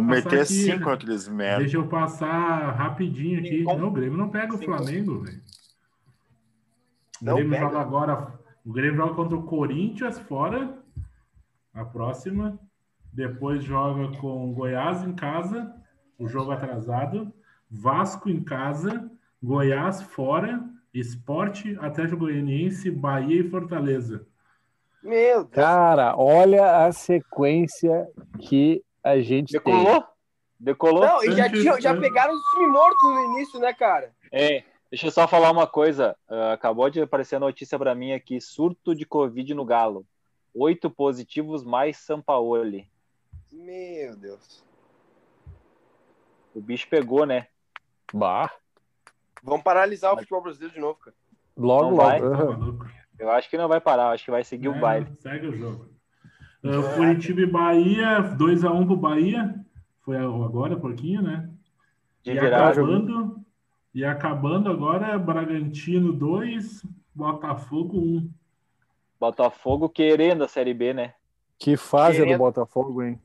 Vão 0.00 0.06
Passar 0.06 0.24
meter 0.24 0.40
aqui, 0.42 0.52
cinco 0.52 0.86
né? 0.86 0.92
aqueles 0.92 1.28
merda. 1.28 1.58
Deixa 1.60 1.76
eu 1.76 1.86
passar 1.88 2.72
rapidinho 2.72 3.38
aqui. 3.40 3.58
Sim, 3.58 3.64
Não, 3.64 3.88
o 3.88 3.90
Grêmio 3.90 4.18
não 4.18 4.28
pega 4.28 4.54
o. 4.54 4.58
Flamengo, 4.58 5.20
velho. 5.20 5.40
O 7.20 7.24
Grêmio 7.24 7.50
pega? 7.50 7.64
joga 7.64 7.80
agora. 7.80 8.34
O 8.64 8.72
Grêmio 8.72 8.96
joga 8.96 9.14
contra 9.14 9.36
o 9.36 9.42
Corinthians 9.44 10.18
fora. 10.18 10.78
A 11.72 11.84
próxima. 11.84 12.58
Depois 13.12 13.64
joga 13.64 14.16
com 14.18 14.52
Goiás 14.52 15.02
em 15.02 15.12
casa. 15.14 15.72
O 16.18 16.28
jogo 16.28 16.50
atrasado. 16.50 17.32
Vasco 17.70 18.28
em 18.28 18.42
casa. 18.42 19.10
Goiás 19.42 20.02
fora. 20.02 20.62
Esporte, 20.92 21.76
Atlético 21.80 22.20
Goianiense, 22.20 22.90
Bahia 22.90 23.40
e 23.40 23.50
Fortaleza. 23.50 24.26
Meu 25.02 25.44
Deus. 25.44 25.50
Cara, 25.50 26.16
olha 26.16 26.86
a 26.86 26.90
sequência 26.92 28.08
que 28.38 28.82
a 29.06 29.20
gente 29.20 29.52
tem. 29.52 29.60
Decolou? 29.74 30.04
Decolou? 30.58 31.00
Não, 31.06 31.22
e 31.24 31.32
já, 31.32 31.48
tinha- 31.48 31.80
já 31.80 31.94
pegaram 31.96 32.34
os 32.34 32.42
time 32.50 32.66
mortos 32.66 33.02
no 33.02 33.24
início, 33.34 33.60
né, 33.60 33.72
cara? 33.72 34.12
É, 34.32 34.64
deixa 34.90 35.06
eu 35.06 35.10
só 35.10 35.28
falar 35.28 35.50
uma 35.50 35.66
coisa. 35.66 36.16
Ah, 36.28 36.52
acabou 36.54 36.88
de 36.90 37.00
aparecer 37.00 37.36
a 37.36 37.40
notícia 37.40 37.78
para 37.78 37.94
mim 37.94 38.12
aqui: 38.12 38.40
surto 38.40 38.94
de 38.94 39.04
Covid 39.06 39.54
no 39.54 39.64
Galo. 39.64 40.04
Oito 40.54 40.88
positivos 40.90 41.62
mais 41.62 41.98
Sampaoli. 41.98 42.88
Meu 43.52 44.16
Deus. 44.16 44.64
O 46.54 46.60
bicho 46.60 46.88
pegou, 46.88 47.26
né? 47.26 47.46
Bah, 48.12 48.50
Vamos 49.42 49.62
paralisar 49.62 50.14
o 50.14 50.16
futebol 50.18 50.40
brasileiro 50.42 50.74
de 50.74 50.80
novo, 50.80 50.98
cara. 50.98 51.14
logo, 51.56 51.90
Não 51.90 51.96
logo. 51.96 52.30
maluco? 52.58 52.86
Eu 53.18 53.30
acho 53.30 53.48
que 53.50 53.58
não 53.58 53.68
vai 53.68 53.80
parar, 53.80 54.10
acho 54.10 54.24
que 54.24 54.30
vai 54.30 54.42
seguir 54.42 54.68
o 54.68 54.74
É, 54.74 54.78
baile. 54.78 55.16
Segue 55.20 55.46
o 55.46 55.52
jogo. 55.54 55.88
Uh, 56.64 56.94
Curitiba 56.96 57.40
e 57.42 57.46
Bahia, 57.46 58.22
2x1 58.36 58.86
pro 58.86 58.96
Bahia. 58.96 59.54
Foi 60.02 60.16
agora, 60.16 60.76
pouquinho, 60.76 61.22
né? 61.22 61.48
De 62.22 62.32
E 62.32 62.34
virar. 62.40 62.68
acabando, 62.70 63.40
e 63.94 64.04
acabando 64.04 64.70
agora, 64.70 65.18
Bragantino 65.18 66.12
2, 66.12 66.84
Botafogo 67.14 67.98
1. 67.98 68.30
Botafogo 69.20 69.88
querendo 69.88 70.44
a 70.44 70.48
Série 70.48 70.74
B, 70.74 70.92
né? 70.92 71.14
Que 71.58 71.76
fase 71.76 72.16
é 72.16 72.20
do 72.20 72.24
Querendo- 72.24 72.38
Botafogo, 72.38 73.02
hein? 73.02 73.18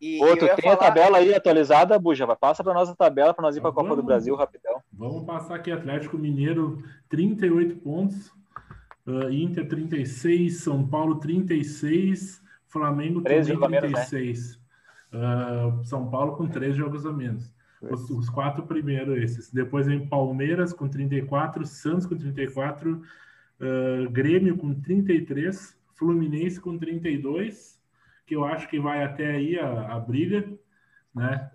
E 0.00 0.18
tu 0.18 0.44
ia 0.44 0.56
tem 0.56 0.68
a 0.68 0.74
falar- 0.74 0.76
tabela 0.76 1.18
aí 1.18 1.32
atualizada, 1.32 1.96
Buja? 1.98 2.26
Vai, 2.26 2.34
passa 2.36 2.64
pra 2.64 2.74
nossa 2.74 2.94
tabela 2.96 3.32
pra 3.32 3.42
nós 3.42 3.56
ir 3.56 3.60
pra 3.60 3.70
Tá 3.70 3.76
Copa 3.76 3.94
do. 3.94 4.02
Brasil 4.02 4.34
rapidão. 4.34 4.82
Vamos 4.92 5.24
passar 5.24 5.54
aqui, 5.54 5.70
Atlético 5.70 6.18
Mineiro, 6.18 6.82
38 7.08 7.76
pontos. 7.76 8.32
uh, 9.06 9.30
Inter 9.30 9.66
36, 9.68 10.60
São 10.60 10.86
Paulo 10.86 11.16
36, 11.16 12.41
Flamengo 12.72 13.20
Três 13.20 13.50
a 13.50 13.68
menos, 13.68 13.70
né? 13.70 13.80
36. 13.80 14.54
Uh, 15.12 15.84
São 15.84 16.08
Paulo 16.08 16.36
com 16.36 16.48
três 16.48 16.74
jogos 16.74 17.04
a 17.04 17.12
menos. 17.12 17.54
Os, 17.82 18.08
os 18.10 18.30
quatro 18.30 18.62
primeiros 18.62 19.18
esses. 19.18 19.52
Depois 19.52 19.86
vem 19.86 20.08
Palmeiras 20.08 20.72
com 20.72 20.88
34, 20.88 21.66
Santos 21.66 22.06
com 22.06 22.16
34, 22.16 22.92
uh, 22.92 24.10
Grêmio 24.10 24.56
com 24.56 24.72
33, 24.72 25.76
Fluminense 25.94 26.60
com 26.60 26.78
32, 26.78 27.78
que 28.26 28.34
eu 28.34 28.44
acho 28.44 28.68
que 28.68 28.80
vai 28.80 29.04
até 29.04 29.32
aí 29.32 29.58
a, 29.58 29.94
a 29.94 30.00
briga, 30.00 30.48
né? 31.14 31.50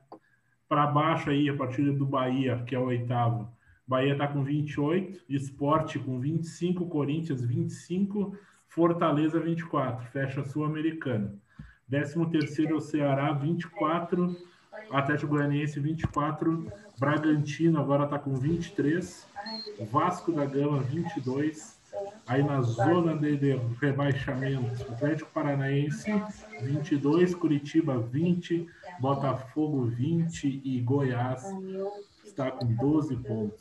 Para 0.69 0.85
baixo 0.85 1.29
aí, 1.29 1.49
a 1.49 1.55
partir 1.55 1.89
do 1.91 2.05
Bahia, 2.05 2.61
que 2.65 2.75
é 2.75 2.79
o 2.79 2.85
oitavo. 2.85 3.49
Bahia 3.87 4.11
está 4.11 4.27
com 4.27 4.43
28, 4.43 5.23
Esporte 5.29 5.97
com 5.97 6.19
25, 6.19 6.87
Corinthians 6.87 7.43
25, 7.43 8.37
Fortaleza 8.77 9.39
24, 9.39 10.05
fecha 10.11 10.43
Sul-Americana. 10.43 11.33
13 11.89 12.27
terceiro 12.27 12.73
é 12.73 12.77
o 12.77 12.79
Ceará 12.79 13.33
24, 13.33 14.37
Atlético 14.91 15.31
Goianiense 15.31 15.79
24, 15.79 16.71
Bragantino 16.99 17.79
agora 17.79 18.03
está 18.03 18.19
com 18.19 18.35
23, 18.35 19.25
Vasco 19.91 20.31
da 20.31 20.45
Gama 20.45 20.81
22, 20.81 21.79
aí 22.27 22.43
na 22.43 22.61
zona 22.61 23.17
de 23.17 23.59
rebaixamento, 23.81 24.83
Atlético 24.93 25.31
Paranaense 25.31 26.11
22, 26.61 27.33
Curitiba 27.33 27.97
20, 27.97 28.67
Botafogo 28.99 29.85
20 29.85 30.61
e 30.63 30.79
Goiás 30.81 31.43
está 32.23 32.51
com 32.51 32.71
12 32.75 33.15
pontos. 33.15 33.59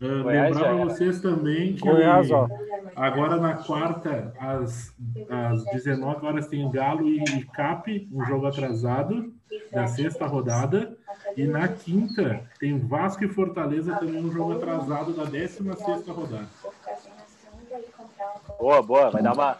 Uh, 0.00 0.22
Goiás 0.22 0.54
lembrar 0.54 0.74
para 0.74 0.84
vocês 0.84 1.20
também 1.20 1.74
que 1.74 1.80
Goiás, 1.80 2.30
ó. 2.30 2.46
agora 2.94 3.36
na 3.36 3.54
quarta, 3.56 4.32
às, 4.38 4.94
às 5.28 5.64
19 5.72 6.24
horas, 6.24 6.46
tem 6.46 6.70
Galo 6.70 7.08
e, 7.08 7.18
e 7.24 7.44
Cap, 7.46 8.08
um 8.12 8.24
jogo 8.24 8.46
atrasado 8.46 9.32
da 9.72 9.88
sexta 9.88 10.26
rodada. 10.26 10.96
E 11.36 11.46
na 11.46 11.66
quinta 11.68 12.48
tem 12.58 12.78
Vasco 12.78 13.24
e 13.24 13.28
Fortaleza 13.28 13.96
também 13.96 14.24
um 14.24 14.32
jogo 14.32 14.52
atrasado 14.52 15.12
da 15.12 15.24
16 15.24 15.78
sexta 15.78 16.12
rodada. 16.12 16.48
Boa, 18.58 18.82
boa. 18.82 19.10
Vai 19.10 19.22
dar 19.22 19.32
uma. 19.32 19.58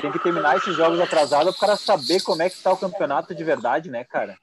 Tem 0.00 0.10
que 0.10 0.18
terminar 0.18 0.56
esses 0.56 0.74
jogos 0.74 0.98
atrasados 0.98 1.56
para 1.56 1.64
o 1.64 1.68
cara 1.68 1.76
saber 1.76 2.20
como 2.22 2.42
é 2.42 2.50
que 2.50 2.60
tá 2.60 2.72
o 2.72 2.76
campeonato 2.76 3.34
de 3.34 3.44
verdade, 3.44 3.88
né, 3.88 4.02
cara? 4.02 4.36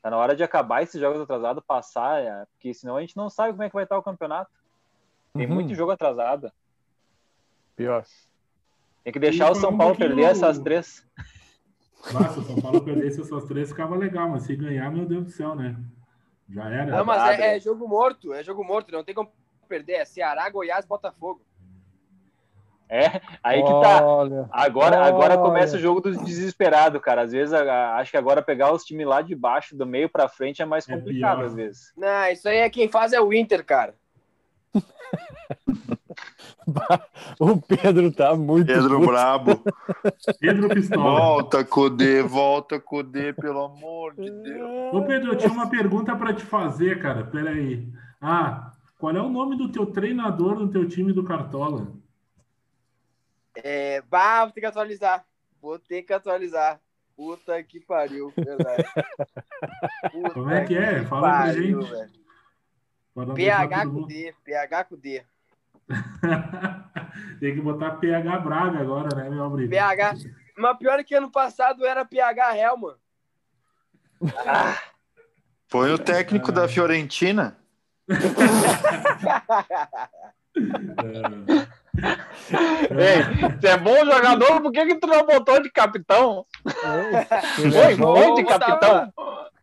Tá 0.00 0.10
na 0.10 0.16
hora 0.16 0.36
de 0.36 0.42
acabar 0.44 0.82
esses 0.82 1.00
jogos 1.00 1.20
atrasados, 1.20 1.64
passar, 1.66 2.20
é, 2.20 2.44
porque 2.52 2.72
senão 2.72 2.96
a 2.96 3.00
gente 3.00 3.16
não 3.16 3.28
sabe 3.28 3.50
como 3.52 3.64
é 3.64 3.68
que 3.68 3.74
vai 3.74 3.82
estar 3.82 3.98
o 3.98 4.02
campeonato. 4.02 4.50
Tem 5.34 5.46
Uhum. 5.46 5.54
muito 5.54 5.74
jogo 5.74 5.92
atrasado. 5.92 6.50
Pior. 7.76 8.04
Tem 9.04 9.12
que 9.12 9.18
deixar 9.18 9.48
E 9.48 9.52
o 9.52 9.54
São 9.54 9.70
um 9.70 9.78
Paulo 9.78 9.94
pouquinho- 9.94 10.16
perder 10.16 10.30
essas 10.32 10.58
três. 10.58 11.06
Nossa, 12.12 12.40
o 12.40 12.44
São 12.44 12.60
Paulo 12.60 12.80
perdesse 12.82 13.20
essas 13.20 13.44
três 13.44 13.68
ficava 13.68 13.96
legal, 13.96 14.28
mas 14.28 14.44
se 14.44 14.54
ganhar, 14.56 14.90
meu 14.90 15.06
Deus 15.06 15.24
do 15.24 15.30
céu, 15.30 15.54
né? 15.54 15.76
Já 16.48 16.68
era. 16.68 16.86
Não, 16.96 17.04
mas 17.04 17.38
é, 17.38 17.56
é 17.56 17.60
jogo 17.60 17.86
morto, 17.86 18.32
é 18.32 18.42
jogo 18.42 18.64
morto, 18.64 18.90
não 18.92 19.04
tem 19.04 19.14
como 19.14 19.30
perder. 19.68 19.94
É 19.94 20.04
Ceará, 20.04 20.48
Goiás, 20.48 20.84
Botafogo. 20.86 21.42
É, 22.90 23.20
aí 23.42 23.62
que 23.62 23.68
tá. 23.82 24.02
Olha. 24.02 24.48
Agora, 24.50 25.04
agora 25.04 25.36
começa 25.36 25.76
o 25.76 25.78
jogo 25.78 26.00
dos 26.00 26.16
desesperados, 26.24 27.02
cara. 27.02 27.20
Às 27.22 27.32
vezes 27.32 27.52
acho 27.52 28.10
que 28.10 28.16
agora 28.16 28.40
pegar 28.40 28.72
os 28.72 28.82
times 28.82 29.06
lá 29.06 29.20
de 29.20 29.34
baixo, 29.34 29.76
do 29.76 29.84
meio 29.84 30.08
pra 30.08 30.26
frente, 30.26 30.62
é 30.62 30.64
mais 30.64 30.88
É 30.88 30.96
complicado, 30.96 31.36
pior. 31.36 31.46
às 31.46 31.54
vezes. 31.54 31.92
Não, 31.94 32.28
isso 32.28 32.48
aí 32.48 32.56
é 32.58 32.70
quem 32.70 32.88
faz 32.88 33.12
é 33.12 33.20
o 33.20 33.30
Inter, 33.30 33.62
cara. 33.62 33.94
O 37.40 37.60
Pedro 37.62 38.12
tá 38.12 38.34
muito. 38.34 38.66
Pedro 38.66 38.98
puto. 38.98 39.06
Brabo. 39.06 39.62
Pedro 40.40 40.68
Pistola. 40.68 41.02
Volta, 41.02 41.64
Cudê, 41.64 42.22
volta, 42.22 42.78
Cudê, 42.80 43.32
pelo 43.32 43.64
amor 43.64 44.14
de 44.14 44.30
Deus. 44.30 44.92
Ô, 44.94 45.02
Pedro, 45.02 45.32
eu 45.32 45.36
tinha 45.36 45.52
uma 45.52 45.70
pergunta 45.70 46.14
para 46.16 46.34
te 46.34 46.44
fazer, 46.44 47.00
cara. 47.00 47.24
Peraí. 47.24 47.88
Ah, 48.20 48.72
qual 48.98 49.16
é 49.16 49.20
o 49.22 49.28
nome 49.30 49.56
do 49.56 49.70
teu 49.70 49.86
treinador 49.86 50.58
no 50.58 50.68
teu 50.68 50.86
time 50.88 51.12
do 51.12 51.24
Cartola? 51.24 51.86
É, 53.54 54.02
bah, 54.02 54.44
vou 54.44 54.52
ter 54.52 54.60
que 54.60 54.66
atualizar. 54.66 55.24
Vou 55.60 55.78
ter 55.78 56.02
que 56.02 56.12
atualizar. 56.12 56.80
Puta 57.16 57.60
que 57.62 57.80
pariu, 57.80 58.32
verdade. 58.36 58.84
Puta 60.12 60.30
Como 60.30 60.50
é 60.50 60.64
que 60.64 60.76
é? 60.76 61.04
Fala 61.04 61.20
pra 61.22 61.38
pariu, 61.38 61.82
gente. 61.82 61.90
velho. 61.92 62.27
PH 63.34 63.86
com 63.86 64.06
D, 64.06 64.34
PH 64.44 64.84
com 64.84 64.96
D. 64.96 65.22
Tem 67.40 67.54
que 67.54 67.60
botar 67.60 67.92
PH 67.92 68.38
Braga 68.38 68.78
agora, 68.78 69.16
né, 69.16 69.30
meu 69.30 69.44
amigo? 69.44 69.70
PH. 69.70 70.14
Mas 70.56 70.78
pior 70.78 70.98
é 70.98 71.04
que 71.04 71.14
ano 71.14 71.30
passado 71.30 71.86
era 71.86 72.04
PH 72.04 72.56
Helman. 72.56 72.96
Põe 75.70 75.92
o 75.92 75.98
técnico 75.98 76.50
da 76.50 76.68
Fiorentina. 76.68 77.56
Ei, 82.90 83.22
você 83.58 83.68
é 83.68 83.76
bom 83.76 84.04
jogador, 84.04 84.60
por 84.60 84.72
que, 84.72 84.86
que 84.86 84.96
tu 84.96 85.06
não 85.06 85.24
botou 85.26 85.62
de 85.62 85.70
capitão? 85.70 86.44
Foi, 87.72 87.92
é 87.92 87.96
bom. 87.96 88.16
foi 88.16 88.34
de 88.36 88.44
capitão. 88.44 89.12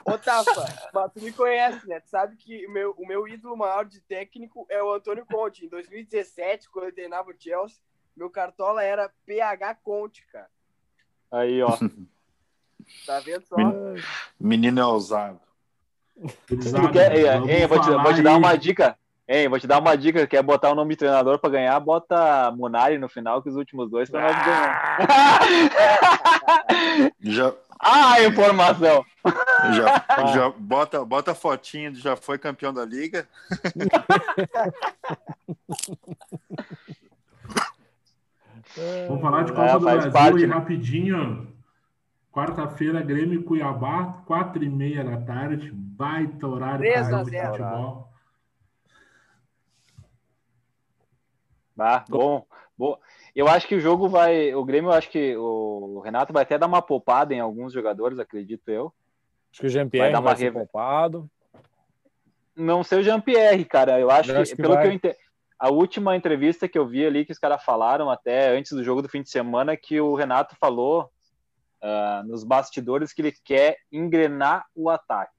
Ô, 0.06 0.18
Tafa, 0.20 0.66
mas 0.94 1.12
tu 1.14 1.22
me 1.24 1.32
conhece, 1.32 1.88
né? 1.88 2.00
Tu 2.00 2.10
sabe 2.10 2.36
que 2.36 2.66
o 2.68 2.72
meu, 2.72 2.92
o 2.96 3.08
meu 3.08 3.28
ídolo 3.28 3.58
maior 3.58 3.86
de 3.86 4.00
técnico 4.02 4.66
é 4.70 4.82
o 4.82 4.94
Antônio 4.94 5.26
Conte. 5.26 5.66
Em 5.66 5.70
2017, 5.70 6.70
quando 6.70 6.86
eu 6.86 6.94
treinava 6.94 7.32
o 7.32 7.36
Chelsea, 7.38 7.80
meu 8.16 8.30
cartola 8.30 8.84
era 8.84 9.12
PH 9.26 9.76
Conte, 9.84 10.26
cara. 10.28 10.48
Aí, 11.32 11.62
ó. 11.64 11.76
Tá 13.06 13.20
vendo 13.20 13.44
só? 13.48 13.56
Men- 13.58 13.96
Menino 14.40 14.80
é 14.80 14.86
ousado. 14.86 15.40
Tu 16.48 16.92
quer, 16.94 17.16
ei, 17.16 17.24
vamos 17.26 17.50
ei, 17.50 17.66
vou, 17.68 17.82
te, 17.82 17.90
vou 17.90 18.14
te 18.14 18.22
dar 18.22 18.38
uma 18.38 18.56
dica. 18.56 18.98
Ei, 19.28 19.48
vou 19.48 19.60
te 19.60 19.66
dar 19.66 19.80
uma 19.80 19.98
dica. 19.98 20.28
Quer 20.28 20.44
botar 20.44 20.70
o 20.72 20.76
nome 20.76 20.92
de 20.92 20.98
treinador 21.00 21.40
pra 21.40 21.50
ganhar? 21.50 21.80
Bota 21.80 22.52
Munari 22.52 23.00
no 23.00 23.10
final, 23.10 23.42
que 23.42 23.50
os 23.50 23.56
últimos 23.56 23.90
dois 23.90 24.08
pra 24.08 24.22
nós 24.22 24.46
ganhar. 24.46 25.00
Já, 27.20 27.52
a 27.80 28.24
informação. 28.24 29.06
já, 29.74 30.06
já 30.34 30.50
bota, 30.50 31.04
bota 31.06 31.32
a 31.32 31.36
fotinha 31.36 31.92
de 31.92 32.00
já 32.00 32.16
foi 32.16 32.38
campeão 32.38 32.74
da 32.74 32.86
liga. 32.86 33.28
Vamos 39.08 39.22
falar 39.22 39.44
de 39.44 39.52
É, 39.52 39.56
Copa 39.56 39.80
do 39.80 39.86
faz 39.86 40.06
Brasil 40.06 40.12
parte, 40.12 40.44
e 40.44 40.48
né? 40.48 40.54
rapidinho. 40.56 41.56
Quarta-feira, 42.32 43.02
Grêmio 43.02 43.40
e 43.40 43.44
Cuiabá, 43.44 44.22
quatro 44.26 44.62
e 44.64 44.70
meia 44.70 45.04
da 45.04 45.18
tarde. 45.22 45.72
Baita 45.72 46.46
horário 46.46 46.80
3 46.80 47.08
a 47.08 47.10
para 47.10 47.22
o 47.22 47.26
0. 47.26 47.52
futebol. 47.52 48.14
Ah, 51.78 52.04
bom, 52.10 52.46
bom. 52.78 52.98
Eu 53.36 53.48
acho 53.48 53.68
que 53.68 53.76
o 53.76 53.80
jogo 53.80 54.08
vai. 54.08 54.54
O 54.56 54.64
Grêmio, 54.64 54.90
eu 54.90 54.94
acho 54.94 55.10
que 55.10 55.36
o 55.38 56.00
Renato 56.04 56.32
vai 56.34 56.44
até 56.44 56.58
dar 56.58 56.68
uma 56.68 56.82
poupada 56.82 57.34
em 57.34 57.40
alguns 57.40 57.74
jogadores, 57.74 58.20
acredito 58.20 58.70
eu. 58.70 58.94
Acho 59.52 59.62
que 59.62 59.68
o 59.68 59.70
Jean-Pierre 59.70 60.06
Vai 60.06 60.14
dar 60.14 60.22
vai, 60.22 60.32
uma 60.34 60.38
ser 60.38 60.44
reva- 60.46 60.60
poupado. 60.60 61.30
Não 62.56 62.84
sei 62.84 63.00
o 63.00 63.04
Jean-Pierre, 63.04 63.66
cara. 63.66 64.00
Eu 64.00 64.10
acho 64.10 64.32
Eu 64.32 64.36
que, 64.36 64.42
acho 64.42 64.56
que 64.56 64.62
pelo 64.62 64.74
vai. 64.76 64.82
que 64.84 64.88
eu 64.88 64.92
entendi. 64.94 65.16
A 65.58 65.70
última 65.70 66.16
entrevista 66.16 66.68
que 66.68 66.78
eu 66.78 66.86
vi 66.86 67.06
ali, 67.06 67.26
que 67.26 67.32
os 67.32 67.40
caras 67.40 67.64
falaram 67.64 68.10
até 68.10 68.50
antes 68.58 68.74
do 68.74 68.84
jogo 68.84 69.02
do 69.02 69.08
fim 69.10 69.22
de 69.22 69.30
semana, 69.30 69.76
que 69.78 70.00
o 70.02 70.14
Renato 70.14 70.56
falou 70.60 71.10
ah, 71.82 72.24
nos 72.26 72.44
bastidores 72.44 73.14
que 73.14 73.22
ele 73.22 73.32
quer 73.44 73.78
engrenar 73.92 74.66
o 74.76 74.90
ataque. 74.90 75.32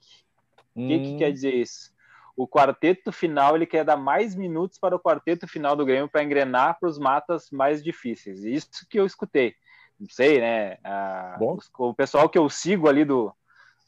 O 0.75 0.87
que, 0.87 0.99
que 1.01 1.15
Hum, 1.15 1.17
quer 1.19 1.33
dizer 1.33 1.55
isso? 1.55 1.91
O 2.37 2.47
quarteto 2.47 3.11
final, 3.11 3.57
ele 3.57 3.67
quer 3.67 3.85
dar 3.85 3.97
mais 3.97 4.35
minutos 4.35 4.79
para 4.79 4.95
o 4.95 5.01
quarteto 5.01 5.49
final 5.49 5.75
do 5.75 5.87
Grêmio 5.87 6.09
para 6.09 6.23
engrenar 6.23 6.79
para 6.79 6.89
os 6.89 6.99
matas 6.99 7.51
mais 7.51 7.83
difíceis. 7.83 8.45
Isso 8.45 8.87
que 8.89 9.01
eu 9.01 9.07
escutei. 9.07 9.55
Não 9.99 10.09
sei, 10.11 10.41
né? 10.41 10.77
Ah, 10.85 11.39
o 11.79 11.95
pessoal 11.95 12.29
que 12.29 12.37
eu 12.37 12.49
sigo 12.51 12.89
ali 12.89 13.05
do, 13.05 13.33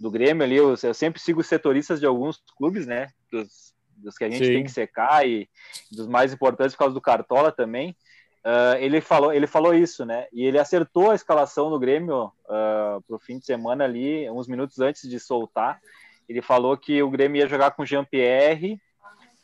do 0.00 0.10
Grêmio, 0.10 0.42
ali, 0.42 0.56
eu, 0.56 0.74
eu 0.82 0.94
sempre 0.94 1.20
sigo 1.20 1.42
setoristas 1.42 2.00
de 2.00 2.06
alguns 2.06 2.42
clubes, 2.56 2.86
né? 2.86 3.08
Dos, 3.30 3.74
dos 3.94 4.16
que 4.16 4.24
a 4.24 4.30
gente 4.30 4.46
Sim. 4.46 4.52
tem 4.52 4.64
que 4.64 4.70
secar 4.70 5.28
e 5.28 5.46
dos 5.92 6.06
mais 6.06 6.32
importantes 6.32 6.74
por 6.74 6.80
causa 6.80 6.94
do 6.94 7.00
Cartola 7.02 7.52
também. 7.52 7.94
Ah, 8.44 8.76
ele, 8.78 9.02
falou, 9.02 9.32
ele 9.32 9.46
falou 9.46 9.74
isso, 9.74 10.06
né? 10.06 10.26
E 10.32 10.42
ele 10.42 10.58
acertou 10.58 11.10
a 11.10 11.14
escalação 11.14 11.68
do 11.68 11.78
Grêmio 11.78 12.32
para 12.46 13.02
o 13.10 13.18
fim 13.18 13.38
de 13.38 13.44
semana 13.44 13.84
ali, 13.84 14.28
uns 14.30 14.48
minutos 14.48 14.78
antes 14.80 15.08
de 15.08 15.20
soltar. 15.20 15.78
Ele 16.28 16.42
falou 16.42 16.76
que 16.76 17.02
o 17.02 17.10
Grêmio 17.10 17.40
ia 17.40 17.48
jogar 17.48 17.70
com 17.70 17.84
Jean-Pierre, 17.86 18.78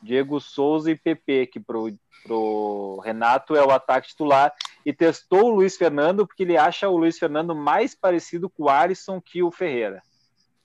Diego 0.02 0.38
Souza 0.40 0.90
e 0.90 0.96
PP, 0.96 1.46
que 1.46 1.58
pro, 1.58 1.90
pro 2.22 3.00
Renato 3.02 3.56
é 3.56 3.64
o 3.64 3.70
ataque 3.70 4.08
titular. 4.08 4.52
E 4.84 4.92
testou 4.92 5.44
o 5.44 5.54
Luiz 5.54 5.76
Fernando, 5.76 6.26
porque 6.26 6.42
ele 6.42 6.58
acha 6.58 6.88
o 6.88 6.96
Luiz 6.96 7.18
Fernando 7.18 7.54
mais 7.54 7.94
parecido 7.94 8.50
com 8.50 8.64
o 8.64 8.68
Alisson 8.68 9.18
que 9.20 9.42
o 9.42 9.50
Ferreira. 9.50 10.02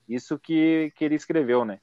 Isso 0.06 0.38
que, 0.38 0.92
que 0.94 1.04
ele 1.04 1.14
escreveu, 1.14 1.64
né? 1.64 1.80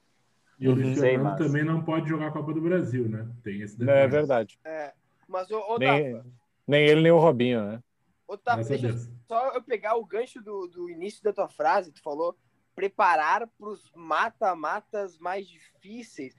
E 0.59 0.67
o 0.67 0.73
Luiz 0.75 0.99
Fernando 0.99 1.23
mas- 1.23 1.37
também 1.39 1.63
não 1.63 1.81
pode 1.81 2.07
jogar 2.09 2.27
a 2.27 2.31
Copa 2.31 2.53
do 2.53 2.61
Brasil, 2.61 3.07
né? 3.09 3.27
Tem 3.43 3.61
esse 3.61 3.75
É 3.75 3.79
detalhe. 3.79 4.07
verdade. 4.11 4.59
É. 4.63 4.93
Mas, 5.27 5.49
ô, 5.49 5.59
ô 5.73 5.77
Nem, 5.79 6.21
nem 6.67 6.85
ele, 6.85 7.01
nem 7.01 7.11
o 7.11 7.19
Robinho, 7.19 7.63
né? 7.65 7.79
ô, 8.27 8.37
Tafa, 8.37 8.57
Graças 8.57 8.71
a 8.71 8.75
deixa 8.81 8.87
Deus. 8.97 9.09
só 9.27 9.51
eu 9.53 9.63
pegar 9.63 9.95
o 9.95 10.05
gancho 10.05 10.41
do, 10.43 10.67
do 10.67 10.89
início 10.89 11.23
da 11.23 11.33
tua 11.33 11.47
frase. 11.47 11.91
Tu 11.91 12.01
falou 12.03 12.35
preparar 12.77 13.47
para 13.57 13.69
os 13.69 13.91
mata-matas 13.95 15.17
mais 15.17 15.47
difíceis. 15.47 16.35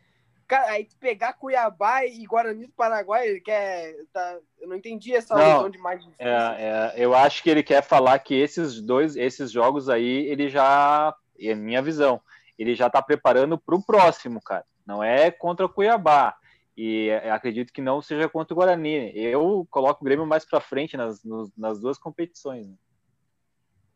Cara, 0.47 0.70
aí 0.70 0.86
pegar 1.01 1.32
Cuiabá 1.32 2.07
e 2.07 2.24
Guarani 2.24 2.66
do 2.66 2.72
Paraguai, 2.72 3.26
ele 3.26 3.41
quer. 3.41 3.93
Tá, 4.12 4.39
eu 4.61 4.68
não 4.68 4.76
entendi 4.76 5.12
essa 5.12 5.34
Não, 5.34 5.68
de 5.68 5.78
mais 5.78 6.01
difícil. 6.01 6.24
É, 6.24 6.30
é, 6.30 6.95
eu 6.97 7.12
acho 7.12 7.43
que 7.43 7.51
ele 7.51 7.62
quer 7.64 7.82
falar 7.82 8.16
que 8.20 8.36
esses 8.36 8.80
dois, 8.80 9.16
esses 9.16 9.51
jogos 9.51 9.89
aí, 9.89 10.26
ele 10.28 10.49
já, 10.49 11.12
é 11.41 11.57
minha 11.57 11.82
visão, 11.82 12.20
ele 12.57 12.76
já 12.76 12.89
tá 12.89 13.03
preparando 13.03 13.59
para 13.59 13.74
o 13.74 13.82
próximo, 13.82 14.41
cara. 14.41 14.64
Não 14.86 15.03
é 15.03 15.32
contra 15.32 15.66
o 15.66 15.68
Cuiabá. 15.68 16.36
E 16.76 17.09
é, 17.09 17.32
acredito 17.32 17.72
que 17.72 17.82
não 17.82 18.01
seja 18.01 18.28
contra 18.28 18.55
o 18.55 18.57
Guarani. 18.57 19.11
Eu 19.12 19.66
coloco 19.68 20.01
o 20.01 20.05
Grêmio 20.05 20.24
mais 20.24 20.45
para 20.45 20.61
frente 20.61 20.97
nas, 20.97 21.20
nas 21.57 21.80
duas 21.80 21.99
competições. 21.99 22.68
né? 22.68 22.74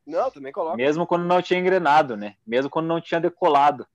Não, 0.06 0.30
também 0.30 0.52
coloca. 0.52 0.76
Mesmo 0.76 1.06
quando 1.06 1.24
não 1.24 1.40
tinha 1.40 1.60
engrenado, 1.60 2.16
né? 2.16 2.36
Mesmo 2.46 2.70
quando 2.70 2.86
não 2.86 3.00
tinha 3.00 3.20
decolado. 3.20 3.86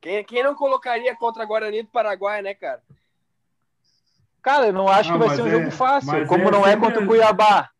Quem, 0.00 0.24
quem 0.24 0.42
não 0.42 0.54
colocaria 0.54 1.14
contra 1.16 1.44
Guarani 1.44 1.82
do 1.82 1.88
Paraguai, 1.88 2.42
né, 2.42 2.54
cara? 2.54 2.82
Cara, 4.42 4.66
eu 4.66 4.72
não 4.72 4.88
acho 4.88 5.10
Ah, 5.10 5.12
que 5.14 5.18
vai 5.18 5.36
ser 5.36 5.42
um 5.42 5.46
é- 5.48 5.50
jogo 5.50 5.70
fácil, 5.70 6.26
como 6.26 6.48
é 6.48 6.50
não 6.50 6.66
é 6.66 6.76
contra 6.76 7.02
o 7.02 7.06
Cuiabá. 7.06 7.70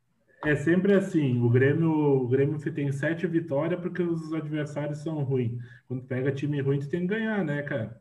É 0.45 0.55
sempre 0.55 0.95
assim, 0.95 1.41
o 1.43 1.49
Grêmio, 1.49 1.91
o 1.91 2.29
Grêmio 2.29 2.59
tem 2.73 2.91
sete 2.93 3.27
vitórias 3.27 3.81
porque 3.81 4.03
os 4.03 4.33
adversários 4.33 4.99
são 4.99 5.23
ruins. 5.25 5.53
Quando 5.89 6.03
pega 6.05 6.33
time 6.33 6.61
ruim, 6.61 6.79
tu 6.79 6.89
tem 6.89 7.01
que 7.01 7.07
ganhar, 7.07 7.45
né, 7.45 7.63
cara? 7.63 8.01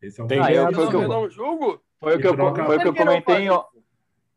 Esse 0.00 0.20
é 0.20 0.24
um 0.24 0.26
Tem 0.26 0.38
Ah, 0.40 0.46
que 0.46 0.52
ganhar 0.52 0.68
Eu, 0.68 0.74
foi 0.74 0.82
o 0.82 0.84
não, 0.86 0.90
que 0.90 0.96
eu- 0.96 1.02
eu 1.02 1.08
não 1.08 1.30
julgo. 1.30 1.82
Foi 2.00 2.16
o 2.16 2.20
que 2.20 2.26
eu, 2.26 2.36
troca- 2.36 2.64
foi 2.64 2.76
o 2.76 2.80
que 2.80 2.88
eu 2.88 2.92
Por 2.92 2.98
que 2.98 3.04
não 3.04 3.12
comentei 3.22 3.48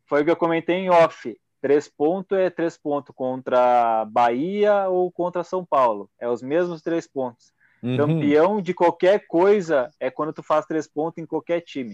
foi 0.06 0.22
o 0.22 0.26
que 0.26 0.32
eu 0.32 0.36
comentei 0.36 0.76
em 0.78 0.90
off. 0.90 1.38
Três 1.66 1.88
pontos 1.88 2.38
é 2.38 2.48
três 2.52 2.78
pontos 2.78 3.12
contra 3.16 4.06
Bahia 4.06 4.88
ou 4.88 5.12
contra 5.12 5.44
São 5.44 5.66
Paulo. 5.66 6.08
É 6.20 6.30
os 6.30 6.44
mesmos 6.44 6.80
três 6.80 7.08
pontos. 7.08 7.52
Uhum. 7.82 7.98
Campeão 7.98 8.62
de 8.62 8.72
qualquer 8.72 9.26
coisa 9.26 9.90
é 10.00 10.12
quando 10.12 10.32
tu 10.32 10.44
faz 10.44 10.68
três 10.68 10.88
pontos 10.88 11.18
em 11.18 11.26
qualquer 11.26 11.62
time. 11.62 11.94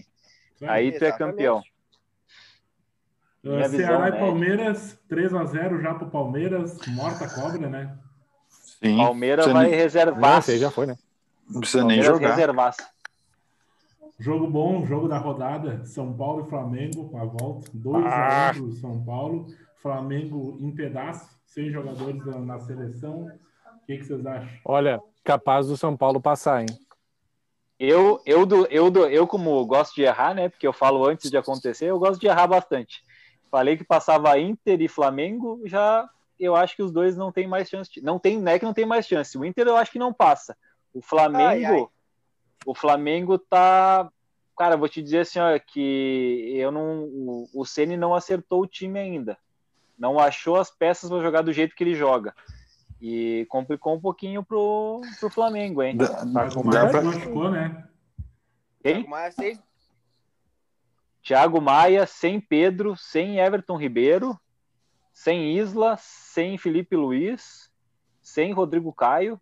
Isso 0.55 0.69
Aí 0.69 0.91
tu 0.91 1.05
é 1.05 1.11
campeão. 1.13 1.59
Uh, 3.41 3.51
minha 3.51 3.69
visão, 3.69 3.87
Ceará 3.87 4.09
e 4.09 4.11
né? 4.11 4.19
Palmeiras, 4.19 4.99
3x0 5.09 5.81
já 5.81 5.93
pro 5.93 6.09
Palmeiras, 6.09 6.77
morta 6.87 7.23
a 7.23 7.29
cobra, 7.29 7.69
né? 7.69 7.97
Sim. 8.49 8.97
Palmeiras 8.97 9.45
vai 9.47 9.67
nem- 9.67 9.73
reservar. 9.73 10.35
Ah, 10.35 10.39
esse 10.39 10.51
aí 10.51 10.59
já 10.59 10.69
foi, 10.69 10.85
né? 10.85 10.97
Não 11.49 11.61
precisa 11.61 11.85
nem 11.85 12.01
Palmeiras 12.01 12.17
jogar. 12.17 12.29
reservar. 12.31 12.75
Jogo 14.21 14.45
bom, 14.47 14.85
jogo 14.85 15.07
da 15.07 15.17
rodada, 15.17 15.83
São 15.83 16.13
Paulo 16.15 16.45
e 16.45 16.49
Flamengo 16.49 17.09
com 17.09 17.17
a 17.17 17.25
volta, 17.25 17.71
2x1 17.73 18.05
Ah. 18.05 18.51
pro 18.53 18.71
São 18.73 19.03
Paulo, 19.03 19.47
Flamengo 19.81 20.57
em 20.59 20.69
pedaço, 20.75 21.27
sem 21.43 21.71
jogadores 21.71 22.23
na, 22.23 22.37
na 22.39 22.59
seleção. 22.59 23.23
O 23.23 23.85
que, 23.87 23.97
que 23.97 24.03
vocês 24.03 24.23
acham? 24.23 24.47
Olha, 24.63 25.01
capaz 25.23 25.67
do 25.67 25.75
São 25.75 25.97
Paulo 25.97 26.21
passar, 26.21 26.61
hein? 26.61 26.67
Eu, 27.79 28.21
eu, 28.23 28.45
do, 28.45 28.67
eu, 28.67 28.91
do, 28.91 29.07
eu, 29.07 29.25
como 29.25 29.65
gosto 29.65 29.95
de 29.95 30.03
errar, 30.03 30.35
né? 30.35 30.49
Porque 30.49 30.67
eu 30.67 30.73
falo 30.73 31.03
antes 31.03 31.31
de 31.31 31.37
acontecer, 31.37 31.85
eu 31.87 31.97
gosto 31.97 32.21
de 32.21 32.27
errar 32.27 32.45
bastante. 32.45 33.01
Falei 33.49 33.75
que 33.75 33.83
passava 33.83 34.37
Inter 34.37 34.79
e 34.81 34.87
Flamengo, 34.87 35.59
já 35.65 36.07
eu 36.39 36.55
acho 36.55 36.75
que 36.75 36.83
os 36.83 36.91
dois 36.91 37.17
não 37.17 37.31
tem 37.31 37.47
mais 37.47 37.67
chance. 37.67 37.91
de- 37.91 38.01
Não 38.03 38.19
tem, 38.19 38.39
não 38.39 38.51
é 38.51 38.59
que 38.59 38.65
não 38.65 38.73
tem 38.73 38.85
mais 38.85 39.07
chance. 39.07 39.35
O 39.35 39.43
Inter 39.43 39.65
eu 39.67 39.75
acho 39.77 39.91
que 39.91 39.97
não 39.99 40.13
passa. 40.13 40.55
O 40.93 41.01
Flamengo, 41.01 41.43
Ai, 41.43 41.65
ai. 41.65 41.87
O 42.65 42.73
Flamengo 42.75 43.37
tá. 43.37 44.09
Cara, 44.57 44.77
vou 44.77 44.87
te 44.89 45.01
dizer 45.01 45.19
assim, 45.19 45.39
ó, 45.39 45.57
que 45.59 46.53
eu 46.55 46.71
não. 46.71 47.03
O, 47.05 47.49
o 47.53 47.65
Ceni 47.65 47.97
não 47.97 48.13
acertou 48.13 48.61
o 48.61 48.67
time 48.67 48.99
ainda. 48.99 49.37
Não 49.97 50.19
achou 50.19 50.55
as 50.57 50.69
peças 50.71 51.09
para 51.09 51.21
jogar 51.21 51.41
do 51.41 51.53
jeito 51.53 51.75
que 51.75 51.83
ele 51.83 51.95
joga. 51.95 52.35
E 52.99 53.45
complicou 53.49 53.95
um 53.95 53.99
pouquinho 54.01 54.43
pro, 54.43 55.01
pro 55.19 55.29
Flamengo, 55.29 55.81
hein? 55.81 55.97
Dá- 55.97 56.23
Mas 56.25 56.55
o 56.55 56.63
dá 56.63 56.81
Maia 56.83 56.91
pra- 56.91 57.01
machucou, 57.01 57.49
né? 57.49 57.87
Quem? 58.83 59.07
Thiago 61.23 61.61
Maia, 61.61 62.05
sem 62.07 62.39
Pedro, 62.39 62.95
sem 62.97 63.39
Everton 63.39 63.77
Ribeiro, 63.77 64.39
sem 65.13 65.55
Isla, 65.57 65.95
sem 65.97 66.57
Felipe 66.57 66.95
Luiz, 66.95 67.71
sem 68.21 68.51
Rodrigo 68.53 68.91
Caio. 68.91 69.39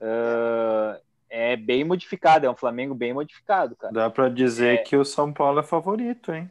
Ah, 0.00 1.00
é 1.36 1.56
bem 1.56 1.82
modificado, 1.82 2.46
é 2.46 2.50
um 2.50 2.54
Flamengo 2.56 2.94
bem 2.94 3.12
modificado, 3.12 3.74
cara. 3.74 3.92
Dá 3.92 4.08
pra 4.08 4.28
dizer 4.28 4.74
É. 4.74 4.76
que 4.78 4.96
o 4.96 5.04
São 5.04 5.32
Paulo 5.32 5.58
é 5.58 5.62
favorito, 5.64 6.32
hein? 6.32 6.48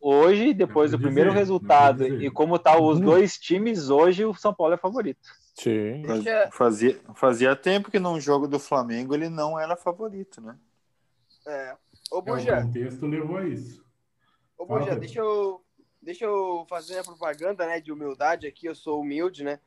Hoje, 0.00 0.52
depois 0.54 0.90
do 0.90 0.98
pra 0.98 1.06
primeiro 1.06 1.30
dizer, 1.30 1.38
resultado 1.40 2.04
dizer. 2.04 2.22
e 2.22 2.30
como 2.30 2.58
tá 2.58 2.78
os 2.78 2.98
Uhum. 2.98 3.04
dois 3.04 3.38
times, 3.38 3.90
hoje 3.90 4.24
o 4.24 4.32
São 4.34 4.52
Paulo 4.54 4.74
é 4.74 4.76
favorito. 4.78 5.20
Sim. 5.54 6.02
deixa, 6.02 6.48
Fazia, 6.52 6.98
fazia 7.14 7.54
tempo 7.54 7.90
que 7.90 7.98
num 7.98 8.18
jogo 8.20 8.48
do 8.48 8.58
Flamengo 8.58 9.14
ele 9.14 9.28
não 9.28 9.58
era 9.58 9.76
favorito, 9.76 10.40
né? 10.40 10.56
é. 11.46 11.76
Ô, 12.10 12.18
É, 12.18 12.20
o 12.20 12.62
contexto 12.62 13.06
levou 13.06 13.36
a 13.38 13.44
isso. 13.46 13.84
Ô, 14.58 14.66
Pedro. 14.66 15.00
deixa 15.00 15.18
eu, 15.20 15.62
deixa 16.02 16.24
eu 16.24 16.64
fazer 16.68 16.98
a 16.98 17.04
propaganda 17.04 17.66
né, 17.66 17.80
de 17.80 17.92
humildade 17.92 18.46
aqui. 18.46 18.66
Eu 18.66 18.74
sou 18.74 19.00
humilde, 19.00 19.42
né? 19.44 19.58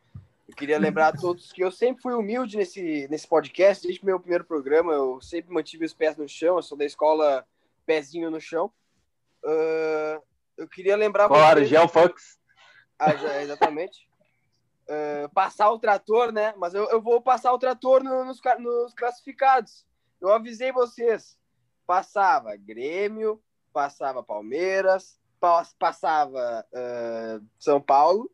Eu 0.48 0.56
queria 0.56 0.80
lembrar 0.80 1.10
a 1.10 1.18
todos 1.18 1.52
que 1.52 1.62
eu 1.62 1.72
sempre 1.72 2.02
fui 2.02 2.14
humilde 2.14 2.56
nesse, 2.58 3.08
nesse 3.10 3.28
podcast, 3.28 3.86
desde 3.86 4.02
o 4.02 4.06
meu 4.06 4.20
primeiro 4.20 4.46
programa. 4.46 4.94
Eu 4.94 5.20
sempre 5.22 5.54
mantive 5.54 5.86
os 5.86 5.94
pés 5.94 6.16
no 6.16 6.28
chão. 6.28 6.56
Eu 6.56 6.64
sou 6.64 6.78
da 6.78 6.86
escola 6.86 7.46
Pezinho 7.86 8.32
no 8.32 8.40
Chão. 8.40 8.72
Ah, 9.44 10.22
eu 10.58 10.68
queria 10.68 10.96
lembrar 10.96 11.28
Claro, 11.28 11.60
vocês- 11.60 11.70
Gel 11.70 11.88
Fox. 11.88 12.40
Ah, 12.98 13.14
já, 13.16 13.42
exatamente. 13.44 14.10
Ah, 14.90 15.30
passar 15.34 15.70
o 15.70 15.80
trator, 15.80 16.32
né? 16.32 16.54
Mas 16.58 16.74
eu, 16.74 16.90
eu 16.90 17.02
vou 17.02 17.22
passar 17.22 17.52
o 17.54 17.60
trator 17.60 18.02
no- 18.04 18.24
nos, 18.24 18.40
nos 18.60 18.94
classificados. 18.94 19.86
Eu 20.22 20.32
avisei 20.32 20.72
vocês. 20.72 21.38
Passava 21.86 22.56
Grêmio, 22.56 23.42
passava 23.74 24.24
Palmeiras, 24.24 25.20
pa- 25.42 25.68
passava 25.78 26.66
ah, 26.74 27.40
São 27.60 27.82
Paulo 27.82 28.32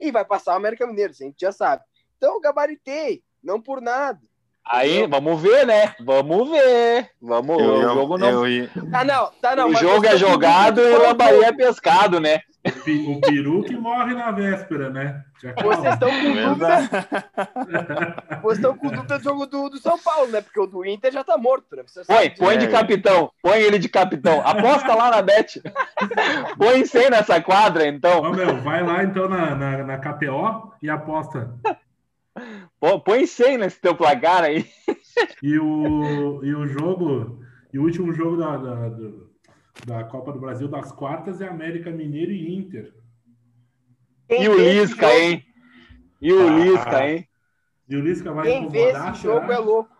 e 0.00 0.10
vai 0.10 0.24
passar 0.24 0.52
o 0.52 0.56
América 0.56 0.86
Mineiro, 0.86 1.12
isso 1.12 1.22
a 1.22 1.26
gente 1.26 1.40
já 1.40 1.52
sabe. 1.52 1.82
Então 2.16 2.34
eu 2.34 2.40
gabaritei, 2.40 3.22
não 3.42 3.60
por 3.60 3.80
nada. 3.80 4.20
Aí, 4.68 5.06
vamos 5.06 5.40
ver, 5.40 5.64
né? 5.64 5.94
Vamos 6.00 6.50
ver. 6.50 7.10
Vamos, 7.22 7.56
Eu- 7.62 7.68
o 7.70 7.82
eu- 7.82 7.94
jogo 7.94 8.18
não. 8.18 8.28
eu 8.30 8.48
ia- 8.48 8.70
Tá, 8.90 9.04
não, 9.04 9.30
tá, 9.40 9.54
não. 9.54 9.68
o 9.68 9.74
jogo 9.76 10.04
eu 10.06 10.10
é 10.12 10.16
jogado 10.16 10.80
e 10.80 10.92
o 10.94 11.02
lambaria 11.02 11.46
é 11.46 11.52
pescado, 11.52 12.18
né? 12.18 12.40
O, 12.66 12.84
pi- 12.84 13.06
o 13.08 13.20
peru 13.20 13.62
que 13.62 13.76
morre 13.76 14.14
na 14.14 14.30
véspera, 14.30 14.90
né? 14.90 15.24
Já 15.42 15.52
Vocês 15.62 15.94
estão 15.94 16.08
com 16.10 16.22
dúvida, 16.22 16.54
Verdade. 16.54 16.88
vocês 18.42 18.58
estão 18.58 18.76
com 18.76 18.88
dúvida 18.88 19.18
do 19.18 19.24
jogo 19.24 19.46
do, 19.46 19.68
do 19.70 19.78
São 19.78 19.98
Paulo, 19.98 20.30
né? 20.30 20.40
Porque 20.40 20.60
o 20.60 20.66
do 20.66 20.84
Inter 20.84 21.12
já 21.12 21.22
tá 21.24 21.36
morto, 21.38 21.76
né? 21.76 21.82
Você 21.86 22.04
Põe, 22.04 22.30
põe 22.30 22.58
de 22.58 22.64
É. 22.66 22.68
capitão. 22.68 23.30
Põe 23.42 23.58
ele 23.60 23.78
de 23.78 23.88
capitão. 23.88 24.40
Aposta 24.46 24.94
lá 24.94 25.10
na 25.10 25.22
Bet. 25.22 25.60
Põe 26.58 26.84
100 26.84 27.10
nessa 27.10 27.40
quadra, 27.40 27.86
então. 27.86 28.22
Ó, 28.22 28.30
meu, 28.32 28.56
vai 28.62 28.82
lá 28.82 29.04
então 29.04 29.28
na, 29.28 29.54
na, 29.54 29.84
na 29.84 29.98
KTO 29.98 30.72
e 30.82 30.88
aposta. 30.90 31.54
Pô, 32.80 33.00
Põe 33.00 33.26
100 33.26 33.58
nesse 33.58 33.80
teu 33.80 33.94
placar 33.94 34.42
aí. 34.44 34.66
E 35.42 35.58
o, 35.58 36.40
e 36.44 36.54
o 36.54 36.66
jogo, 36.66 37.40
e 37.72 37.78
o 37.78 37.82
último 37.82 38.12
jogo 38.12 38.36
da, 38.36 38.56
da, 38.56 38.88
do- 38.90 39.30
da 39.84 40.04
Copa 40.04 40.32
do 40.32 40.40
Brasil 40.40 40.68
das 40.68 40.90
quartas 40.92 41.40
é 41.40 41.48
América 41.48 41.90
Mineiro 41.90 42.32
e 42.32 42.54
Inter. 42.56 42.94
E 44.28 44.48
o 44.48 44.58
Lisca, 44.58 45.12
hein? 45.14 45.44
E 46.20 46.32
o 46.32 46.48
Ah. 46.48 46.58
Lisca, 46.58 47.08
hein? 47.08 47.28
E 47.88 47.96
o 47.96 48.00
Lisca 48.00 48.32
vai 48.32 48.46
Quem 48.46 48.68
vê 48.68 48.90
esse 48.90 49.14
jogo 49.22 49.52
é 49.52 49.58
louco. 49.58 49.94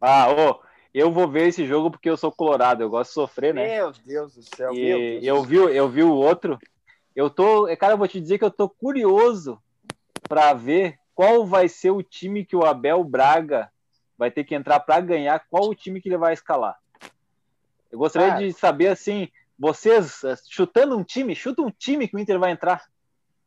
Ah, 0.00 0.26
ô, 0.30 0.60
eu 0.92 1.10
vou 1.10 1.26
ver 1.26 1.48
esse 1.48 1.66
jogo 1.66 1.90
porque 1.90 2.10
eu 2.10 2.16
sou 2.16 2.30
colorado, 2.30 2.82
eu 2.82 2.90
gosto 2.90 3.10
de 3.10 3.14
sofrer, 3.14 3.54
né? 3.54 3.76
Meu 3.76 3.92
Deus 4.04 4.34
do 4.34 4.42
céu, 4.42 4.72
meu 4.72 4.80
E 4.82 5.20
Deus. 5.20 5.24
eu 5.24 5.42
vi, 5.42 5.56
eu 5.56 5.88
vi 5.88 6.02
o 6.02 6.12
outro. 6.12 6.58
Eu 7.16 7.30
tô, 7.30 7.66
cara, 7.76 7.94
eu 7.94 7.98
vou 7.98 8.06
te 8.06 8.20
dizer 8.20 8.38
que 8.38 8.44
eu 8.44 8.50
tô 8.50 8.68
curioso 8.68 9.58
para 10.28 10.52
ver 10.52 10.98
qual 11.14 11.44
vai 11.44 11.68
ser 11.68 11.90
o 11.90 12.02
time 12.02 12.44
que 12.44 12.54
o 12.54 12.64
Abel 12.64 13.02
Braga 13.02 13.72
vai 14.16 14.30
ter 14.30 14.44
que 14.44 14.54
entrar 14.54 14.78
para 14.80 15.00
ganhar, 15.00 15.42
qual 15.50 15.68
o 15.68 15.74
time 15.74 16.00
que 16.00 16.08
ele 16.08 16.16
vai 16.18 16.32
escalar. 16.32 16.76
Eu 17.90 17.98
gostaria 17.98 18.28
Cara. 18.28 18.46
de 18.46 18.52
saber 18.52 18.88
assim, 18.88 19.28
vocês 19.58 20.22
eh, 20.24 20.36
chutando 20.48 20.96
um 20.96 21.02
time, 21.02 21.34
chuta 21.34 21.62
um 21.62 21.70
time 21.70 22.06
que 22.06 22.16
o 22.16 22.18
Inter 22.18 22.38
vai 22.38 22.52
entrar. 22.52 22.84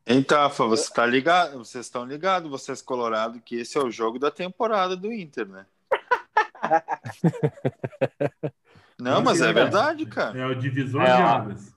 Então, 0.06 0.48
você 0.48 0.92
tá 0.92 1.06
ligado? 1.06 1.58
Vocês 1.58 1.86
estão 1.86 2.04
ligados, 2.04 2.50
vocês 2.50 2.82
Colorado, 2.82 3.40
que 3.40 3.56
esse 3.56 3.78
é 3.78 3.80
o 3.80 3.90
jogo 3.90 4.18
da 4.18 4.30
temporada 4.30 4.96
do 4.96 5.12
Inter, 5.12 5.46
né? 5.46 5.66
Não, 8.98 9.22
mas 9.22 9.40
é 9.40 9.52
verdade, 9.52 10.06
cara. 10.06 10.38
É 10.38 10.46
o 10.46 10.54
divisor 10.54 11.02
É, 11.02 11.06
de 11.06 11.22
águas. 11.22 11.74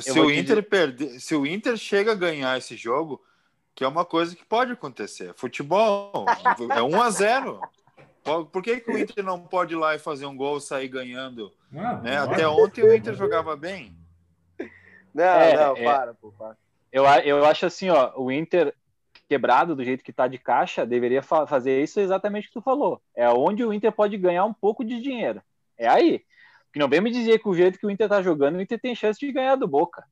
Se 0.00 0.20
o 0.20 0.26
te 0.26 0.38
Inter 0.38 0.62
perder, 0.62 1.20
se 1.20 1.34
o 1.34 1.46
Inter 1.46 1.76
chega 1.76 2.12
a 2.12 2.16
ganhar 2.16 2.58
esse 2.58 2.76
jogo, 2.76 3.22
que 3.74 3.84
é 3.84 3.88
uma 3.88 4.04
coisa 4.04 4.36
que 4.36 4.44
pode 4.44 4.72
acontecer. 4.72 5.32
Futebol 5.34 6.26
é 6.70 6.82
1 6.82 7.02
a 7.02 7.10
0. 7.10 7.60
Por 8.24 8.62
que, 8.62 8.80
que 8.80 8.90
o 8.90 8.98
Inter 8.98 9.24
não 9.24 9.40
pode 9.40 9.74
ir 9.74 9.76
lá 9.76 9.94
e 9.94 9.98
fazer 9.98 10.26
um 10.26 10.36
gol 10.36 10.58
e 10.58 10.60
sair 10.60 10.88
ganhando? 10.88 11.52
Ah, 11.76 11.94
Né? 11.96 12.18
Até 12.18 12.46
ontem 12.46 12.82
o 12.84 12.94
Inter 12.94 13.14
jogava 13.14 13.56
bem. 13.56 13.96
Não, 15.14 15.24
É, 15.24 15.56
não, 15.56 15.76
é. 15.76 15.84
para, 15.84 16.14
pô, 16.14 16.32
para. 16.32 16.56
Eu, 16.92 17.04
eu 17.24 17.44
acho 17.44 17.66
assim, 17.66 17.90
ó, 17.90 18.12
o 18.16 18.30
Inter 18.30 18.74
quebrado 19.28 19.74
do 19.74 19.82
jeito 19.84 20.04
que 20.04 20.12
tá 20.12 20.28
de 20.28 20.38
caixa, 20.38 20.84
deveria 20.86 21.22
fa- 21.22 21.46
fazer 21.46 21.82
isso 21.82 21.98
exatamente 22.00 22.44
o 22.44 22.48
que 22.48 22.54
tu 22.54 22.62
falou. 22.62 23.00
É 23.14 23.28
onde 23.30 23.64
o 23.64 23.72
Inter 23.72 23.90
pode 23.92 24.16
ganhar 24.18 24.44
um 24.44 24.52
pouco 24.52 24.84
de 24.84 25.00
dinheiro. 25.00 25.42
É 25.78 25.88
aí. 25.88 26.22
Que 26.72 26.78
não 26.78 26.88
vem 26.88 27.00
me 27.00 27.10
dizer 27.10 27.38
que 27.38 27.48
o 27.48 27.54
jeito 27.54 27.78
que 27.78 27.86
o 27.86 27.90
Inter 27.90 28.08
tá 28.08 28.22
jogando, 28.22 28.56
o 28.56 28.60
Inter 28.60 28.78
tem 28.80 28.94
chance 28.94 29.18
de 29.18 29.32
ganhar 29.32 29.56
do 29.56 29.66
Boca. 29.66 30.04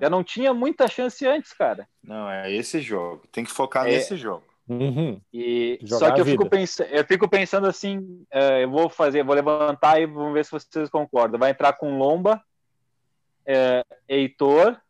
Já 0.00 0.10
não 0.10 0.24
tinha 0.24 0.52
muita 0.52 0.88
chance 0.88 1.24
antes, 1.26 1.52
cara. 1.52 1.88
Não, 2.02 2.28
é 2.28 2.52
esse 2.52 2.80
jogo. 2.80 3.22
Tem 3.30 3.44
que 3.44 3.52
focar 3.52 3.86
É. 3.86 3.90
nesse 3.92 4.16
jogo. 4.16 4.44
Uhum. 4.66 5.20
E 5.32 5.78
Jogar 5.82 5.98
só 5.98 6.14
que 6.14 6.20
eu 6.22 6.24
fico, 6.24 6.48
pensa, 6.48 6.84
eu 6.86 7.04
fico 7.04 7.28
pensando 7.28 7.66
assim, 7.66 8.24
eh, 8.30 8.64
eu 8.64 8.70
vou 8.70 8.88
fazer, 8.88 9.22
vou 9.22 9.34
levantar 9.34 10.00
e 10.00 10.06
vamos 10.06 10.32
ver 10.32 10.44
se 10.44 10.50
vocês 10.50 10.88
concordam. 10.88 11.38
Vai 11.38 11.50
entrar 11.50 11.74
com 11.74 11.98
Lomba, 11.98 12.42
eh, 13.44 13.84
Heitor, 14.08 14.80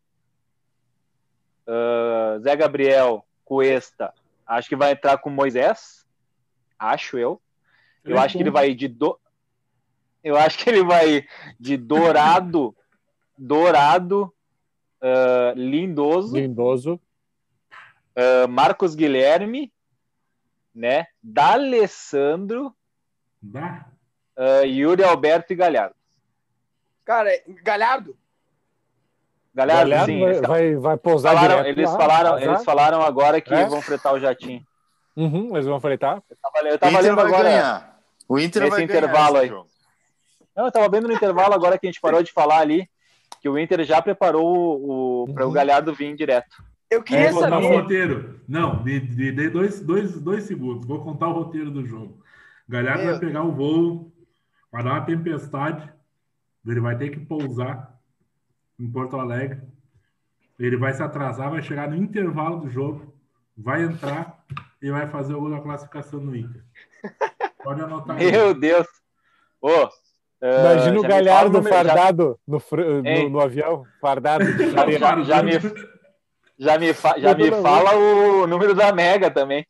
ah, 1.67 2.39
Zé 2.41 2.57
Gabriel, 2.57 3.25
Cuesta. 3.45 4.13
Acho 4.47 4.69
que 4.69 4.77
vai 4.77 4.93
entrar 4.93 5.19
com 5.19 5.31
Moisés. 5.31 6.07
Acho 6.79 7.19
eu. 7.19 7.41
Eu 8.05 8.19
acho 8.19 8.37
que 8.37 8.43
ele 8.43 8.51
vai 8.51 8.75
de 8.75 8.87
do... 8.87 9.19
Eu 10.23 10.37
acho 10.37 10.59
que 10.59 10.69
ele 10.69 10.85
vai 10.85 11.27
de 11.59 11.77
Dourado, 11.77 12.77
Dourado, 13.37 14.33
ah, 15.01 15.55
Lindoso. 15.57 16.37
Lindoso. 16.37 17.01
Uh, 18.17 18.47
Marcos 18.49 18.95
Guilherme, 18.95 19.73
né? 20.75 21.07
D'Alessandro, 21.23 22.75
Dá. 23.43 23.87
uh, 24.39 24.65
Yuri 24.65 25.03
Alberto 25.03 25.53
e 25.53 25.57
Galhardo. 25.57 25.95
Cara, 27.05 27.33
é- 27.35 27.43
Galhardo? 27.63 28.17
Galhardo, 29.55 29.91
Galhardo 29.91 30.13
sim. 30.13 30.21
vai, 30.21 30.31
Eles, 30.31 30.41
vai, 30.41 30.75
vai 30.77 30.97
pousar 30.97 31.35
falaram, 31.35 31.57
direto 31.63 31.79
eles 31.79 31.91
lá, 31.91 31.97
falaram, 31.97 32.39
eles 32.39 32.65
falaram 32.65 33.03
agora 33.03 33.41
que 33.41 33.55
É? 33.55 33.67
vão 33.67 33.81
fretar 33.83 34.15
o 34.15 34.19
jatinho. 34.21 34.65
Uhum, 35.17 35.55
eles 35.55 35.67
vão 35.67 35.81
fretar. 35.81 36.21
Eu 36.29 36.37
tava, 36.43 36.69
eu 36.69 36.75
O 36.75 36.79
tava 36.79 36.93
Inter 36.93 37.03
lendo 37.05 37.17
vai 37.17 37.27
agora. 37.27 37.43
ganhar. 37.45 38.01
O 38.29 38.39
Inter 38.39 38.63
nesse 38.63 38.77
vai 38.77 38.87
ganhar 38.87 38.99
intervalo 39.05 39.37
esse 39.37 39.43
aí. 39.45 39.49
jogo. 39.49 39.69
Não, 40.57 40.65
eu 40.67 40.73
tava 40.73 40.89
vendo 40.89 41.07
no 41.09 41.15
intervalo 41.15 41.55
agora 41.55 41.79
que 41.79 41.87
a 41.87 41.91
gente 41.91 42.01
parou 42.01 42.23
de 42.23 42.33
falar 42.33 42.59
ali 42.59 42.89
que 43.41 43.49
o 43.49 43.59
Inter 43.59 43.85
já 43.85 44.01
preparou 44.01 44.45
o, 45.25 45.33
para 45.35 45.45
o 45.45 45.49
Uhum. 45.49 45.53
Galhardo 45.53 45.95
vir 45.95 46.17
direto. 46.17 46.57
Eu 46.95 47.03
queria 47.03 47.33
Vou 47.33 47.43
contar 47.43 47.59
o 47.59 47.63
saber. 47.63 47.77
roteiro. 47.81 48.41
Não, 48.49 48.83
me, 48.83 49.01
me 49.01 49.33
dê 49.33 49.49
dois, 49.51 49.81
dois, 49.81 50.21
dois 50.21 50.45
segundos. 50.45 50.87
Vou 50.87 51.03
contar 51.03 51.29
o 51.29 51.33
roteiro 51.33 51.71
do 51.71 51.85
jogo. 51.87 52.23
Galhardo 52.69 53.03
Meu. 53.03 53.11
vai 53.13 53.21
pegar 53.21 53.43
o 53.43 53.53
voo, 53.53 54.13
vai 54.71 54.83
dar 54.85 54.91
uma 54.93 55.01
tempestade. 55.05 55.91
Ele 56.67 56.81
vai 56.81 56.97
ter 56.97 57.11
que 57.11 57.21
pousar 57.21 57.99
em 58.79 58.91
Porto 58.91 59.17
Alegre. 59.17 59.61
Ele 60.59 60.77
vai 60.77 60.93
se 60.93 61.03
atrasar, 61.03 61.51
vai 61.51 61.63
chegar 61.63 61.89
no 61.91 61.97
intervalo 61.97 62.61
do 62.61 62.71
jogo, 62.71 63.13
vai 63.57 63.83
entrar 63.83 64.45
e 64.81 64.91
vai 64.91 65.09
fazer 65.09 65.35
o 65.35 65.41
gol 65.41 65.51
da 65.51 65.61
classificação 65.61 66.21
no 66.21 66.35
Inter. 66.37 66.63
Pode 67.63 67.81
anotar 67.83 68.17
aí. 68.17 68.31
Meu 68.31 68.55
Deus. 68.55 68.87
Ô, 69.61 69.69
uh, 69.85 69.89
Imagina 70.43 70.99
o 71.01 71.03
Galhardo 71.03 71.53
número- 71.59 71.75
já- 71.75 71.85
fardado 71.85 72.39
no, 72.47 72.63
no, 73.03 73.29
no 73.31 73.41
avião, 73.41 73.85
fardado 74.01 74.45
de 74.45 74.71
Já, 74.71 74.91
já, 74.99 75.23
já 75.23 75.43
me, 75.43 75.53
já 76.59 76.79
me, 76.79 76.95
fa- 76.95 77.19
já 77.19 77.35
me 77.35 77.51
fala 77.51 77.95
o 77.95 78.47
número 78.47 78.75
da 78.75 78.93
Mega 78.93 79.31
também. 79.31 79.67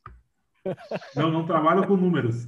Não, 1.15 1.31
não 1.31 1.47
trabalho 1.47 1.87
com 1.87 1.97
números. 1.97 2.47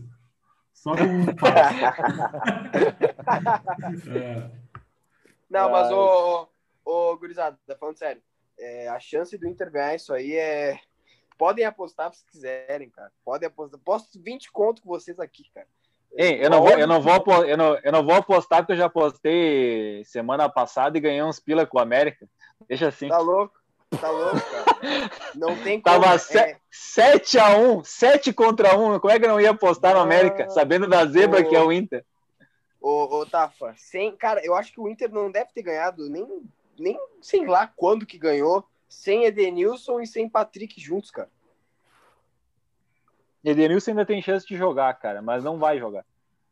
Só 0.73 0.93
com 0.95 1.03
é, 4.17 4.51
Não, 5.51 5.71
mas 5.71 5.91
ô, 5.91 6.49
ô 6.85 7.17
gurizada, 7.17 7.59
falando 7.79 7.99
sério, 7.99 8.23
é, 8.59 8.89
a 8.89 8.99
chance 8.99 9.37
do 9.37 9.49
Inter 9.49 9.71
ganhar 9.71 9.95
isso 9.95 10.13
aí 10.13 10.35
é. 10.35 10.79
Podem 11.39 11.67
apostar 11.67 12.11
se 12.15 12.25
quiserem, 12.25 12.89
cara. 12.89 13.13
Podem 13.23 13.47
apostar. 13.47 13.79
Posto 13.85 14.19
20 14.23 14.51
conto 14.51 14.81
com 14.81 14.89
vocês 14.89 15.21
aqui, 15.21 15.43
cara. 15.55 15.67
Hein, 16.17 16.39
eu, 16.41 16.49
não 16.49 16.63
vou, 16.63 16.71
eu, 16.71 16.87
não 16.87 17.03
vou, 17.03 17.45
eu, 17.45 17.59
não, 17.59 17.75
eu 17.77 17.93
não 17.93 18.03
vou 18.03 18.15
apostar 18.15 18.61
porque 18.61 18.73
eu 18.73 18.77
já 18.79 18.87
apostei 18.87 20.03
semana 20.07 20.49
passada 20.49 20.97
e 20.97 21.01
ganhei 21.01 21.23
uns 21.23 21.39
pila 21.39 21.67
com 21.67 21.77
o 21.77 21.81
América. 21.81 22.27
Deixa 22.67 22.89
assim. 22.89 23.09
Tá 23.09 23.19
louco? 23.19 23.55
Tá 24.01 24.11
louco, 24.11 24.41
cara. 24.41 24.65
Não 25.35 25.57
tem 25.63 25.81
como. 25.81 26.01
Tava 26.01 26.15
é, 26.15 26.19
se- 26.19 26.57
7 26.71 27.39
a 27.39 27.57
1 27.57 27.85
7 27.85 28.33
contra 28.33 28.77
1 28.77 28.99
Como 29.01 29.13
é 29.13 29.19
que 29.19 29.25
eu 29.25 29.29
não 29.31 29.41
ia 29.41 29.51
apostar 29.51 29.95
no 29.95 30.01
América, 30.01 30.49
sabendo 30.51 30.89
da 30.89 31.05
zebra 31.07 31.41
ô. 31.41 31.49
que 31.49 31.55
é 31.57 31.61
o 31.61 31.73
Inter? 31.73 32.05
Ô, 32.81 33.19
ô, 33.19 33.27
Tafa, 33.27 33.75
sem, 33.77 34.15
cara, 34.17 34.45
eu 34.45 34.55
acho 34.55 34.73
que 34.73 34.81
o 34.81 34.89
Inter 34.89 35.11
não 35.11 35.31
deve 35.31 35.51
ter 35.53 35.63
ganhado 35.63 36.09
nem, 36.09 36.27
nem 36.79 36.99
sei 37.21 37.45
lá 37.47 37.67
quando 37.67 38.07
que 38.07 38.17
ganhou, 38.19 38.65
sem 38.89 39.25
Edenilson 39.25 40.01
e 40.01 40.07
sem 40.07 40.29
Patrick 40.29 40.81
juntos, 40.81 41.11
cara. 41.11 41.29
Edenilson 43.45 43.93
ainda 43.93 44.07
tem 44.07 44.21
chance 44.23 44.47
de 44.47 44.57
jogar, 44.57 44.93
cara, 44.95 45.23
mas 45.23 45.43
não 45.45 45.59
vai 45.59 45.79
jogar. 45.79 46.05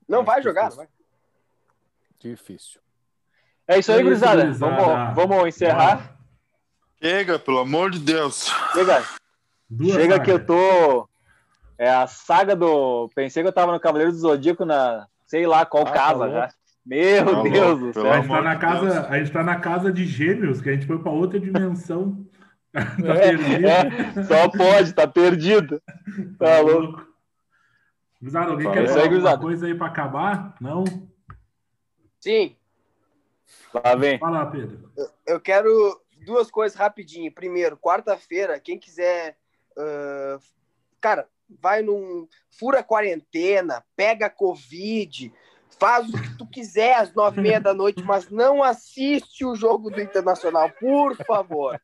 Não 0.09 0.21
É 0.21 0.25
vai 0.25 0.43
jogar, 0.43 0.69
difícil. 0.69 0.77
vai. 0.77 0.89
Difícil. 2.19 2.81
É 3.67 3.79
isso 3.79 3.91
aí, 3.93 4.01
É 4.01 4.03
gurizada. 4.03 4.53
Vamos, 4.53 5.15
vamos 5.15 5.47
encerrar. 5.49 6.17
Chega, 7.05 7.39
pelo 7.39 7.59
amor 7.59 7.91
de 7.91 7.99
Deus. 7.99 8.51
Chega, 8.73 9.05
Duas 9.69 9.93
chega 9.93 10.21
que 10.21 10.31
eu 10.31 10.45
tô. 10.45 11.07
É 11.77 11.91
a 11.91 12.07
saga 12.07 12.57
do. 12.57 13.11
Pensei 13.15 13.43
que 13.43 13.49
eu 13.49 13.53
tava 13.53 13.73
no 13.73 13.81
Cavaleiro 13.81 14.11
do 14.11 14.17
Zodíaco 14.19 14.65
na 14.65 15.07
sei 15.27 15.47
lá 15.47 15.67
qual 15.67 15.87
Ah, 15.87 15.91
casa 15.93 16.19
tá 16.21 16.31
já. 16.31 16.49
Meu 16.87 17.25
Tá 17.27 17.43
Deus 17.43 17.79
louco, 17.81 17.85
do 17.87 17.93
céu. 17.93 18.11
A 18.13 18.17
gente, 18.21 18.29
tá 18.29 18.43
na 18.43 18.57
casa, 18.57 18.87
Deus. 18.87 19.05
a 19.11 19.19
gente 19.19 19.33
tá 19.33 19.43
na 19.43 19.61
casa 19.61 19.93
de 19.93 20.07
gêmeos, 20.07 20.63
que 20.63 20.71
a 20.71 20.73
gente 20.73 20.87
foi 20.87 20.99
para 20.99 21.13
outra 21.13 21.39
dimensão. 21.39 22.25
tá 22.73 22.81
É, 23.15 23.37
perdido. 23.37 23.67
é, 23.67 24.25
só 24.25 24.49
pode, 24.49 24.93
tá 24.95 25.07
perdido. 25.07 25.83
Tá 26.39 26.61
louco. 26.61 27.07
Gurizada, 28.19 28.53
alguém 28.53 28.69
É 28.69 28.73
quer 28.73 28.89
falar 28.89 29.03
alguma 29.03 29.39
coisa 29.39 29.67
aí 29.67 29.75
para 29.75 29.87
acabar? 29.89 30.55
Não? 30.59 30.85
Sim, 32.21 32.57
Lá 33.75 33.95
vem. 33.95 34.19
Fala, 34.19 34.47
Pedro. 34.47 34.91
eu 35.27 35.39
quero 35.41 36.01
duas 36.25 36.51
coisas 36.51 36.77
rapidinho. 36.77 37.33
Primeiro, 37.33 37.77
quarta-feira, 37.77 38.59
quem 38.61 38.79
quiser. 38.79 39.37
ah, 39.77 40.39
cara, 41.01 41.29
vai 41.49 41.83
num. 41.83 42.27
Fura 42.51 42.83
quarentena, 42.83 43.85
pega 43.97 44.31
Covid, 44.31 45.33
faz 45.79 46.09
o 46.09 46.13
que 46.13 46.39
tu 46.39 46.47
quiser 46.47 46.95
às 46.97 47.13
nove 47.15 47.41
e 47.41 47.43
meia 47.43 47.61
da 47.61 47.75
noite, 47.75 48.03
mas 48.03 48.31
não 48.31 48.63
assiste 48.63 49.45
o 49.45 49.55
jogo 49.55 49.91
do 49.91 50.01
Internacional, 50.01 50.71
por 50.79 51.17
favor. 51.25 51.81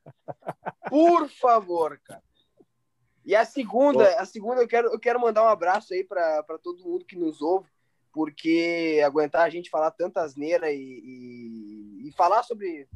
Por 0.88 1.28
favor, 1.28 2.00
cara. 2.04 2.22
E 3.24 3.34
a 3.36 3.44
segunda, 3.44 4.20
a 4.20 4.24
segunda 4.24 4.62
eu 4.62 4.68
quero, 4.68 4.88
eu 4.88 4.98
quero 4.98 5.20
mandar 5.20 5.44
um 5.44 5.48
abraço 5.48 5.92
aí 5.92 6.02
para 6.02 6.42
todo 6.62 6.82
mundo 6.82 7.04
que 7.04 7.16
nos 7.16 7.40
ouve, 7.42 7.68
porque 8.12 9.00
aguentar 9.04 9.42
a 9.42 9.50
gente 9.50 9.70
falar 9.70 9.90
tanta 9.90 10.22
asneira 10.22 10.72
e, 10.72 10.78
e, 10.78 12.08
e 12.08 12.12
falar 12.12 12.42
sobre, 12.42 12.88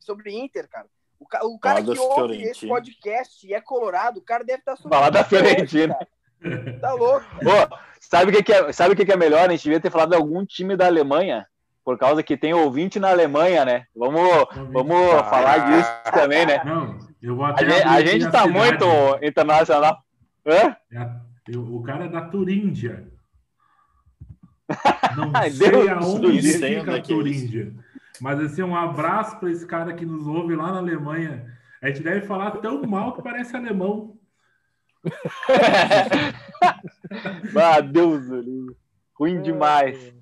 sobre 0.00 0.32
Inter, 0.36 0.68
cara. 0.68 0.86
O, 1.18 1.26
ca- 1.26 1.44
o 1.44 1.58
cara 1.58 1.82
Falar 1.82 1.94
que 1.94 2.00
ouve 2.00 2.14
Fiorentina. 2.14 2.50
esse 2.50 2.66
podcast 2.66 3.46
e 3.46 3.54
é 3.54 3.60
colorado, 3.60 4.18
o 4.18 4.22
cara 4.22 4.42
deve 4.42 4.58
estar 4.60 4.74
sobre 4.76 4.96
Falar 4.96 5.10
da 5.10 5.22
Fiorentina. 5.22 5.94
Tá 6.80 6.92
louco. 6.94 7.26
Ô, 7.44 7.78
sabe 8.00 8.30
o 8.30 8.34
que, 8.34 8.42
que 8.42 8.52
é, 8.52 8.72
sabe 8.72 8.94
o 8.94 8.96
que, 8.96 9.04
que 9.04 9.12
é 9.12 9.16
melhor? 9.16 9.46
A 9.46 9.52
gente 9.52 9.64
devia 9.64 9.78
ter 9.80 9.90
falado 9.90 10.08
de 10.10 10.16
algum 10.16 10.44
time 10.46 10.74
da 10.74 10.86
Alemanha, 10.86 11.46
por 11.84 11.98
causa 11.98 12.22
que 12.22 12.36
tem 12.38 12.54
ouvinte 12.54 12.98
naAlemanha, 12.98 13.64
né? 13.66 13.84
Vamos, 13.94 14.22
vamos 14.72 14.96
Ah. 15.14 15.24
falar 15.24 15.58
disso 15.70 15.90
também, 16.14 16.46
né? 16.46 16.64
Não, 16.64 16.98
eu 17.20 17.36
vou 17.36 17.44
A 17.44 17.50
até. 17.50 17.68
gente, 17.68 17.82
a 17.86 17.90
abrir 17.92 18.00
aqui 18.08 18.10
gente 18.20 18.32
tá 18.32 18.42
cidade. 18.46 18.52
muito 18.52 19.24
internacional. 19.24 19.98
Hã? 20.46 20.76
É 20.90 20.96
a- 20.96 21.20
eu- 21.48 21.74
o 21.76 21.82
cara 21.82 22.06
é 22.06 22.08
da 22.08 22.22
Turíndia. 22.22 23.06
Não 25.16 25.32
sei 25.50 25.70
Deus 25.70 25.88
aonde 25.90 26.42
fica 26.42 27.00
que 27.02 27.12
é 27.12 27.16
Turíndia. 27.16 27.74
Mas 28.20 28.40
assim, 28.40 28.62
um 28.62 28.76
abraço 28.76 29.38
para 29.38 29.50
esse 29.50 29.66
cara 29.66 29.92
que 29.94 30.04
nos 30.04 30.26
ouve 30.26 30.54
lá 30.54 30.72
na 30.72 30.78
Alemanha. 30.78 31.46
A 31.82 31.88
gente 31.88 32.02
deve 32.02 32.26
falar 32.26 32.50
tão 32.52 32.82
mal 32.82 33.14
que 33.14 33.22
parece 33.22 33.56
alemão. 33.56 34.16
ah, 37.56 37.80
Deus, 37.80 38.26
do 38.28 38.76
ruim 39.18 39.40
demais. 39.40 40.14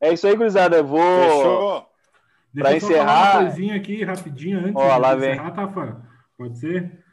É 0.00 0.12
isso 0.12 0.26
aí, 0.26 0.36
gurizada. 0.36 0.76
Eu 0.76 0.86
vou. 0.86 1.00
Eu 1.02 2.62
falar 2.62 2.76
encerrar- 2.76 3.38
uma 3.38 3.44
coisinha 3.44 3.76
aqui 3.76 4.04
rapidinho 4.04 4.58
antes 4.60 4.74
Ó, 4.76 4.94
de 4.94 5.00
lá 5.00 5.14
vem. 5.14 5.30
encerrar, 5.32 5.50
Tafa. 5.52 6.02
Pode 6.36 6.58
ser? 6.58 7.04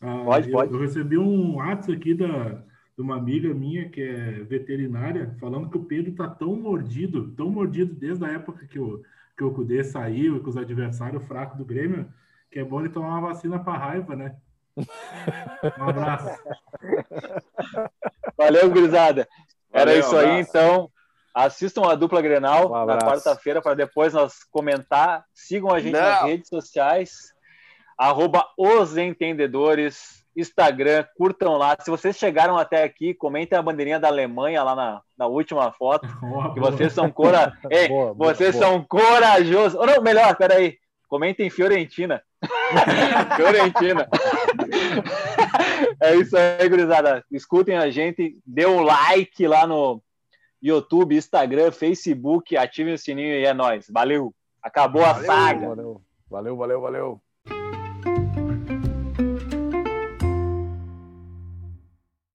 Ah, 0.00 0.22
Pode, 0.24 0.48
eu, 0.48 0.52
pode. 0.52 0.72
Eu 0.72 0.80
recebi 0.80 1.18
um 1.18 1.56
WhatsApp 1.56 1.92
aqui 1.92 2.14
da, 2.14 2.48
de 2.96 3.02
uma 3.02 3.16
amiga 3.16 3.52
minha 3.52 3.88
que 3.90 4.00
é 4.02 4.42
veterinária, 4.44 5.34
falando 5.38 5.68
que 5.70 5.76
o 5.76 5.84
Pedro 5.84 6.12
tá 6.12 6.28
tão 6.28 6.56
mordido, 6.56 7.30
tão 7.32 7.50
mordido 7.50 7.94
desde 7.94 8.24
a 8.24 8.28
época 8.28 8.66
que 8.66 8.78
o, 8.78 9.02
que 9.40 9.44
o 9.44 9.54
Cudê 9.54 9.82
saiu 9.82 10.36
e 10.36 10.40
com 10.40 10.50
os 10.50 10.56
adversários 10.58 11.26
fracos 11.26 11.56
do 11.56 11.64
Grêmio, 11.64 12.12
que 12.50 12.58
é 12.58 12.64
bom 12.64 12.80
ele 12.80 12.90
tomar 12.90 13.08
uma 13.08 13.28
vacina 13.28 13.58
para 13.58 13.78
raiva, 13.78 14.14
né? 14.14 14.36
Um 14.76 15.88
abraço. 15.88 16.38
Valeu, 18.36 18.70
gurizada. 18.70 19.26
Era 19.72 19.92
Valeu, 19.92 20.00
isso 20.00 20.14
aí, 20.14 20.26
abraço. 20.26 20.50
então. 20.50 20.90
Assistam 21.32 21.90
a 21.90 21.94
dupla 21.94 22.20
Grenal 22.20 22.70
Um 22.70 22.84
na 22.84 22.98
quarta-feira 22.98 23.62
para 23.62 23.74
depois 23.74 24.12
nós 24.12 24.44
comentar. 24.50 25.24
Sigam 25.32 25.72
a 25.72 25.80
gente 25.80 25.92
nas 25.92 26.20
Não. 26.20 26.26
redes 26.28 26.48
sociais. 26.48 27.32
Arroba 27.96 28.44
os 28.58 28.98
entendedores. 28.98 30.19
Instagram, 30.40 31.04
curtam 31.16 31.56
lá. 31.56 31.76
Se 31.80 31.90
vocês 31.90 32.16
chegaram 32.16 32.56
até 32.56 32.82
aqui, 32.82 33.14
comentem 33.14 33.58
a 33.58 33.62
bandeirinha 33.62 34.00
da 34.00 34.08
Alemanha 34.08 34.62
lá 34.62 34.74
na, 34.74 35.00
na 35.16 35.26
última 35.26 35.70
foto. 35.72 36.06
Ó, 36.22 36.52
Que 36.54 36.60
vocês 36.60 36.92
são 36.92 37.10
cora... 37.10 37.52
Ei, 37.70 37.88
Boa, 37.88 38.14
boa, 38.14 38.34
vocês 38.34 38.54
boa. 38.56 38.64
são 38.66 38.84
corajosos. 38.84 39.78
Ou 39.78 39.86
não, 39.86 40.02
melhor, 40.02 40.34
peraí. 40.36 40.78
Comentem 41.08 41.50
Fiorentina. 41.50 42.22
Fiorentina. 43.36 44.08
é 46.00 46.14
isso 46.16 46.36
aí, 46.36 46.68
gurizada. 46.68 47.24
Escutem 47.30 47.76
a 47.76 47.90
gente, 47.90 48.38
dê 48.46 48.66
um 48.66 48.80
like 48.82 49.46
lá 49.46 49.66
no 49.66 50.00
YouTube, 50.62 51.16
Instagram, 51.16 51.72
Facebook, 51.72 52.56
ativem 52.56 52.94
o 52.94 52.98
sininho 52.98 53.34
e 53.34 53.44
é 53.44 53.52
nóis. 53.52 53.86
Valeu. 53.90 54.34
Acabou 54.62 55.04
a 55.04 55.12
Valeu. 55.14 55.26
saga. 55.26 55.66
Valeu, 55.68 56.00
valeu, 56.30 56.56
valeu, 56.56 56.80
valeu. 56.80 57.22